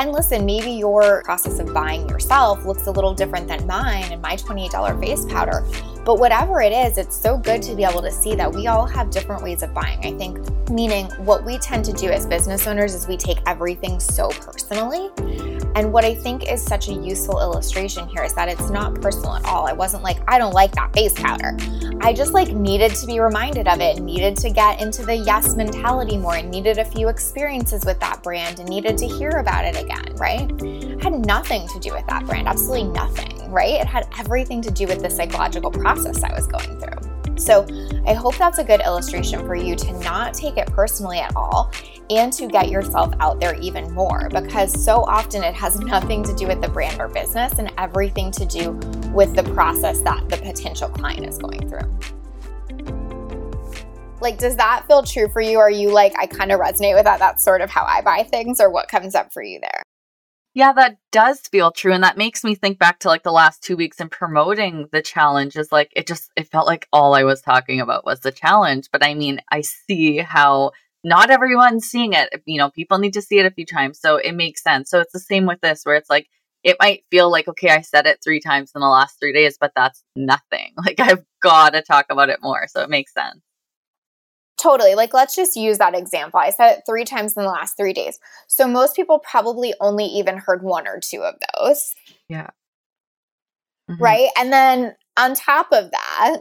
And 0.00 0.10
listen, 0.10 0.44
maybe 0.44 0.72
your 0.72 1.22
process 1.22 1.60
of 1.60 1.72
buying 1.72 2.08
yourself 2.08 2.64
looks 2.64 2.88
a 2.88 2.90
little 2.90 3.14
different 3.14 3.46
than 3.46 3.64
mine 3.64 4.10
and 4.10 4.20
my 4.20 4.34
$28 4.34 4.98
face 5.00 5.24
powder. 5.26 5.64
But 6.04 6.18
whatever 6.18 6.60
it 6.62 6.72
is, 6.72 6.98
it's 6.98 7.16
so 7.16 7.38
good 7.38 7.62
to 7.62 7.76
be 7.76 7.84
able 7.84 8.02
to 8.02 8.10
see 8.10 8.34
that 8.34 8.52
we 8.52 8.66
all 8.66 8.86
have 8.86 9.10
different 9.10 9.44
ways 9.44 9.62
of 9.62 9.72
buying. 9.72 10.04
I 10.04 10.18
think, 10.18 10.68
meaning 10.68 11.06
what 11.24 11.44
we 11.44 11.58
tend 11.58 11.84
to 11.84 11.92
do 11.92 12.08
as 12.10 12.26
business 12.26 12.66
owners 12.66 12.94
is 12.94 13.06
we 13.06 13.16
take 13.16 13.38
everything 13.46 14.00
so 14.00 14.30
personally 14.30 15.10
And 15.74 15.92
what 15.92 16.04
I 16.04 16.14
think 16.14 16.50
is 16.50 16.62
such 16.62 16.88
a 16.88 16.92
useful 16.92 17.40
illustration 17.40 18.08
here 18.08 18.22
is 18.22 18.34
that 18.34 18.48
it's 18.48 18.70
not 18.70 19.00
personal 19.00 19.34
at 19.34 19.44
all. 19.44 19.66
I 19.66 19.72
wasn't 19.72 20.02
like, 20.02 20.18
I 20.28 20.38
don't 20.38 20.52
like 20.52 20.72
that 20.72 20.92
face 20.92 21.12
powder. 21.12 21.56
I 22.00 22.12
just 22.12 22.32
like 22.32 22.48
needed 22.48 22.94
to 22.96 23.06
be 23.06 23.20
reminded 23.20 23.68
of 23.68 23.80
it, 23.80 24.00
needed 24.00 24.36
to 24.38 24.50
get 24.50 24.80
into 24.80 25.04
the 25.04 25.14
yes 25.14 25.54
mentality 25.54 26.16
more, 26.16 26.36
and 26.36 26.50
needed 26.50 26.78
a 26.78 26.84
few 26.84 27.08
experiences 27.08 27.84
with 27.84 28.00
that 28.00 28.22
brand 28.22 28.58
and 28.58 28.68
needed 28.68 28.98
to 28.98 29.06
hear 29.06 29.30
about 29.30 29.64
it 29.64 29.80
again, 29.80 30.14
right? 30.16 30.50
It 30.62 31.02
had 31.02 31.26
nothing 31.26 31.68
to 31.68 31.78
do 31.78 31.92
with 31.92 32.06
that 32.06 32.26
brand, 32.26 32.48
absolutely 32.48 32.88
nothing, 32.88 33.50
right? 33.50 33.80
It 33.80 33.86
had 33.86 34.08
everything 34.18 34.62
to 34.62 34.70
do 34.70 34.86
with 34.86 35.02
the 35.02 35.10
psychological 35.10 35.70
process 35.70 36.22
I 36.22 36.32
was 36.34 36.46
going 36.46 36.80
through. 36.80 37.09
So 37.36 37.66
I 38.06 38.14
hope 38.14 38.36
that's 38.36 38.58
a 38.58 38.64
good 38.64 38.80
illustration 38.80 39.40
for 39.46 39.54
you 39.54 39.74
to 39.76 39.92
not 40.00 40.34
take 40.34 40.56
it 40.56 40.66
personally 40.68 41.18
at 41.18 41.34
all 41.36 41.70
and 42.10 42.32
to 42.32 42.48
get 42.48 42.68
yourself 42.68 43.14
out 43.20 43.40
there 43.40 43.54
even 43.60 43.92
more 43.92 44.28
because 44.30 44.84
so 44.84 45.04
often 45.04 45.42
it 45.42 45.54
has 45.54 45.78
nothing 45.80 46.22
to 46.24 46.34
do 46.34 46.46
with 46.46 46.60
the 46.60 46.68
brand 46.68 47.00
or 47.00 47.08
business 47.08 47.58
and 47.58 47.72
everything 47.78 48.30
to 48.32 48.44
do 48.44 48.72
with 49.12 49.34
the 49.34 49.44
process 49.54 50.00
that 50.02 50.28
the 50.28 50.36
potential 50.38 50.88
client 50.88 51.26
is 51.26 51.38
going 51.38 51.68
through. 51.68 51.98
Like, 54.20 54.38
does 54.38 54.56
that 54.56 54.84
feel 54.86 55.02
true 55.02 55.28
for 55.28 55.40
you? 55.40 55.58
Are 55.58 55.70
you 55.70 55.90
like, 55.90 56.12
I 56.18 56.26
kind 56.26 56.52
of 56.52 56.60
resonate 56.60 56.94
with 56.94 57.04
that? 57.04 57.18
That's 57.18 57.42
sort 57.42 57.62
of 57.62 57.70
how 57.70 57.84
I 57.84 58.02
buy 58.02 58.22
things, 58.24 58.60
or 58.60 58.70
what 58.70 58.88
comes 58.88 59.14
up 59.14 59.32
for 59.32 59.42
you 59.42 59.60
there? 59.60 59.82
Yeah, 60.54 60.72
that 60.72 60.98
does 61.12 61.40
feel 61.40 61.70
true. 61.70 61.92
And 61.92 62.02
that 62.02 62.18
makes 62.18 62.42
me 62.42 62.54
think 62.56 62.78
back 62.78 62.98
to 63.00 63.08
like 63.08 63.22
the 63.22 63.30
last 63.32 63.62
two 63.62 63.76
weeks 63.76 64.00
in 64.00 64.08
promoting 64.08 64.88
the 64.90 65.00
challenge 65.02 65.56
is 65.56 65.70
like, 65.70 65.92
it 65.94 66.06
just, 66.08 66.30
it 66.36 66.48
felt 66.48 66.66
like 66.66 66.88
all 66.92 67.14
I 67.14 67.22
was 67.22 67.40
talking 67.40 67.80
about 67.80 68.04
was 68.04 68.20
the 68.20 68.32
challenge. 68.32 68.88
But 68.92 69.04
I 69.04 69.14
mean, 69.14 69.40
I 69.50 69.60
see 69.60 70.16
how 70.18 70.72
not 71.04 71.30
everyone's 71.30 71.86
seeing 71.86 72.14
it. 72.14 72.42
You 72.46 72.58
know, 72.58 72.70
people 72.70 72.98
need 72.98 73.14
to 73.14 73.22
see 73.22 73.38
it 73.38 73.46
a 73.46 73.50
few 73.52 73.64
times. 73.64 74.00
So 74.00 74.16
it 74.16 74.32
makes 74.32 74.62
sense. 74.62 74.90
So 74.90 74.98
it's 75.00 75.12
the 75.12 75.20
same 75.20 75.46
with 75.46 75.60
this, 75.60 75.84
where 75.84 75.94
it's 75.96 76.10
like, 76.10 76.26
it 76.64 76.76
might 76.80 77.04
feel 77.10 77.30
like, 77.30 77.48
okay, 77.48 77.70
I 77.70 77.80
said 77.80 78.06
it 78.06 78.18
three 78.22 78.40
times 78.40 78.72
in 78.74 78.80
the 78.80 78.88
last 78.88 79.18
three 79.20 79.32
days, 79.32 79.56
but 79.58 79.72
that's 79.76 80.02
nothing. 80.16 80.74
Like 80.84 80.98
I've 81.00 81.24
got 81.42 81.74
to 81.74 81.82
talk 81.82 82.06
about 82.10 82.28
it 82.28 82.40
more. 82.42 82.66
So 82.68 82.82
it 82.82 82.90
makes 82.90 83.14
sense. 83.14 83.40
Totally. 84.58 84.94
Like, 84.94 85.14
let's 85.14 85.34
just 85.34 85.56
use 85.56 85.78
that 85.78 85.94
example. 85.94 86.38
I 86.38 86.50
said 86.50 86.78
it 86.78 86.82
three 86.86 87.04
times 87.04 87.34
in 87.36 87.42
the 87.42 87.48
last 87.48 87.76
three 87.76 87.94
days. 87.94 88.18
So, 88.46 88.68
most 88.68 88.94
people 88.94 89.18
probably 89.18 89.72
only 89.80 90.04
even 90.04 90.36
heard 90.36 90.62
one 90.62 90.86
or 90.86 91.00
two 91.00 91.22
of 91.22 91.34
those. 91.56 91.94
Yeah. 92.28 92.48
Mm-hmm. 93.90 94.02
Right. 94.02 94.28
And 94.36 94.52
then 94.52 94.94
on 95.16 95.34
top 95.34 95.68
of 95.72 95.90
that, 95.90 96.38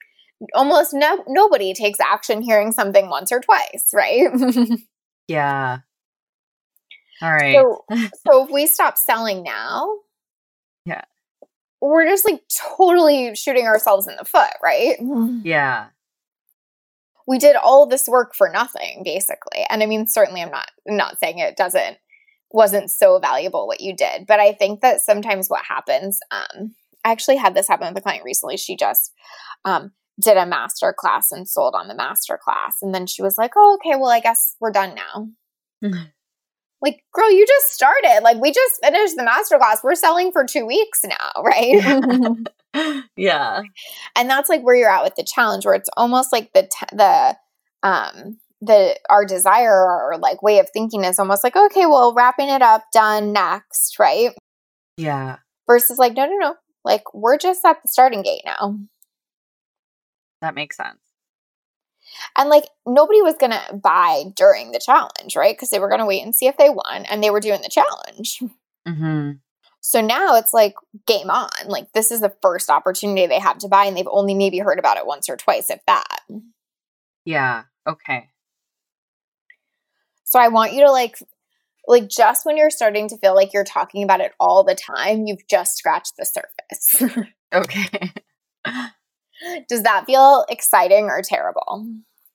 almost 0.54 0.94
no, 0.94 1.24
nobody 1.26 1.74
takes 1.74 1.98
action 1.98 2.42
hearing 2.42 2.70
something 2.70 3.08
once 3.08 3.32
or 3.32 3.40
twice. 3.40 3.90
Right. 3.92 4.28
yeah. 5.28 5.78
All 7.20 7.32
right. 7.32 7.56
So, 7.56 7.84
so, 8.26 8.44
if 8.44 8.50
we 8.50 8.68
stop 8.68 8.96
selling 8.96 9.42
now, 9.42 9.96
yeah, 10.84 11.02
we're 11.80 12.06
just 12.06 12.24
like 12.24 12.42
totally 12.76 13.34
shooting 13.34 13.66
ourselves 13.66 14.06
in 14.06 14.14
the 14.16 14.24
foot. 14.24 14.52
Right. 14.62 14.96
Yeah 15.42 15.88
we 17.28 17.38
did 17.38 17.54
all 17.56 17.86
this 17.86 18.08
work 18.08 18.34
for 18.34 18.48
nothing 18.48 19.02
basically. 19.04 19.64
And 19.70 19.82
i 19.82 19.86
mean 19.86 20.08
certainly 20.08 20.42
i'm 20.42 20.50
not 20.50 20.70
I'm 20.88 20.96
not 20.96 21.20
saying 21.20 21.38
it 21.38 21.56
doesn't 21.56 21.98
wasn't 22.50 22.90
so 22.90 23.18
valuable 23.18 23.66
what 23.66 23.82
you 23.82 23.94
did 23.94 24.26
but 24.26 24.40
i 24.40 24.52
think 24.52 24.80
that 24.80 25.00
sometimes 25.00 25.48
what 25.48 25.64
happens 25.64 26.18
um 26.30 26.74
i 27.04 27.12
actually 27.12 27.36
had 27.36 27.54
this 27.54 27.68
happen 27.68 27.88
with 27.88 27.98
a 27.98 28.00
client 28.00 28.24
recently. 28.24 28.56
She 28.56 28.74
just 28.76 29.12
um 29.64 29.92
did 30.20 30.36
a 30.36 30.46
master 30.46 30.92
class 30.98 31.30
and 31.30 31.48
sold 31.48 31.74
on 31.76 31.86
the 31.86 31.94
master 31.94 32.40
class. 32.42 32.78
And 32.82 32.92
then 32.92 33.06
she 33.06 33.22
was 33.22 33.36
like 33.38 33.52
oh 33.56 33.78
okay 33.78 33.96
well 33.96 34.10
i 34.10 34.20
guess 34.20 34.56
we're 34.60 34.72
done 34.72 34.94
now. 34.94 35.28
Like 36.80 37.02
girl 37.12 37.30
you 37.30 37.46
just 37.46 37.72
started. 37.72 38.20
Like 38.22 38.40
we 38.40 38.52
just 38.52 38.80
finished 38.82 39.16
the 39.16 39.24
master 39.24 39.58
class. 39.58 39.82
We're 39.84 39.94
selling 39.94 40.32
for 40.32 40.44
two 40.44 40.64
weeks 40.64 41.02
now 41.04 41.42
right 41.42 41.82
yeah. 43.16 43.62
And 44.16 44.28
that's 44.28 44.48
like 44.48 44.62
where 44.62 44.74
you're 44.74 44.90
at 44.90 45.04
with 45.04 45.14
the 45.16 45.24
challenge 45.24 45.64
where 45.64 45.74
it's 45.74 45.90
almost 45.96 46.32
like 46.32 46.52
the 46.52 46.62
t- 46.62 46.96
the 46.96 47.36
um 47.82 48.38
the 48.60 48.98
our 49.08 49.24
desire 49.24 49.86
or 49.86 50.18
like 50.18 50.42
way 50.42 50.58
of 50.58 50.68
thinking 50.72 51.04
is 51.04 51.18
almost 51.18 51.44
like 51.44 51.56
okay, 51.56 51.86
well, 51.86 52.14
wrapping 52.14 52.48
it 52.48 52.62
up, 52.62 52.84
done 52.92 53.32
next, 53.32 53.98
right? 53.98 54.30
Yeah. 54.96 55.36
Versus 55.66 55.98
like 55.98 56.14
no, 56.14 56.26
no, 56.26 56.36
no. 56.36 56.54
Like 56.84 57.14
we're 57.14 57.38
just 57.38 57.64
at 57.64 57.82
the 57.82 57.88
starting 57.88 58.22
gate 58.22 58.42
now. 58.44 58.78
That 60.40 60.54
makes 60.54 60.76
sense. 60.76 60.98
And 62.36 62.48
like 62.48 62.64
nobody 62.86 63.20
was 63.22 63.34
going 63.38 63.52
to 63.52 63.74
buy 63.74 64.24
during 64.36 64.72
the 64.72 64.80
challenge, 64.84 65.36
right? 65.36 65.54
Because 65.54 65.70
they 65.70 65.78
were 65.78 65.88
going 65.88 66.00
to 66.00 66.06
wait 66.06 66.22
and 66.22 66.34
see 66.34 66.46
if 66.46 66.56
they 66.56 66.70
won 66.70 67.04
and 67.04 67.22
they 67.22 67.30
were 67.30 67.40
doing 67.40 67.60
the 67.62 67.68
challenge. 67.68 68.42
hmm 68.86 69.32
so 69.88 70.02
now 70.02 70.36
it's 70.36 70.52
like 70.52 70.74
game 71.06 71.30
on. 71.30 71.48
Like 71.64 71.94
this 71.94 72.10
is 72.10 72.20
the 72.20 72.34
first 72.42 72.68
opportunity 72.68 73.26
they 73.26 73.38
have 73.38 73.56
to 73.60 73.68
buy, 73.68 73.86
and 73.86 73.96
they've 73.96 74.06
only 74.10 74.34
maybe 74.34 74.58
heard 74.58 74.78
about 74.78 74.98
it 74.98 75.06
once 75.06 75.30
or 75.30 75.36
twice, 75.38 75.70
if 75.70 75.80
that. 75.86 76.18
Yeah. 77.24 77.62
Okay. 77.88 78.28
So 80.24 80.38
I 80.38 80.48
want 80.48 80.74
you 80.74 80.82
to 80.82 80.90
like, 80.90 81.16
like 81.86 82.06
just 82.06 82.44
when 82.44 82.58
you're 82.58 82.68
starting 82.68 83.08
to 83.08 83.16
feel 83.16 83.34
like 83.34 83.54
you're 83.54 83.64
talking 83.64 84.02
about 84.02 84.20
it 84.20 84.32
all 84.38 84.62
the 84.62 84.74
time, 84.74 85.24
you've 85.24 85.48
just 85.48 85.78
scratched 85.78 86.18
the 86.18 86.26
surface. 86.26 87.16
okay. 87.54 88.12
Does 89.70 89.84
that 89.84 90.04
feel 90.04 90.44
exciting 90.50 91.06
or 91.06 91.22
terrible? 91.22 91.86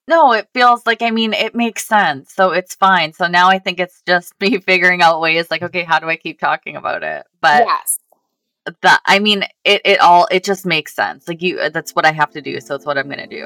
No, 0.08 0.34
it 0.34 0.50
feels 0.54 0.86
like 0.86 1.02
I 1.02 1.12
mean 1.12 1.34
it 1.34 1.56
makes 1.56 1.86
sense. 1.86 2.34
So 2.34 2.52
it's 2.52 2.76
fine. 2.76 3.14
So 3.14 3.28
now 3.28 3.50
I 3.50 3.60
think 3.60 3.80
it's 3.80 4.02
just 4.06 4.34
me 4.42 4.60
figuring 4.60 5.02
out 5.02 5.22
ways 5.22 5.50
like 5.50 5.62
okay, 5.64 5.84
how 5.84 6.00
do 6.00 6.10
I 6.10 6.16
keep 6.16 6.40
talking 6.40 6.76
about 6.76 7.04
it? 7.04 7.26
But 7.42 7.66
Yes. 7.66 8.00
That 8.82 9.02
I 9.06 9.20
mean 9.20 9.44
it 9.64 9.82
it 9.84 10.00
all 10.00 10.28
it 10.32 10.44
just 10.44 10.66
makes 10.66 10.94
sense. 10.94 11.28
Like 11.28 11.42
you 11.42 11.70
that's 11.70 11.96
what 11.96 12.06
I 12.06 12.12
have 12.12 12.32
to 12.32 12.42
do. 12.42 12.60
So 12.60 12.76
it's 12.76 12.86
what 12.86 12.98
I'm 12.98 13.08
going 13.08 13.20
to 13.20 13.28
do. 13.28 13.46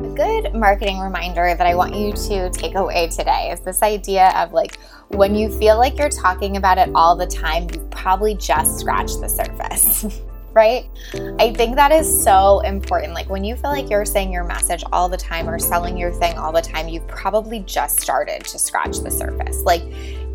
A 0.00 0.14
good 0.14 0.54
marketing 0.54 1.00
reminder 1.00 1.54
that 1.54 1.66
I 1.66 1.74
want 1.74 1.94
you 1.94 2.12
to 2.12 2.50
take 2.50 2.76
away 2.76 3.08
today 3.08 3.50
is 3.52 3.60
this 3.60 3.82
idea 3.82 4.32
of 4.36 4.52
like 4.52 4.78
when 5.08 5.34
you 5.34 5.50
feel 5.58 5.76
like 5.76 5.98
you're 5.98 6.08
talking 6.08 6.56
about 6.56 6.78
it 6.78 6.88
all 6.94 7.16
the 7.16 7.26
time, 7.26 7.68
you've 7.74 7.90
probably 7.90 8.34
just 8.36 8.78
scratched 8.80 9.20
the 9.20 9.28
surface. 9.28 10.20
right? 10.58 10.90
I 11.38 11.54
think 11.54 11.76
that 11.76 11.92
is 11.92 12.24
so 12.24 12.58
important. 12.60 13.14
Like 13.14 13.30
when 13.30 13.44
you 13.44 13.54
feel 13.54 13.70
like 13.70 13.88
you're 13.88 14.04
saying 14.04 14.32
your 14.32 14.42
message 14.42 14.82
all 14.90 15.08
the 15.08 15.16
time 15.16 15.48
or 15.48 15.56
selling 15.56 15.96
your 15.96 16.10
thing 16.10 16.36
all 16.36 16.50
the 16.50 16.60
time, 16.60 16.88
you've 16.88 17.06
probably 17.06 17.60
just 17.60 18.00
started 18.00 18.44
to 18.44 18.58
scratch 18.58 18.98
the 18.98 19.10
surface. 19.10 19.62
Like 19.62 19.82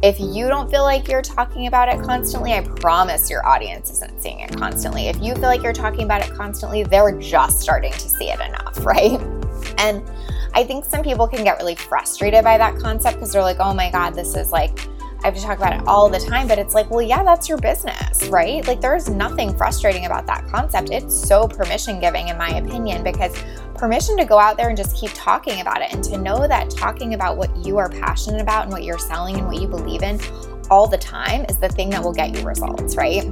if 0.01 0.17
you 0.21 0.47
don't 0.47 0.71
feel 0.71 0.83
like 0.83 1.09
you're 1.09 1.21
talking 1.21 1.67
about 1.67 1.89
it 1.89 2.01
constantly, 2.01 2.53
I 2.53 2.61
promise 2.61 3.29
your 3.29 3.45
audience 3.45 3.91
isn't 3.91 4.21
seeing 4.21 4.39
it 4.39 4.55
constantly. 4.55 5.07
If 5.07 5.21
you 5.21 5.33
feel 5.33 5.43
like 5.43 5.61
you're 5.61 5.73
talking 5.73 6.03
about 6.03 6.21
it 6.21 6.33
constantly, 6.33 6.83
they're 6.83 7.19
just 7.19 7.59
starting 7.59 7.91
to 7.91 8.07
see 8.09 8.29
it 8.29 8.39
enough, 8.39 8.85
right? 8.85 9.19
And 9.77 10.09
I 10.53 10.63
think 10.63 10.85
some 10.85 11.03
people 11.03 11.27
can 11.27 11.43
get 11.43 11.57
really 11.57 11.75
frustrated 11.75 12.45
by 12.45 12.57
that 12.57 12.77
concept 12.79 13.17
because 13.17 13.33
they're 13.33 13.41
like, 13.41 13.59
oh 13.59 13.73
my 13.73 13.91
God, 13.91 14.11
this 14.11 14.37
is 14.37 14.53
like, 14.53 14.87
I 15.23 15.27
have 15.27 15.35
to 15.35 15.41
talk 15.41 15.57
about 15.57 15.73
it 15.73 15.87
all 15.87 16.09
the 16.09 16.19
time, 16.19 16.49
but 16.49 16.59
it's 16.59 16.73
like, 16.73 16.89
well, 16.91 17.01
yeah, 17.01 17.23
that's 17.23 17.47
your 17.47 17.57
business, 17.57 18.27
right? 18.27 18.67
Like, 18.67 18.81
there's 18.81 19.07
nothing 19.07 19.55
frustrating 19.55 20.05
about 20.05 20.25
that 20.27 20.45
concept. 20.49 20.89
It's 20.89 21.15
so 21.15 21.47
permission 21.47 22.01
giving, 22.01 22.27
in 22.27 22.37
my 22.37 22.49
opinion, 22.49 23.05
because 23.05 23.41
permission 23.75 24.17
to 24.17 24.25
go 24.25 24.37
out 24.37 24.57
there 24.57 24.67
and 24.67 24.77
just 24.77 24.97
keep 24.97 25.11
talking 25.13 25.61
about 25.61 25.81
it 25.81 25.93
and 25.93 26.03
to 26.03 26.17
know 26.17 26.45
that 26.45 26.69
talking 26.69 27.13
about 27.13 27.37
what 27.37 27.55
you 27.65 27.77
are 27.77 27.87
passionate 27.87 28.41
about 28.41 28.63
and 28.63 28.71
what 28.73 28.83
you're 28.83 28.99
selling 28.99 29.37
and 29.37 29.47
what 29.47 29.61
you 29.61 29.67
believe 29.67 30.03
in 30.03 30.19
all 30.69 30.87
the 30.87 30.97
time 30.97 31.45
is 31.49 31.57
the 31.57 31.69
thing 31.69 31.89
that 31.91 32.03
will 32.03 32.13
get 32.13 32.35
you 32.35 32.45
results, 32.45 32.97
right? 32.97 33.23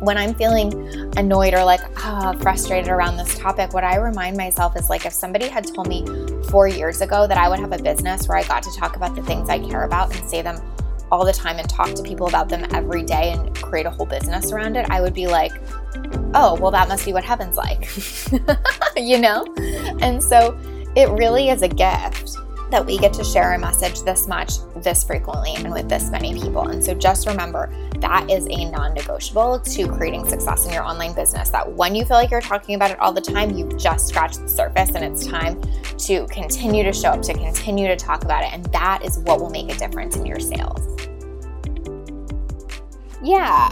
When 0.00 0.16
I'm 0.16 0.34
feeling 0.34 1.12
annoyed 1.18 1.52
or 1.52 1.64
like 1.64 1.80
oh, 2.04 2.32
frustrated 2.40 2.88
around 2.88 3.16
this 3.18 3.38
topic, 3.38 3.74
what 3.74 3.84
I 3.84 3.96
remind 3.96 4.36
myself 4.36 4.76
is 4.76 4.88
like 4.88 5.04
if 5.04 5.12
somebody 5.12 5.48
had 5.48 5.66
told 5.66 5.88
me 5.88 6.06
four 6.50 6.68
years 6.68 7.00
ago 7.00 7.26
that 7.26 7.36
I 7.36 7.48
would 7.50 7.58
have 7.58 7.72
a 7.72 7.82
business 7.82 8.28
where 8.28 8.38
I 8.38 8.44
got 8.44 8.62
to 8.62 8.74
talk 8.74 8.96
about 8.96 9.14
the 9.14 9.22
things 9.22 9.50
I 9.50 9.58
care 9.58 9.84
about 9.84 10.14
and 10.16 10.28
say 10.28 10.40
them 10.40 10.60
all 11.10 11.24
the 11.24 11.32
time 11.32 11.58
and 11.58 11.68
talk 11.68 11.94
to 11.94 12.02
people 12.02 12.26
about 12.26 12.48
them 12.48 12.66
every 12.72 13.02
day 13.02 13.32
and 13.32 13.54
create 13.56 13.86
a 13.86 13.90
whole 13.90 14.06
business 14.06 14.52
around 14.52 14.76
it, 14.76 14.90
I 14.90 15.00
would 15.00 15.14
be 15.14 15.26
like, 15.26 15.52
oh, 16.34 16.58
well, 16.60 16.70
that 16.70 16.88
must 16.88 17.04
be 17.04 17.12
what 17.12 17.24
heaven's 17.24 17.56
like, 17.56 17.88
you 18.96 19.18
know? 19.18 19.44
And 20.00 20.22
so 20.22 20.58
it 20.96 21.08
really 21.10 21.48
is 21.50 21.62
a 21.62 21.68
gift 21.68 22.38
that 22.74 22.84
we 22.84 22.98
get 22.98 23.12
to 23.12 23.22
share 23.22 23.52
a 23.52 23.58
message 23.58 24.02
this 24.02 24.26
much, 24.26 24.54
this 24.78 25.04
frequently, 25.04 25.54
and 25.54 25.72
with 25.72 25.88
this 25.88 26.10
many 26.10 26.34
people. 26.34 26.66
And 26.66 26.82
so 26.82 26.92
just 26.92 27.24
remember 27.24 27.72
that 28.00 28.28
is 28.28 28.48
a 28.50 28.64
non 28.68 28.94
negotiable 28.94 29.60
to 29.60 29.86
creating 29.86 30.28
success 30.28 30.66
in 30.66 30.72
your 30.72 30.82
online 30.82 31.14
business. 31.14 31.50
That 31.50 31.70
when 31.70 31.94
you 31.94 32.04
feel 32.04 32.16
like 32.16 32.32
you're 32.32 32.40
talking 32.40 32.74
about 32.74 32.90
it 32.90 32.98
all 32.98 33.12
the 33.12 33.20
time, 33.20 33.56
you've 33.56 33.78
just 33.78 34.08
scratched 34.08 34.40
the 34.40 34.48
surface 34.48 34.90
and 34.90 35.04
it's 35.04 35.24
time 35.24 35.62
to 35.98 36.26
continue 36.26 36.82
to 36.82 36.92
show 36.92 37.10
up, 37.10 37.22
to 37.22 37.34
continue 37.34 37.86
to 37.86 37.94
talk 37.94 38.24
about 38.24 38.42
it. 38.42 38.52
And 38.52 38.64
that 38.72 39.04
is 39.04 39.20
what 39.20 39.40
will 39.40 39.50
make 39.50 39.72
a 39.72 39.78
difference 39.78 40.16
in 40.16 40.26
your 40.26 40.40
sales. 40.40 40.80
Yeah. 43.22 43.70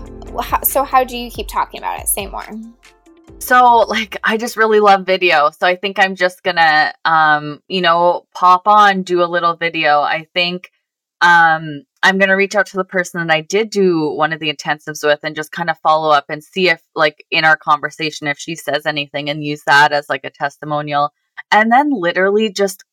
So, 0.63 0.85
how 0.85 1.03
do 1.03 1.17
you 1.17 1.29
keep 1.29 1.49
talking 1.49 1.79
about 1.81 1.99
it? 1.99 2.07
Say 2.07 2.27
more. 2.29 2.47
So, 3.43 3.81
like, 3.89 4.17
I 4.23 4.37
just 4.37 4.57
really 4.57 4.79
love 4.79 5.05
video. 5.05 5.51
So, 5.51 5.67
I 5.67 5.75
think 5.75 5.99
I'm 5.99 6.15
just 6.15 6.45
gonna, 6.45 6.95
um, 7.05 7.61
you 7.67 7.81
know, 7.81 8.25
pop 8.33 8.69
on, 8.69 9.03
do 9.03 9.21
a 9.21 9.27
little 9.27 9.57
video. 9.57 10.01
I 10.01 10.29
think 10.33 10.71
um, 11.21 11.83
I'm 12.05 12.21
to 12.21 12.35
reach 12.35 12.55
out 12.55 12.67
to 12.67 12.77
the 12.77 12.85
person 12.85 13.27
that 13.27 13.35
I 13.35 13.41
did 13.41 13.71
do 13.71 14.11
one 14.11 14.33
of 14.33 14.39
the 14.39 14.53
intensives 14.53 15.05
with 15.05 15.19
and 15.25 15.35
just 15.35 15.51
kind 15.51 15.71
of 15.71 15.79
follow 15.79 16.11
up 16.11 16.27
and 16.29 16.43
see 16.43 16.69
if, 16.69 16.81
like, 16.95 17.25
in 17.33 17.45
our 17.45 17.57
conversation, 17.57 18.29
if 18.29 18.39
she 18.39 18.55
says 18.55 18.87
anything 18.87 19.29
and 19.29 19.43
use 19.43 19.65
that 19.67 19.91
as 19.93 20.09
like 20.09 20.25
a 20.25 20.31
testimonial. 20.31 21.11
And 21.51 21.71
then 21.73 21.91
literally 21.91 22.53
just 22.53 22.85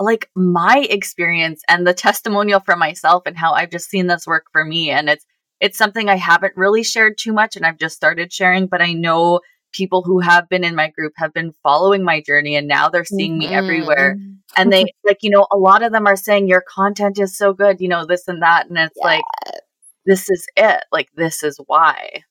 like 0.00 0.28
my 0.34 0.84
experience 0.90 1.62
and 1.68 1.86
the 1.86 1.94
testimonial 1.94 2.58
for 2.58 2.74
myself 2.74 3.22
and 3.26 3.38
how 3.38 3.52
I've 3.52 3.70
just 3.70 3.90
seen 3.90 4.08
this 4.08 4.26
work 4.26 4.46
for 4.50 4.64
me. 4.64 4.90
And 4.90 5.08
it's, 5.08 5.24
it's 5.60 5.78
something 5.78 6.08
I 6.08 6.16
haven't 6.16 6.56
really 6.56 6.82
shared 6.82 7.16
too 7.16 7.32
much 7.32 7.54
and 7.54 7.64
I've 7.64 7.78
just 7.78 7.94
started 7.94 8.32
sharing, 8.32 8.66
but 8.66 8.82
I 8.82 8.92
know 8.92 9.40
people 9.74 10.02
who 10.02 10.20
have 10.20 10.48
been 10.48 10.64
in 10.64 10.74
my 10.74 10.88
group 10.88 11.12
have 11.16 11.34
been 11.34 11.52
following 11.62 12.02
my 12.02 12.20
journey 12.20 12.56
and 12.56 12.66
now 12.66 12.88
they're 12.88 13.04
seeing 13.04 13.38
me 13.38 13.48
everywhere. 13.48 14.16
Mm-hmm. 14.16 14.32
And 14.56 14.72
they 14.72 14.86
like, 15.04 15.18
you 15.22 15.30
know, 15.30 15.46
a 15.52 15.58
lot 15.58 15.82
of 15.82 15.92
them 15.92 16.06
are 16.06 16.16
saying 16.16 16.48
your 16.48 16.64
content 16.66 17.18
is 17.18 17.36
so 17.36 17.52
good, 17.52 17.80
you 17.80 17.88
know, 17.88 18.06
this 18.06 18.26
and 18.28 18.42
that. 18.42 18.68
And 18.68 18.78
it's 18.78 18.96
yeah. 18.96 19.04
like, 19.04 19.24
this 20.06 20.30
is 20.30 20.46
it. 20.56 20.84
Like, 20.92 21.08
this 21.16 21.42
is 21.42 21.60
why. 21.66 22.22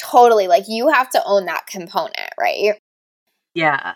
Totally. 0.00 0.48
Like, 0.48 0.64
you 0.66 0.88
have 0.88 1.10
to 1.10 1.22
own 1.24 1.44
that 1.44 1.66
component, 1.66 2.30
right? 2.38 2.80
Yeah. 3.54 3.94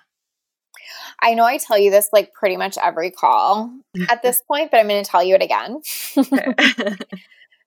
I 1.22 1.34
know 1.34 1.44
I 1.44 1.56
tell 1.56 1.78
you 1.78 1.90
this 1.90 2.10
like 2.12 2.32
pretty 2.34 2.56
much 2.56 2.76
every 2.82 3.10
call 3.10 3.70
at 4.10 4.22
this 4.22 4.42
point, 4.48 4.70
but 4.70 4.80
I'm 4.80 4.88
going 4.88 5.02
to 5.02 5.10
tell 5.10 5.24
you 5.24 5.36
it 5.36 5.42
again. 5.42 5.80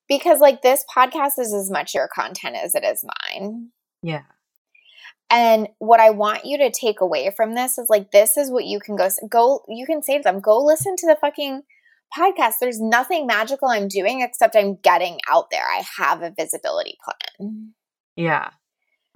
because 0.08 0.40
like 0.40 0.62
this 0.62 0.86
podcast 0.96 1.40
is 1.40 1.54
as 1.54 1.72
much 1.72 1.94
your 1.94 2.08
content 2.08 2.56
as 2.56 2.76
it 2.76 2.84
is 2.84 3.04
mine. 3.04 3.72
Yeah. 4.02 4.24
And 5.30 5.68
what 5.80 6.00
I 6.00 6.12
want 6.12 6.46
you 6.46 6.58
to 6.60 6.72
take 6.72 7.02
away 7.02 7.32
from 7.36 7.56
this 7.56 7.78
is 7.78 7.90
like 7.90 8.12
this 8.12 8.38
is 8.38 8.50
what 8.50 8.66
you 8.66 8.80
can 8.80 8.96
go 8.96 9.10
go 9.30 9.64
you 9.68 9.86
can 9.86 10.02
save 10.02 10.24
them. 10.24 10.40
Go 10.40 10.64
listen 10.64 10.96
to 10.98 11.08
the 11.08 11.18
fucking 11.20 11.64
podcast. 12.18 12.54
There's 12.62 12.80
nothing 12.80 13.28
magical 13.28 13.68
I'm 13.68 13.88
doing 13.88 14.22
except 14.22 14.56
I'm 14.56 14.76
getting 14.76 15.20
out 15.30 15.50
there. 15.52 15.66
I 15.66 15.84
have 15.98 16.22
a 16.22 16.34
visibility 16.38 16.98
plan. 17.04 17.74
Yeah. 18.16 18.52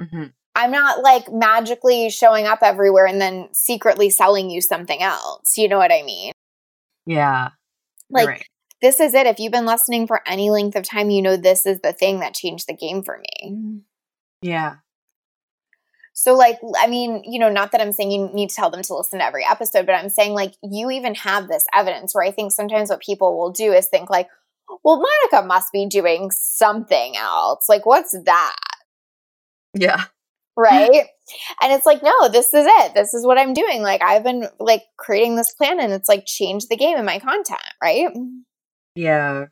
Mm-hmm. 0.01 0.25
I'm 0.53 0.71
not 0.71 1.01
like 1.01 1.31
magically 1.31 2.09
showing 2.09 2.45
up 2.45 2.59
everywhere 2.61 3.05
and 3.05 3.21
then 3.21 3.47
secretly 3.53 4.09
selling 4.09 4.49
you 4.49 4.61
something 4.61 5.01
else. 5.01 5.57
You 5.57 5.69
know 5.69 5.77
what 5.77 5.93
I 5.93 6.03
mean? 6.03 6.33
Yeah. 7.05 7.49
Like 8.09 8.27
right. 8.27 8.45
this 8.81 8.99
is 8.99 9.13
it. 9.13 9.27
If 9.27 9.39
you've 9.39 9.53
been 9.53 9.65
listening 9.65 10.07
for 10.07 10.21
any 10.27 10.49
length 10.49 10.75
of 10.75 10.83
time, 10.83 11.09
you 11.09 11.21
know 11.21 11.37
this 11.37 11.65
is 11.65 11.79
the 11.81 11.93
thing 11.93 12.19
that 12.19 12.33
changed 12.33 12.67
the 12.67 12.75
game 12.75 13.01
for 13.01 13.17
me. 13.17 13.81
Yeah. 14.41 14.75
So, 16.13 16.35
like, 16.35 16.59
I 16.77 16.87
mean, 16.87 17.23
you 17.25 17.39
know, 17.39 17.49
not 17.49 17.71
that 17.71 17.81
I'm 17.81 17.93
saying 17.93 18.11
you 18.11 18.29
need 18.33 18.49
to 18.49 18.55
tell 18.55 18.69
them 18.69 18.83
to 18.83 18.95
listen 18.95 19.19
to 19.19 19.25
every 19.25 19.45
episode, 19.45 19.85
but 19.85 19.95
I'm 19.95 20.09
saying, 20.09 20.33
like, 20.33 20.53
you 20.61 20.91
even 20.91 21.15
have 21.15 21.47
this 21.47 21.65
evidence 21.73 22.13
where 22.13 22.25
I 22.25 22.31
think 22.31 22.51
sometimes 22.51 22.89
what 22.89 23.01
people 23.01 23.37
will 23.39 23.51
do 23.51 23.71
is 23.71 23.87
think, 23.87 24.09
like, 24.09 24.27
well, 24.83 25.01
Monica 25.01 25.47
must 25.47 25.71
be 25.71 25.87
doing 25.87 26.29
something 26.31 27.17
else. 27.17 27.67
Like, 27.67 27.85
what's 27.85 28.15
that? 28.25 28.55
Yeah. 29.73 30.05
Right. 30.57 31.07
and 31.61 31.71
it's 31.71 31.85
like, 31.85 32.03
no, 32.03 32.27
this 32.27 32.53
is 32.53 32.65
it. 32.67 32.93
This 32.93 33.13
is 33.13 33.25
what 33.25 33.37
I'm 33.37 33.53
doing. 33.53 33.81
Like, 33.81 34.01
I've 34.03 34.21
been 34.21 34.47
like 34.59 34.83
creating 34.97 35.37
this 35.37 35.53
plan 35.53 35.79
and 35.79 35.93
it's 35.93 36.09
like 36.09 36.25
changed 36.25 36.67
the 36.69 36.75
game 36.75 36.97
in 36.97 37.05
my 37.05 37.19
content. 37.19 37.61
Right. 37.81 38.09
Yeah. 38.93 39.45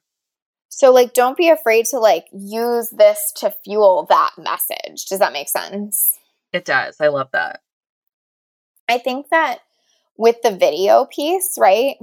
So 0.70 0.92
like 0.92 1.14
don't 1.14 1.36
be 1.36 1.50
afraid 1.50 1.86
to 1.88 2.00
like 2.00 2.28
use 2.32 2.90
this 2.92 3.34
to 3.38 3.54
fuel 3.64 4.06
that 4.10 4.32
message. 4.38 5.06
Does 5.08 5.20
that 5.20 5.34
make 5.34 5.50
sense? 5.50 6.18
It 6.54 6.64
does. 6.64 6.96
I 7.02 7.08
love 7.08 7.30
that. 7.34 7.62
I 8.88 9.00
think 9.00 9.28
that 9.30 9.60
with 10.18 10.38
the 10.42 10.52
video 10.52 11.06
piece, 11.06 11.56
right? 11.58 11.96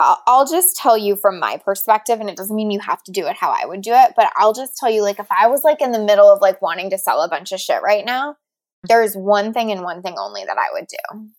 I'll 0.00 0.46
just 0.46 0.76
tell 0.76 0.98
you 0.98 1.16
from 1.16 1.38
my 1.38 1.56
perspective, 1.64 2.20
and 2.20 2.28
it 2.28 2.36
doesn't 2.36 2.54
mean 2.54 2.70
you 2.70 2.80
have 2.80 3.02
to 3.04 3.12
do 3.12 3.26
it 3.26 3.36
how 3.36 3.50
I 3.50 3.64
would 3.64 3.80
do 3.80 3.92
it, 3.92 4.12
but 4.16 4.30
I'll 4.36 4.52
just 4.52 4.76
tell 4.76 4.90
you 4.90 5.02
like 5.02 5.18
if 5.18 5.28
I 5.30 5.46
was 5.46 5.64
like 5.64 5.80
in 5.80 5.92
the 5.92 6.02
middle 6.02 6.30
of 6.30 6.42
like 6.42 6.60
wanting 6.60 6.90
to 6.90 6.98
sell 6.98 7.22
a 7.22 7.28
bunch 7.28 7.52
of 7.52 7.60
shit 7.60 7.80
right 7.82 8.04
now, 8.04 8.32
mm-hmm. 8.32 8.86
there's 8.88 9.14
one 9.14 9.52
thing 9.52 9.70
and 9.70 9.82
one 9.82 10.02
thing 10.02 10.16
only 10.18 10.44
that 10.44 10.58
I 10.58 10.68
would 10.72 10.88
do. 10.88 11.30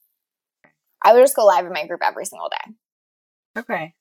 I 1.03 1.13
would 1.13 1.21
just 1.21 1.35
go 1.35 1.45
live 1.45 1.65
in 1.65 1.73
my 1.73 1.85
group 1.85 2.01
every 2.03 2.25
single 2.25 2.49
day. 2.49 2.73
Okay 3.59 3.93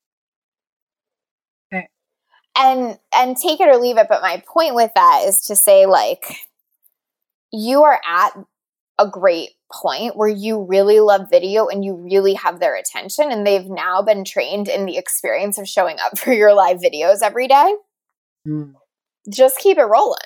and 2.57 2.99
and 3.15 3.37
take 3.37 3.61
it 3.61 3.69
or 3.69 3.77
leave 3.77 3.99
it 3.99 4.07
but 4.09 4.23
my 4.23 4.43
point 4.47 4.75
with 4.75 4.91
that 4.95 5.23
is 5.27 5.41
to 5.47 5.57
say 5.57 5.87
like 5.87 6.37
you 7.53 7.83
are 7.83 8.01
at 8.07 8.37
a 8.99 9.09
great 9.09 9.51
point 9.73 10.17
where 10.17 10.29
you 10.29 10.63
really 10.63 11.01
love 11.01 11.29
video 11.31 11.67
and 11.67 11.85
you 11.85 11.95
really 11.95 12.35
have 12.35 12.61
their 12.61 12.77
attention 12.77 13.33
and 13.33 13.47
they've 13.47 13.67
now 13.67 14.03
been 14.03 14.25
trained 14.25 14.69
in 14.69 14.87
the 14.87 14.97
experience 14.97 15.59
of 15.59 15.69
showing 15.69 15.97
up 16.01 16.19
for 16.19 16.33
your 16.33 16.55
live 16.55 16.79
videos 16.79 17.23
every 17.23 17.49
day. 17.49 17.75
Mm. 18.47 18.75
just 19.31 19.59
keep 19.59 19.79
it 19.79 19.85
rolling. 19.85 20.19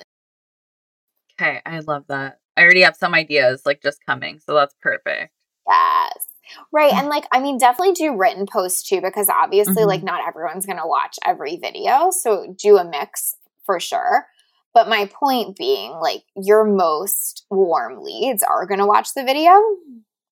Okay 1.40 1.60
i 1.64 1.78
love 1.80 2.04
that. 2.08 2.40
I 2.56 2.62
already 2.62 2.82
have 2.82 2.96
some 2.96 3.14
ideas 3.14 3.62
like 3.64 3.80
just 3.80 4.04
coming 4.04 4.40
so 4.40 4.54
that's 4.54 4.74
perfect. 4.82 5.32
Yes 5.66 6.26
Right. 6.72 6.92
And 6.92 7.08
like, 7.08 7.24
I 7.32 7.40
mean, 7.40 7.58
definitely 7.58 7.92
do 7.92 8.16
written 8.16 8.46
posts 8.46 8.88
too, 8.88 9.00
because 9.00 9.28
obviously, 9.28 9.74
mm-hmm. 9.74 9.88
like, 9.88 10.02
not 10.02 10.26
everyone's 10.26 10.66
going 10.66 10.78
to 10.78 10.86
watch 10.86 11.16
every 11.24 11.56
video. 11.56 12.10
So 12.10 12.54
do 12.58 12.78
a 12.78 12.84
mix 12.84 13.36
for 13.64 13.80
sure. 13.80 14.26
But 14.74 14.88
my 14.88 15.06
point 15.06 15.56
being, 15.56 15.92
like, 15.92 16.24
your 16.36 16.64
most 16.64 17.46
warm 17.50 18.02
leads 18.02 18.42
are 18.42 18.66
going 18.66 18.78
to 18.78 18.86
watch 18.86 19.14
the 19.14 19.24
video. 19.24 19.52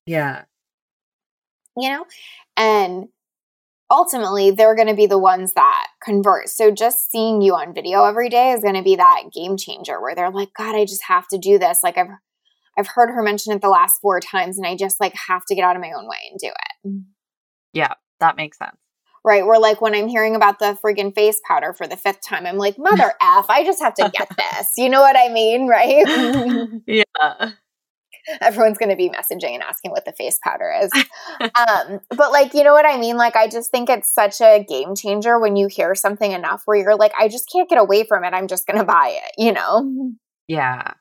Yeah. 0.05 0.45
You 1.77 1.89
know? 1.89 2.05
And 2.57 3.09
ultimately, 3.91 4.51
they're 4.51 4.77
going 4.77 4.89
to 4.89 4.95
be 4.95 5.07
the 5.07 5.19
ones 5.19 5.55
that 5.55 5.89
convert. 6.03 6.49
So 6.51 6.71
just 6.71 7.11
seeing 7.11 7.41
you 7.41 7.55
on 7.55 7.75
video 7.75 8.05
every 8.05 8.29
day 8.29 8.53
is 8.53 8.63
going 8.63 8.75
to 8.75 8.83
be 8.83 8.97
that 8.97 9.25
game 9.35 9.57
changer 9.57 10.01
where 10.01 10.15
they're 10.15 10.31
like, 10.31 10.51
God, 10.57 10.77
I 10.77 10.85
just 10.85 11.05
have 11.09 11.27
to 11.29 11.39
do 11.39 11.59
this. 11.59 11.81
Like, 11.83 11.97
I've 11.99 12.11
I've 12.79 12.89
heard 12.89 13.11
her 13.11 13.23
mention 13.23 13.53
it 13.53 13.63
the 13.63 13.69
last 13.69 14.01
four 14.01 14.21
times 14.21 14.59
and 14.59 14.67
I 14.67 14.77
just 14.77 15.01
like 15.01 15.15
have 15.29 15.45
to 15.47 15.55
get 15.55 15.65
out 15.65 15.77
of 15.77 15.83
my 15.83 15.93
own 15.97 16.09
way 16.09 16.19
and 16.31 16.39
do 16.39 16.49
it. 16.49 17.03
Yeah, 17.73 17.95
that 18.21 18.37
makes 18.37 18.59
sense. 18.59 18.77
Right. 19.25 19.45
Where 19.45 19.59
like 19.59 19.81
when 19.81 19.95
I'm 19.95 20.07
hearing 20.07 20.37
about 20.37 20.61
the 20.61 20.79
friggin' 20.83 21.13
face 21.13 21.41
powder 21.49 21.73
for 21.73 21.89
the 21.89 21.97
fifth 21.97 22.21
time, 22.25 22.47
I'm 22.47 22.59
like, 22.59 22.79
mother 22.79 23.13
F, 23.21 23.47
I 23.49 23.65
just 23.65 23.83
have 23.83 23.95
to 23.95 24.11
get 24.17 24.29
this. 24.37 24.73
You 24.77 24.89
know 24.89 25.01
what 25.01 25.17
I 25.19 25.33
mean? 25.33 25.67
Right? 25.67 26.05
yeah. 26.87 27.51
Everyone's 28.41 28.79
going 28.79 28.91
to 28.91 28.97
be 28.97 29.09
messaging 29.09 29.55
and 29.55 29.63
asking 29.63 29.91
what 29.91 30.05
the 30.05 30.13
face 30.13 30.39
powder 30.43 30.73
is. 30.83 30.91
um, 31.41 32.01
but 32.11 32.31
like, 32.31 32.55
you 32.55 32.63
know 32.63 32.73
what 32.73 32.87
I 32.87 32.99
mean? 32.99 33.17
Like, 33.17 33.37
I 33.37 33.49
just 33.49 33.71
think 33.71 33.89
it's 33.89 34.13
such 34.13 34.41
a 34.41 34.65
game 34.65 34.95
changer 34.95 35.39
when 35.41 35.57
you 35.57 35.69
hear 35.69 35.95
something 35.95 36.31
enough 36.31 36.63
where 36.65 36.77
you're 36.77 36.97
like, 36.97 37.13
I 37.19 37.29
just 37.29 37.49
can't 37.51 37.69
get 37.69 37.79
away 37.79 38.05
from 38.05 38.25
it. 38.25 38.33
I'm 38.33 38.49
just 38.49 38.67
going 38.67 38.79
to 38.79 38.85
buy 38.85 39.17
it, 39.25 39.33
you 39.39 39.53
know? 39.53 40.13
Yeah. 40.49 40.95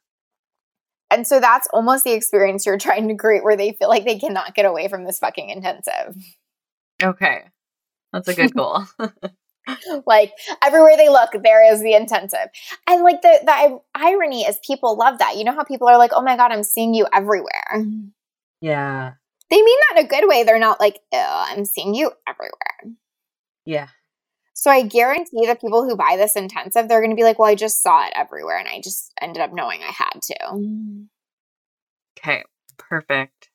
And 1.11 1.27
so 1.27 1.39
that's 1.39 1.67
almost 1.73 2.03
the 2.03 2.13
experience 2.13 2.65
you're 2.65 2.77
trying 2.77 3.07
to 3.07 3.15
create 3.15 3.43
where 3.43 3.57
they 3.57 3.73
feel 3.73 3.89
like 3.89 4.05
they 4.05 4.17
cannot 4.17 4.55
get 4.55 4.65
away 4.65 4.87
from 4.87 5.03
this 5.03 5.19
fucking 5.19 5.49
intensive. 5.49 6.15
Okay. 7.01 7.43
That's 8.11 8.27
a 8.27 8.33
good 8.33 8.53
goal. 8.55 8.83
like 10.05 10.31
everywhere 10.63 10.97
they 10.97 11.09
look, 11.09 11.31
there 11.43 11.71
is 11.71 11.81
the 11.81 11.93
intensive. 11.93 12.47
And 12.87 13.03
like 13.03 13.21
the, 13.21 13.39
the 13.43 13.79
irony 13.93 14.43
is 14.43 14.59
people 14.65 14.97
love 14.97 15.19
that. 15.19 15.37
You 15.37 15.43
know 15.43 15.53
how 15.53 15.63
people 15.63 15.87
are 15.87 15.97
like, 15.97 16.11
oh 16.13 16.21
my 16.21 16.37
God, 16.37 16.51
I'm 16.51 16.63
seeing 16.63 16.93
you 16.93 17.07
everywhere. 17.13 17.85
Yeah. 18.61 19.13
They 19.49 19.61
mean 19.61 19.77
that 19.89 19.99
in 19.99 20.05
a 20.05 20.09
good 20.09 20.27
way. 20.27 20.43
They're 20.43 20.59
not 20.59 20.79
like, 20.79 20.99
oh, 21.13 21.45
I'm 21.49 21.65
seeing 21.65 21.93
you 21.93 22.11
everywhere. 22.27 22.97
Yeah. 23.65 23.87
So 24.55 24.71
I 24.71 24.83
guarantee 24.83 25.45
the 25.45 25.55
people 25.55 25.83
who 25.83 25.97
buy 25.97 26.15
this 26.17 26.37
intensive, 26.37 26.87
they're 26.87 27.01
going 27.01 27.11
to 27.11 27.15
be 27.15 27.23
like, 27.23 27.37
well, 27.37 27.49
I 27.49 27.55
just 27.55 27.83
saw 27.83 28.05
it 28.07 28.13
everywhere 28.15 28.57
and 28.57 28.69
I 28.69 28.79
just 28.81 29.11
ended 29.21 29.41
up 29.43 29.53
knowing 29.53 29.81
I 29.83 29.91
had 29.91 30.21
to. 30.21 31.05
Okay, 32.17 32.43
perfect. 32.77 33.49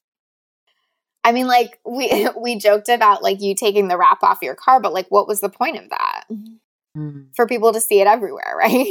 I 1.25 1.33
mean, 1.33 1.47
like 1.47 1.81
we 1.87 2.29
we 2.41 2.59
joked 2.59 2.91
about 2.91 3.23
like 3.23 3.41
you 3.41 3.55
taking 3.55 3.89
the 3.89 3.97
wrap 3.97 4.23
off 4.23 4.43
your 4.43 4.55
car, 4.55 4.79
but 4.79 4.93
like, 4.93 5.07
what 5.09 5.27
was 5.27 5.41
the 5.41 5.49
point 5.49 5.79
of 5.79 5.89
that? 5.89 6.25
Mm. 6.97 7.35
For 7.35 7.47
people 7.47 7.73
to 7.73 7.81
see 7.81 8.01
it 8.01 8.07
everywhere, 8.07 8.55
right? 8.59 8.87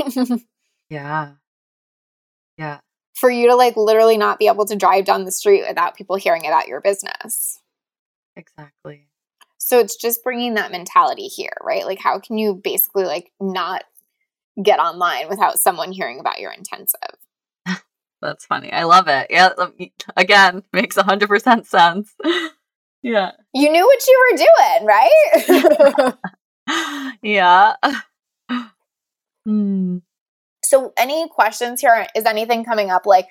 yeah, 0.89 1.33
yeah. 2.57 2.79
For 3.15 3.29
you 3.29 3.49
to 3.49 3.55
like 3.55 3.77
literally 3.77 4.17
not 4.17 4.39
be 4.39 4.47
able 4.47 4.65
to 4.65 4.75
drive 4.75 5.05
down 5.05 5.25
the 5.25 5.31
street 5.31 5.63
without 5.67 5.95
people 5.95 6.15
hearing 6.15 6.47
about 6.47 6.67
your 6.67 6.81
business. 6.81 7.59
Exactly. 8.35 9.08
So 9.69 9.77
it's 9.77 9.95
just 9.95 10.23
bringing 10.23 10.55
that 10.55 10.71
mentality 10.71 11.27
here, 11.27 11.53
right? 11.61 11.85
Like, 11.85 11.99
how 11.99 12.17
can 12.17 12.39
you 12.39 12.55
basically 12.55 13.03
like 13.03 13.31
not 13.39 13.83
get 14.61 14.79
online 14.79 15.29
without 15.29 15.59
someone 15.59 15.91
hearing 15.91 16.19
about 16.19 16.39
your 16.39 16.51
intensive? 16.51 16.99
That's 18.21 18.47
funny. 18.47 18.73
I 18.73 18.85
love 18.85 19.07
it. 19.07 19.27
Yeah. 19.29 19.49
Again, 20.17 20.63
makes 20.73 20.97
100% 20.97 21.67
sense. 21.67 22.15
yeah. 23.03 23.33
You 23.53 23.71
knew 23.71 23.85
what 23.85 24.07
you 24.07 24.31
were 24.31 24.37
doing, 24.37 24.87
right? 24.87 26.15
yeah. 27.21 27.75
Hmm. 29.45 29.99
So, 30.63 30.93
any 30.97 31.29
questions 31.29 31.79
here? 31.79 32.07
Is 32.15 32.25
anything 32.25 32.65
coming 32.65 32.89
up 32.89 33.05
like, 33.05 33.27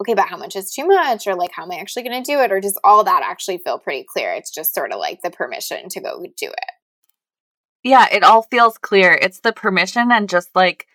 okay, 0.00 0.14
but 0.14 0.28
how 0.28 0.36
much 0.36 0.56
is 0.56 0.72
too 0.72 0.86
much? 0.86 1.26
Or 1.26 1.34
like, 1.34 1.52
how 1.52 1.64
am 1.64 1.72
I 1.72 1.76
actually 1.76 2.02
going 2.02 2.22
to 2.22 2.32
do 2.32 2.40
it? 2.40 2.52
Or 2.52 2.60
does 2.60 2.78
all 2.84 3.04
that 3.04 3.22
actually 3.24 3.58
feel 3.58 3.78
pretty 3.78 4.04
clear? 4.08 4.32
It's 4.32 4.50
just 4.50 4.74
sort 4.74 4.92
of 4.92 4.98
like 4.98 5.22
the 5.22 5.30
permission 5.30 5.88
to 5.90 6.00
go 6.00 6.20
do 6.36 6.48
it. 6.48 6.70
Yeah, 7.82 8.06
it 8.10 8.24
all 8.24 8.42
feels 8.42 8.78
clear. 8.78 9.12
It's 9.12 9.40
the 9.40 9.52
permission 9.52 10.10
and 10.10 10.28
just 10.28 10.48
like, 10.54 10.86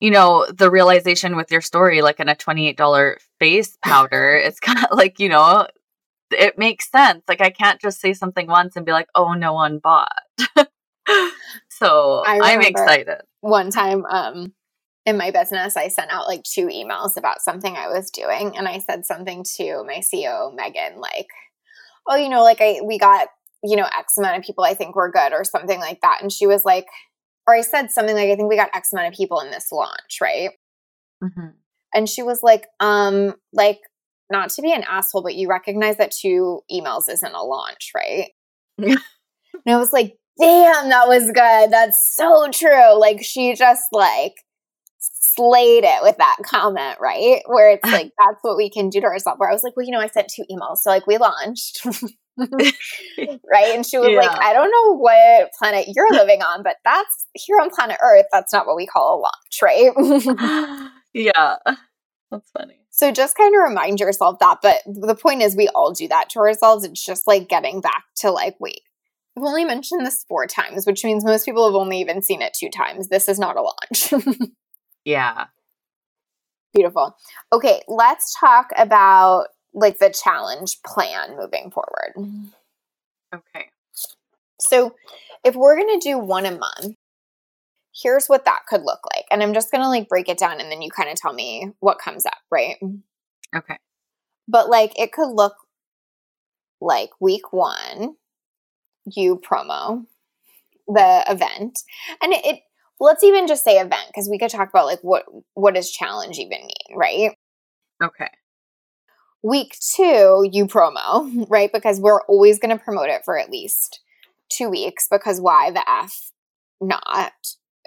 you 0.00 0.10
know, 0.10 0.46
the 0.46 0.70
realization 0.70 1.36
with 1.36 1.50
your 1.50 1.62
story, 1.62 2.02
like 2.02 2.20
in 2.20 2.28
a 2.28 2.34
$28 2.34 3.16
face 3.40 3.78
powder, 3.84 4.36
it's 4.36 4.60
kind 4.60 4.78
of 4.84 4.96
like, 4.96 5.18
you 5.18 5.28
know, 5.28 5.66
it 6.30 6.58
makes 6.58 6.90
sense. 6.90 7.22
Like, 7.26 7.40
I 7.40 7.50
can't 7.50 7.80
just 7.80 8.00
say 8.00 8.12
something 8.12 8.46
once 8.46 8.76
and 8.76 8.84
be 8.84 8.92
like, 8.92 9.08
oh, 9.14 9.32
no 9.32 9.54
one 9.54 9.78
bought. 9.78 10.18
so 11.70 12.22
I'm 12.26 12.60
excited. 12.60 13.22
One 13.40 13.70
time, 13.70 14.04
um, 14.04 14.52
in 15.08 15.16
my 15.16 15.30
business, 15.30 15.74
I 15.74 15.88
sent 15.88 16.12
out 16.12 16.28
like 16.28 16.42
two 16.42 16.66
emails 16.66 17.16
about 17.16 17.40
something 17.40 17.74
I 17.74 17.88
was 17.88 18.10
doing. 18.10 18.56
And 18.58 18.68
I 18.68 18.78
said 18.78 19.06
something 19.06 19.42
to 19.56 19.82
my 19.84 20.02
CEO, 20.02 20.54
Megan, 20.54 21.00
like, 21.00 21.28
oh, 22.06 22.16
you 22.16 22.28
know, 22.28 22.42
like 22.42 22.60
I, 22.60 22.80
we 22.84 22.98
got, 22.98 23.28
you 23.64 23.74
know, 23.74 23.86
X 23.86 24.18
amount 24.18 24.36
of 24.36 24.44
people 24.44 24.64
I 24.64 24.74
think 24.74 24.94
were 24.94 25.10
good 25.10 25.32
or 25.32 25.44
something 25.44 25.80
like 25.80 26.02
that. 26.02 26.18
And 26.20 26.30
she 26.30 26.46
was 26.46 26.62
like, 26.66 26.84
or 27.46 27.54
I 27.54 27.62
said 27.62 27.90
something 27.90 28.14
like, 28.14 28.28
I 28.28 28.36
think 28.36 28.50
we 28.50 28.56
got 28.56 28.68
X 28.74 28.92
amount 28.92 29.08
of 29.08 29.14
people 29.14 29.40
in 29.40 29.50
this 29.50 29.72
launch, 29.72 30.18
right? 30.20 30.50
Mm-hmm. 31.24 31.48
And 31.94 32.06
she 32.06 32.22
was 32.22 32.42
like, 32.42 32.66
um, 32.78 33.34
like, 33.54 33.78
not 34.30 34.50
to 34.50 34.62
be 34.62 34.74
an 34.74 34.84
asshole, 34.86 35.22
but 35.22 35.36
you 35.36 35.48
recognize 35.48 35.96
that 35.96 36.10
two 36.10 36.60
emails 36.70 37.08
isn't 37.08 37.34
a 37.34 37.42
launch, 37.42 37.92
right? 37.94 38.28
and 38.78 38.98
I 39.66 39.78
was 39.78 39.90
like, 39.90 40.18
damn, 40.38 40.90
that 40.90 41.08
was 41.08 41.24
good. 41.32 41.70
That's 41.72 42.14
so 42.14 42.50
true. 42.52 43.00
Like, 43.00 43.22
she 43.22 43.54
just 43.54 43.84
like, 43.90 44.34
slayed 45.20 45.84
it 45.84 46.02
with 46.02 46.16
that 46.18 46.36
comment, 46.44 46.98
right? 47.00 47.42
Where 47.46 47.72
it's 47.72 47.84
like, 47.90 48.12
that's 48.18 48.38
what 48.42 48.56
we 48.56 48.70
can 48.70 48.88
do 48.88 49.00
to 49.00 49.06
ourselves. 49.06 49.38
Where 49.38 49.50
I 49.50 49.52
was 49.52 49.62
like, 49.62 49.76
well, 49.76 49.86
you 49.86 49.92
know, 49.92 50.00
I 50.00 50.08
sent 50.08 50.28
two 50.28 50.44
emails. 50.50 50.78
So, 50.78 50.90
like, 50.90 51.06
we 51.06 51.18
launched. 51.18 51.84
right? 52.38 53.74
And 53.74 53.84
she 53.84 53.98
was 53.98 54.10
yeah. 54.10 54.20
like, 54.20 54.40
I 54.40 54.52
don't 54.52 54.70
know 54.70 54.96
what 54.96 55.50
planet 55.58 55.86
you're 55.88 56.10
living 56.12 56.42
on, 56.42 56.62
but 56.62 56.76
that's 56.84 57.26
here 57.34 57.56
on 57.60 57.70
planet 57.70 57.98
Earth. 58.02 58.26
That's 58.32 58.52
not 58.52 58.66
what 58.66 58.76
we 58.76 58.86
call 58.86 59.16
a 59.16 59.20
launch, 59.20 59.62
right? 59.62 60.86
yeah. 61.14 61.56
That's 62.30 62.50
funny. 62.50 62.80
So 62.90 63.12
just 63.12 63.36
kind 63.36 63.54
of 63.54 63.68
remind 63.68 64.00
yourself 64.00 64.38
that. 64.40 64.58
But 64.60 64.82
the 64.86 65.14
point 65.14 65.42
is, 65.42 65.56
we 65.56 65.68
all 65.68 65.92
do 65.92 66.08
that 66.08 66.30
to 66.30 66.40
ourselves. 66.40 66.84
It's 66.84 67.04
just 67.04 67.26
like 67.26 67.48
getting 67.48 67.80
back 67.80 68.04
to 68.16 68.30
like, 68.30 68.56
wait, 68.58 68.80
I've 69.36 69.44
only 69.44 69.64
mentioned 69.64 70.04
this 70.04 70.24
four 70.28 70.46
times, 70.46 70.84
which 70.84 71.04
means 71.04 71.24
most 71.24 71.44
people 71.44 71.64
have 71.66 71.76
only 71.76 72.00
even 72.00 72.22
seen 72.22 72.42
it 72.42 72.54
two 72.54 72.70
times. 72.70 73.08
This 73.08 73.28
is 73.28 73.38
not 73.38 73.56
a 73.56 73.62
launch. 73.62 74.26
Yeah. 75.08 75.46
Beautiful. 76.74 77.16
Okay, 77.50 77.80
let's 77.88 78.38
talk 78.38 78.68
about 78.76 79.46
like 79.72 79.98
the 79.98 80.10
challenge 80.10 80.82
plan 80.84 81.30
moving 81.30 81.70
forward. 81.70 82.12
Mm-hmm. 82.14 82.44
Okay. 83.34 83.70
So, 84.60 84.94
if 85.44 85.54
we're 85.54 85.76
going 85.76 85.98
to 85.98 86.06
do 86.06 86.18
one 86.18 86.44
a 86.44 86.50
month, 86.50 86.96
here's 88.02 88.26
what 88.26 88.44
that 88.44 88.66
could 88.68 88.82
look 88.82 89.00
like. 89.14 89.24
And 89.30 89.42
I'm 89.42 89.54
just 89.54 89.70
going 89.70 89.82
to 89.82 89.88
like 89.88 90.10
break 90.10 90.28
it 90.28 90.36
down 90.36 90.60
and 90.60 90.70
then 90.70 90.82
you 90.82 90.90
kind 90.90 91.08
of 91.08 91.14
tell 91.14 91.32
me 91.32 91.72
what 91.80 91.98
comes 91.98 92.26
up, 92.26 92.38
right? 92.50 92.76
Okay. 93.56 93.78
But 94.46 94.68
like 94.68 94.98
it 94.98 95.12
could 95.12 95.32
look 95.32 95.54
like 96.82 97.10
week 97.18 97.52
1 97.52 98.14
you 99.16 99.40
promo 99.40 100.04
the 100.86 101.24
event. 101.28 101.80
And 102.22 102.32
it, 102.32 102.44
it 102.44 102.60
let's 103.00 103.24
even 103.24 103.46
just 103.46 103.64
say 103.64 103.76
event 103.76 104.06
because 104.08 104.28
we 104.28 104.38
could 104.38 104.50
talk 104.50 104.68
about 104.68 104.86
like 104.86 105.00
what 105.02 105.24
what 105.54 105.74
does 105.74 105.90
challenge 105.90 106.38
even 106.38 106.60
mean, 106.60 106.96
right? 106.96 107.34
Okay. 108.02 108.28
Week 109.42 109.76
two, 109.80 110.48
you 110.50 110.66
promo, 110.66 111.46
right? 111.50 111.72
Because 111.72 112.00
we're 112.00 112.22
always 112.22 112.58
going 112.58 112.76
to 112.76 112.82
promote 112.82 113.08
it 113.08 113.22
for 113.24 113.38
at 113.38 113.50
least 113.50 114.00
two 114.48 114.68
weeks 114.68 115.06
because 115.10 115.40
why 115.40 115.70
the 115.70 115.88
F 115.88 116.30
not 116.80 117.32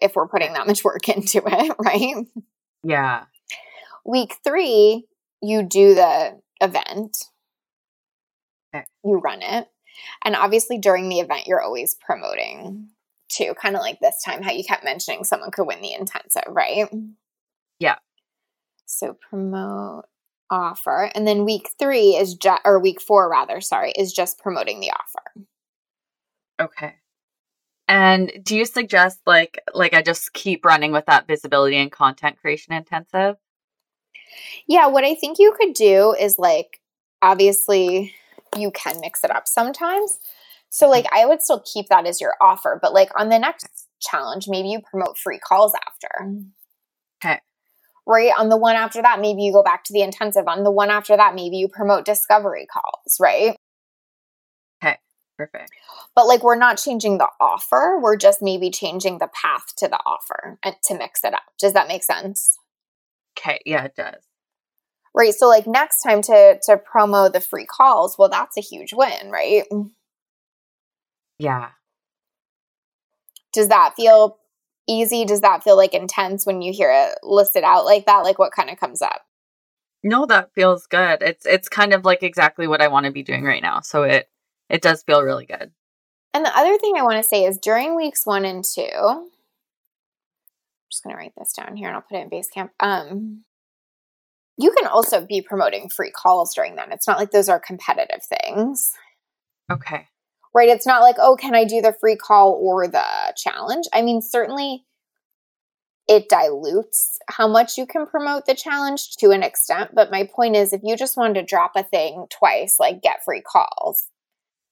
if 0.01 0.15
we're 0.15 0.27
putting 0.27 0.53
that 0.53 0.67
much 0.67 0.83
work 0.83 1.07
into 1.15 1.41
it, 1.45 1.75
right? 1.79 2.25
Yeah. 2.83 3.25
Week 4.05 4.37
three, 4.43 5.05
you 5.41 5.63
do 5.63 5.93
the 5.93 6.39
event, 6.59 7.17
okay. 8.73 8.85
you 9.03 9.19
run 9.19 9.41
it. 9.41 9.67
And 10.23 10.35
obviously, 10.35 10.79
during 10.79 11.09
the 11.09 11.19
event, 11.19 11.45
you're 11.45 11.61
always 11.61 11.95
promoting 11.95 12.89
too, 13.31 13.53
kind 13.61 13.75
of 13.75 13.81
like 13.81 13.99
this 13.99 14.21
time, 14.23 14.43
how 14.43 14.51
you 14.51 14.63
kept 14.63 14.83
mentioning 14.83 15.23
someone 15.23 15.51
could 15.51 15.67
win 15.67 15.81
the 15.81 15.93
intensive, 15.93 16.43
right? 16.47 16.87
Yeah. 17.79 17.95
So 18.85 19.17
promote 19.29 20.05
offer. 20.49 21.09
And 21.15 21.25
then 21.25 21.45
week 21.45 21.69
three 21.79 22.15
is 22.15 22.35
just, 22.35 22.61
or 22.65 22.79
week 22.79 23.01
four 23.01 23.29
rather, 23.29 23.61
sorry, 23.61 23.91
is 23.91 24.13
just 24.13 24.39
promoting 24.39 24.79
the 24.79 24.91
offer. 24.91 25.47
Okay. 26.59 26.95
And 27.87 28.31
do 28.43 28.55
you 28.55 28.65
suggest 28.65 29.19
like 29.25 29.59
like 29.73 29.93
I 29.93 30.01
just 30.01 30.31
keep 30.31 30.63
running 30.63 30.93
with 30.93 31.07
that 31.07 31.27
visibility 31.27 31.75
and 31.75 31.91
content 31.91 32.37
creation 32.39 32.73
intensive? 32.73 33.35
Yeah, 34.67 34.87
what 34.87 35.03
I 35.03 35.15
think 35.15 35.39
you 35.39 35.53
could 35.59 35.73
do 35.73 36.15
is 36.17 36.39
like 36.39 36.79
obviously 37.21 38.13
you 38.57 38.71
can 38.71 39.01
mix 39.01 39.23
it 39.23 39.31
up 39.31 39.47
sometimes. 39.47 40.19
So 40.71 40.89
like 40.89 41.05
I 41.13 41.25
would 41.25 41.41
still 41.41 41.61
keep 41.71 41.89
that 41.89 42.07
as 42.07 42.21
your 42.21 42.33
offer, 42.41 42.79
but 42.81 42.93
like 42.93 43.09
on 43.19 43.27
the 43.29 43.37
next 43.37 43.67
challenge, 43.99 44.47
maybe 44.47 44.69
you 44.69 44.79
promote 44.79 45.17
free 45.17 45.37
calls 45.37 45.73
after. 45.85 46.07
Mm. 46.23 46.51
Okay. 47.23 47.39
Right. 48.07 48.31
On 48.37 48.47
the 48.47 48.57
one 48.57 48.77
after 48.77 49.01
that, 49.01 49.19
maybe 49.19 49.43
you 49.43 49.51
go 49.51 49.63
back 49.63 49.83
to 49.83 49.93
the 49.93 50.01
intensive. 50.01 50.47
On 50.47 50.63
the 50.63 50.71
one 50.71 50.89
after 50.89 51.15
that, 51.17 51.35
maybe 51.35 51.57
you 51.57 51.67
promote 51.67 52.05
discovery 52.05 52.65
calls, 52.71 53.17
right? 53.19 53.55
Okay. 54.81 54.97
Perfect. 55.37 55.71
But 56.15 56.27
like 56.27 56.41
we're 56.41 56.55
not 56.55 56.77
changing 56.77 57.17
the 57.17 57.27
offer. 57.41 57.99
We're 58.01 58.15
just 58.15 58.41
maybe 58.41 58.71
changing 58.71 59.17
the 59.17 59.29
path 59.33 59.75
to 59.77 59.89
the 59.89 59.99
offer 60.05 60.57
and 60.63 60.75
to 60.85 60.97
mix 60.97 61.25
it 61.25 61.33
up. 61.33 61.43
Does 61.59 61.73
that 61.73 61.89
make 61.89 62.03
sense? 62.03 62.57
Okay. 63.37 63.59
Yeah, 63.65 63.83
it 63.83 63.95
does. 63.97 64.23
Right. 65.13 65.33
So 65.33 65.49
like 65.49 65.67
next 65.67 66.01
time 66.01 66.21
to 66.21 66.59
to 66.63 66.77
promo 66.77 67.31
the 67.31 67.41
free 67.41 67.65
calls, 67.65 68.17
well, 68.17 68.29
that's 68.29 68.57
a 68.57 68.61
huge 68.61 68.93
win, 68.93 69.29
right? 69.29 69.65
Yeah. 71.41 71.69
Does 73.51 73.69
that 73.69 73.95
feel 73.95 74.37
easy? 74.87 75.25
Does 75.25 75.41
that 75.41 75.63
feel 75.63 75.75
like 75.75 75.95
intense 75.95 76.45
when 76.45 76.61
you 76.61 76.71
hear 76.71 76.91
it 76.93 77.17
listed 77.23 77.63
out 77.63 77.83
like 77.83 78.05
that? 78.05 78.19
Like 78.19 78.37
what 78.37 78.51
kind 78.51 78.69
of 78.69 78.79
comes 78.79 79.01
up? 79.01 79.23
No, 80.03 80.27
that 80.27 80.53
feels 80.53 80.85
good. 80.85 81.23
It's 81.23 81.47
it's 81.47 81.67
kind 81.67 81.93
of 81.93 82.05
like 82.05 82.21
exactly 82.21 82.67
what 82.67 82.79
I 82.79 82.89
want 82.89 83.07
to 83.07 83.11
be 83.11 83.23
doing 83.23 83.43
right 83.43 83.61
now. 83.61 83.79
So 83.79 84.03
it 84.03 84.29
it 84.69 84.83
does 84.83 85.01
feel 85.01 85.23
really 85.23 85.47
good. 85.47 85.71
And 86.35 86.45
the 86.45 86.55
other 86.55 86.77
thing 86.77 86.93
I 86.95 87.01
want 87.01 87.21
to 87.21 87.27
say 87.27 87.43
is 87.43 87.57
during 87.57 87.95
weeks 87.95 88.23
1 88.23 88.45
and 88.45 88.63
2, 88.63 88.81
I'm 88.81 89.25
just 90.89 91.03
going 91.03 91.13
to 91.13 91.17
write 91.19 91.33
this 91.37 91.53
down 91.53 91.75
here 91.75 91.87
and 91.87 91.95
I'll 91.95 92.03
put 92.03 92.19
it 92.19 92.21
in 92.21 92.29
Basecamp. 92.29 92.69
Um 92.79 93.45
you 94.57 94.71
can 94.77 94.85
also 94.85 95.25
be 95.25 95.41
promoting 95.41 95.89
free 95.89 96.11
calls 96.11 96.53
during 96.53 96.75
that. 96.75 96.91
It's 96.91 97.07
not 97.07 97.17
like 97.17 97.31
those 97.31 97.49
are 97.49 97.59
competitive 97.59 98.21
things. 98.23 98.91
Okay 99.71 100.07
right? 100.53 100.69
It's 100.69 100.85
not 100.85 101.01
like, 101.01 101.15
oh, 101.19 101.35
can 101.35 101.55
I 101.55 101.63
do 101.63 101.81
the 101.81 101.95
free 101.99 102.15
call 102.15 102.59
or 102.61 102.87
the 102.87 103.33
challenge? 103.35 103.85
I 103.93 104.01
mean, 104.01 104.21
certainly 104.21 104.85
it 106.07 106.27
dilutes 106.29 107.19
how 107.29 107.47
much 107.47 107.77
you 107.77 107.85
can 107.85 108.05
promote 108.05 108.45
the 108.45 108.55
challenge 108.55 109.15
to 109.17 109.31
an 109.31 109.43
extent. 109.43 109.91
But 109.93 110.11
my 110.11 110.27
point 110.33 110.55
is, 110.55 110.73
if 110.73 110.81
you 110.83 110.97
just 110.97 111.15
wanted 111.15 111.35
to 111.35 111.45
drop 111.45 111.71
a 111.75 111.83
thing 111.83 112.25
twice, 112.29 112.77
like 112.79 113.01
get 113.01 113.23
free 113.23 113.41
calls, 113.41 114.07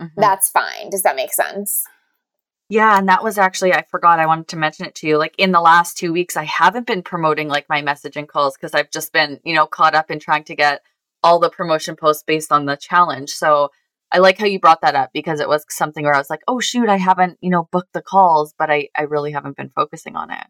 mm-hmm. 0.02 0.20
that's 0.20 0.50
fine. 0.50 0.90
Does 0.90 1.04
that 1.04 1.16
make 1.16 1.34
sense? 1.34 1.84
Yeah, 2.68 3.00
and 3.00 3.08
that 3.10 3.24
was 3.24 3.38
actually 3.38 3.74
I 3.74 3.84
forgot 3.90 4.20
I 4.20 4.28
wanted 4.28 4.50
to 4.50 4.58
mention 4.58 4.86
it 4.86 4.96
to 4.96 5.08
you. 5.08 5.18
Like 5.18 5.34
in 5.38 5.52
the 5.52 5.62
last 5.62 5.98
2 5.98 6.14
weeks 6.14 6.38
I 6.38 6.44
haven't 6.44 6.86
been 6.86 7.02
promoting 7.02 7.48
like 7.48 7.68
my 7.70 7.82
messaging 7.82 8.28
calls 8.28 8.58
cuz 8.58 8.76
I've 8.76 8.92
just 8.92 9.12
been, 9.12 9.40
you 9.44 9.56
know, 9.56 9.66
caught 9.66 9.96
up 9.96 10.12
in 10.12 10.20
trying 10.20 10.44
to 10.46 10.56
get 10.56 10.84
all 11.24 11.40
the 11.40 11.50
promotion 11.50 11.96
posts 11.96 12.24
based 12.24 12.52
on 12.52 12.66
the 12.66 12.76
challenge. 12.76 13.32
So 13.32 13.72
I 14.12 14.20
like 14.20 14.38
how 14.38 14.46
you 14.46 14.60
brought 14.60 14.82
that 14.82 14.96
up 14.96 15.12
because 15.14 15.40
it 15.40 15.48
was 15.48 15.66
something 15.70 16.04
where 16.04 16.16
I 16.16 16.18
was 16.18 16.30
like, 16.30 16.42
oh 16.48 16.60
shoot, 16.60 16.90
I 16.90 16.98
haven't, 16.98 17.38
you 17.42 17.50
know, 17.50 17.68
booked 17.72 17.94
the 17.94 18.02
calls, 18.02 18.54
but 18.58 18.70
I, 18.72 18.90
I 18.96 19.04
really 19.04 19.32
haven't 19.32 19.58
been 19.58 19.70
focusing 19.70 20.16
on 20.16 20.32
it. 20.32 20.46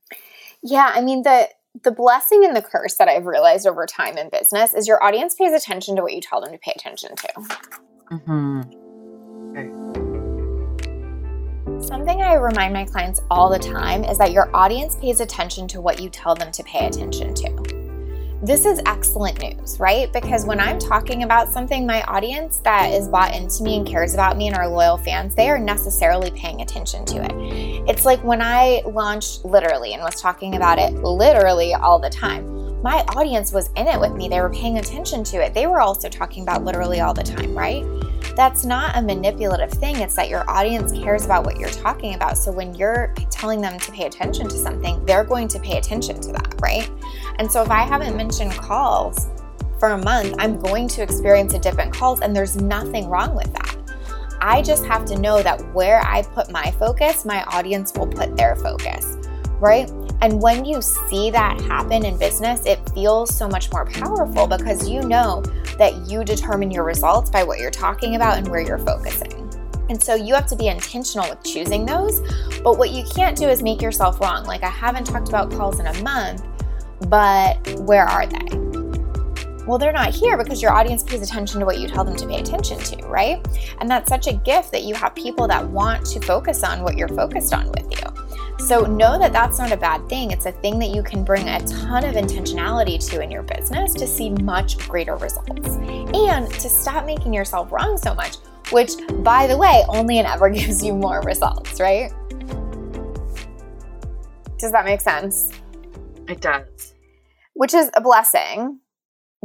Yeah, 0.64 0.91
I 0.93 1.01
mean 1.01 1.24
the 1.24 1.49
the 1.84 1.91
blessing 1.91 2.43
and 2.43 2.55
the 2.55 2.62
curse 2.62 2.95
that 2.95 3.07
I've 3.07 3.26
realized 3.26 3.68
over 3.68 3.86
time 3.86 4.18
in 4.18 4.30
business 4.30 4.74
is 4.74 4.88
your 4.88 5.03
audience 5.03 5.36
pays 5.36 5.53
attention 5.53 5.95
to 5.97 6.01
what 6.01 6.14
you 6.14 6.22
tell 6.22 6.41
them 6.41 6.51
to 6.51 6.57
pay 6.57 6.74
attention 6.76 7.16
to. 7.16 7.28
Mm-hmm. 8.12 8.62
Okay. 9.51 9.70
Something 11.86 12.22
I 12.22 12.34
remind 12.36 12.74
my 12.74 12.86
clients 12.86 13.22
all 13.30 13.49
the 13.49 13.60
time 13.60 14.03
is 14.03 14.18
that 14.18 14.32
your 14.32 14.53
audience 14.55 14.95
pays 14.95 15.20
attention 15.20 15.68
to 15.70 15.80
what 15.80 16.01
you 16.01 16.10
tell 16.10 16.36
them 16.36 16.51
to 16.51 16.64
pay 16.64 16.88
attention 16.88 17.34
to. 17.36 17.78
This 18.42 18.64
is 18.66 18.82
excellent 18.86 19.42
news, 19.42 19.78
right? 19.82 20.12
Because 20.14 20.46
when 20.46 20.62
I'm 20.62 20.80
talking 20.80 21.24
about 21.24 21.52
something, 21.52 21.86
my 21.86 22.04
audience 22.04 22.60
that 22.60 22.94
is 22.94 23.10
bought 23.10 23.36
into 23.36 23.64
me 23.64 23.76
and 23.76 23.86
cares 23.86 24.14
about 24.14 24.38
me 24.38 24.48
and 24.48 24.56
are 24.56 24.66
loyal 24.66 24.98
fans, 24.98 25.36
they 25.36 25.50
are 25.50 25.60
necessarily 25.60 26.32
paying 26.32 26.62
attention 26.62 27.04
to 27.08 27.22
it. 27.22 27.34
It's 27.90 28.06
like 28.06 28.24
when 28.24 28.42
I 28.42 28.82
launched 28.86 29.44
literally 29.44 29.94
and 29.94 30.02
was 30.02 30.22
talking 30.22 30.56
about 30.56 30.80
it 30.80 30.94
literally 30.94 31.74
all 31.74 32.00
the 32.00 32.10
time. 32.10 32.68
My 32.84 33.03
audience 33.15 33.51
was 33.51 33.69
in 33.75 33.88
it 33.88 33.99
with 33.99 34.13
me. 34.13 34.30
They 34.30 34.39
were 34.39 34.49
paying 34.49 34.77
attention 34.77 35.23
to 35.25 35.38
it. 35.38 35.53
They 35.53 35.67
were 35.67 35.82
also 35.82 36.07
talking 36.07 36.43
about 36.43 36.63
literally 36.63 37.01
all 37.01 37.13
the 37.13 37.23
time, 37.23 37.57
right? 37.57 37.86
That's 38.36 38.63
not 38.63 38.97
a 38.97 39.01
manipulative 39.01 39.71
thing. 39.71 39.97
It's 39.97 40.15
that 40.15 40.30
your 40.30 40.49
audience 40.49 40.93
cares 40.93 41.25
about 41.25 41.43
what 41.43 41.57
you're 41.57 41.69
talking 41.69 42.13
about. 42.13 42.38
So 42.38 42.51
when 42.51 42.73
you're 42.75 43.13
telling 43.30 43.59
them 43.59 43.77
to 43.80 43.91
pay 43.91 44.05
attention 44.05 44.47
to 44.47 44.57
something, 44.57 45.03
they're 45.05 45.25
going 45.25 45.49
to 45.49 45.59
pay 45.59 45.77
attention 45.77 46.21
to 46.21 46.32
that, 46.32 46.55
right? 46.61 46.89
And 47.38 47.51
so 47.51 47.61
if 47.61 47.69
I 47.69 47.82
haven't 47.82 48.15
mentioned 48.15 48.53
calls 48.53 49.27
for 49.77 49.89
a 49.89 49.97
month, 49.97 50.36
I'm 50.39 50.57
going 50.57 50.88
to 50.89 51.01
experience 51.01 51.53
a 51.53 51.59
dip 51.59 51.80
in 51.80 51.91
calls, 51.91 52.21
and 52.21 52.36
there's 52.36 52.55
nothing 52.55 53.09
wrong 53.09 53.36
with 53.36 53.51
that. 53.53 53.75
I 54.41 54.61
just 54.61 54.86
have 54.86 55.03
to 55.05 55.19
know 55.19 55.43
that 55.43 55.61
where 55.73 55.99
I 55.99 56.21
put 56.21 56.49
my 56.49 56.71
focus, 56.71 57.25
my 57.25 57.43
audience 57.45 57.93
will 57.93 58.07
put 58.07 58.38
their 58.38 58.55
focus, 58.55 59.17
right? 59.60 59.89
And 60.22 60.41
when 60.41 60.66
you 60.66 60.82
see 60.82 61.30
that 61.32 61.62
happen 61.62 62.05
in 62.05 62.18
business, 62.18 62.66
it 62.66 62.80
feels 62.93 63.34
so 63.36 63.47
much 63.47 63.72
more 63.72 63.86
powerful 63.86 64.47
because 64.47 64.89
you 64.89 65.01
know 65.01 65.41
that 65.78 65.95
you 66.10 66.24
determine 66.24 66.72
your 66.72 66.84
results 66.84 67.30
by 67.30 67.43
what 67.43 67.60
you're 67.60 67.72
talking 67.72 68.16
about 68.16 68.38
and 68.38 68.47
where 68.47 68.62
you're 68.62 68.80
focusing. 68.80 69.49
And 69.89 70.01
so 70.01 70.14
you 70.14 70.36
have 70.36 70.45
to 70.47 70.55
be 70.55 70.68
intentional 70.68 71.30
with 71.30 71.43
choosing 71.43 71.86
those. 71.86 72.22
But 72.64 72.78
what 72.78 72.91
you 72.91 73.03
can't 73.16 73.36
do 73.36 73.49
is 73.49 73.64
make 73.64 73.82
yourself 73.82 74.20
wrong. 74.20 74.45
Like, 74.45 74.64
I 74.64 74.70
haven't 74.70 75.05
talked 75.05 75.30
about 75.30 75.51
calls 75.51 75.80
in 75.80 75.88
a 75.88 76.03
month, 76.03 76.43
but 77.07 77.55
where 77.80 78.05
are 78.05 78.28
they? 78.28 78.70
Well, 79.66 79.78
they're 79.78 79.93
not 79.93 80.14
here 80.14 80.38
because 80.38 80.62
your 80.62 80.72
audience 80.72 81.03
pays 81.03 81.22
attention 81.22 81.60
to 81.60 81.66
what 81.66 81.80
you 81.80 81.88
tell 81.88 82.03
them 82.03 82.16
to 82.18 82.28
pay 82.28 82.39
attention 82.39 82.80
to, 82.80 83.07
right? 83.07 83.45
And 83.80 83.89
that's 83.89 84.10
such 84.10 84.28
a 84.28 84.34
gift 84.34 84.72
that 84.72 84.84
you 84.84 84.95
have 84.95 85.16
people 85.16 85.47
that 85.47 85.68
want 85.68 86.05
to 86.07 86.20
focus 86.22 86.64
on 86.64 86.82
what 86.82 86.97
you're 86.97 87.07
focused 87.07 87.53
on 87.53 87.72
with 87.72 87.86
you. 87.91 88.18
So 88.60 88.86
know 88.86 89.18
that 89.18 89.32
that's 89.32 89.57
not 89.57 89.72
a 89.72 89.78
bad 89.78 90.07
thing. 90.10 90.32
It's 90.32 90.45
a 90.45 90.51
thing 90.51 90.80
that 90.80 90.89
you 90.89 91.01
can 91.01 91.24
bring 91.24 91.47
a 91.47 91.60
ton 91.66 92.03
of 92.03 92.16
intentionality 92.16 93.03
to 93.10 93.22
in 93.22 93.32
your 93.32 93.41
business 93.41 93.93
to 93.93 94.05
see 94.05 94.30
much 94.30 94.78
greater 94.88 95.16
results 95.16 95.70
and 96.14 96.51
to 96.51 96.70
stop 96.70 97.05
making 97.05 97.34
yourself 97.34 97.72
wrong 97.72 97.97
so 97.97 98.14
much, 98.14 98.36
which, 98.72 98.91
by 99.24 99.47
the 99.47 99.57
way, 99.57 99.84
only 99.88 100.20
and 100.20 100.28
ever 100.28 100.49
gives 100.51 100.84
you 100.84 100.93
more 100.93 101.22
results, 101.22 101.80
right? 101.80 102.12
Does 104.60 104.72
that 104.74 104.86
make 104.86 105.01
sense? 105.01 105.51
It 106.28 106.41
does. 106.41 106.93
Which 107.53 107.74
is 107.74 107.89
a 107.95 108.01
blessing 108.01 108.82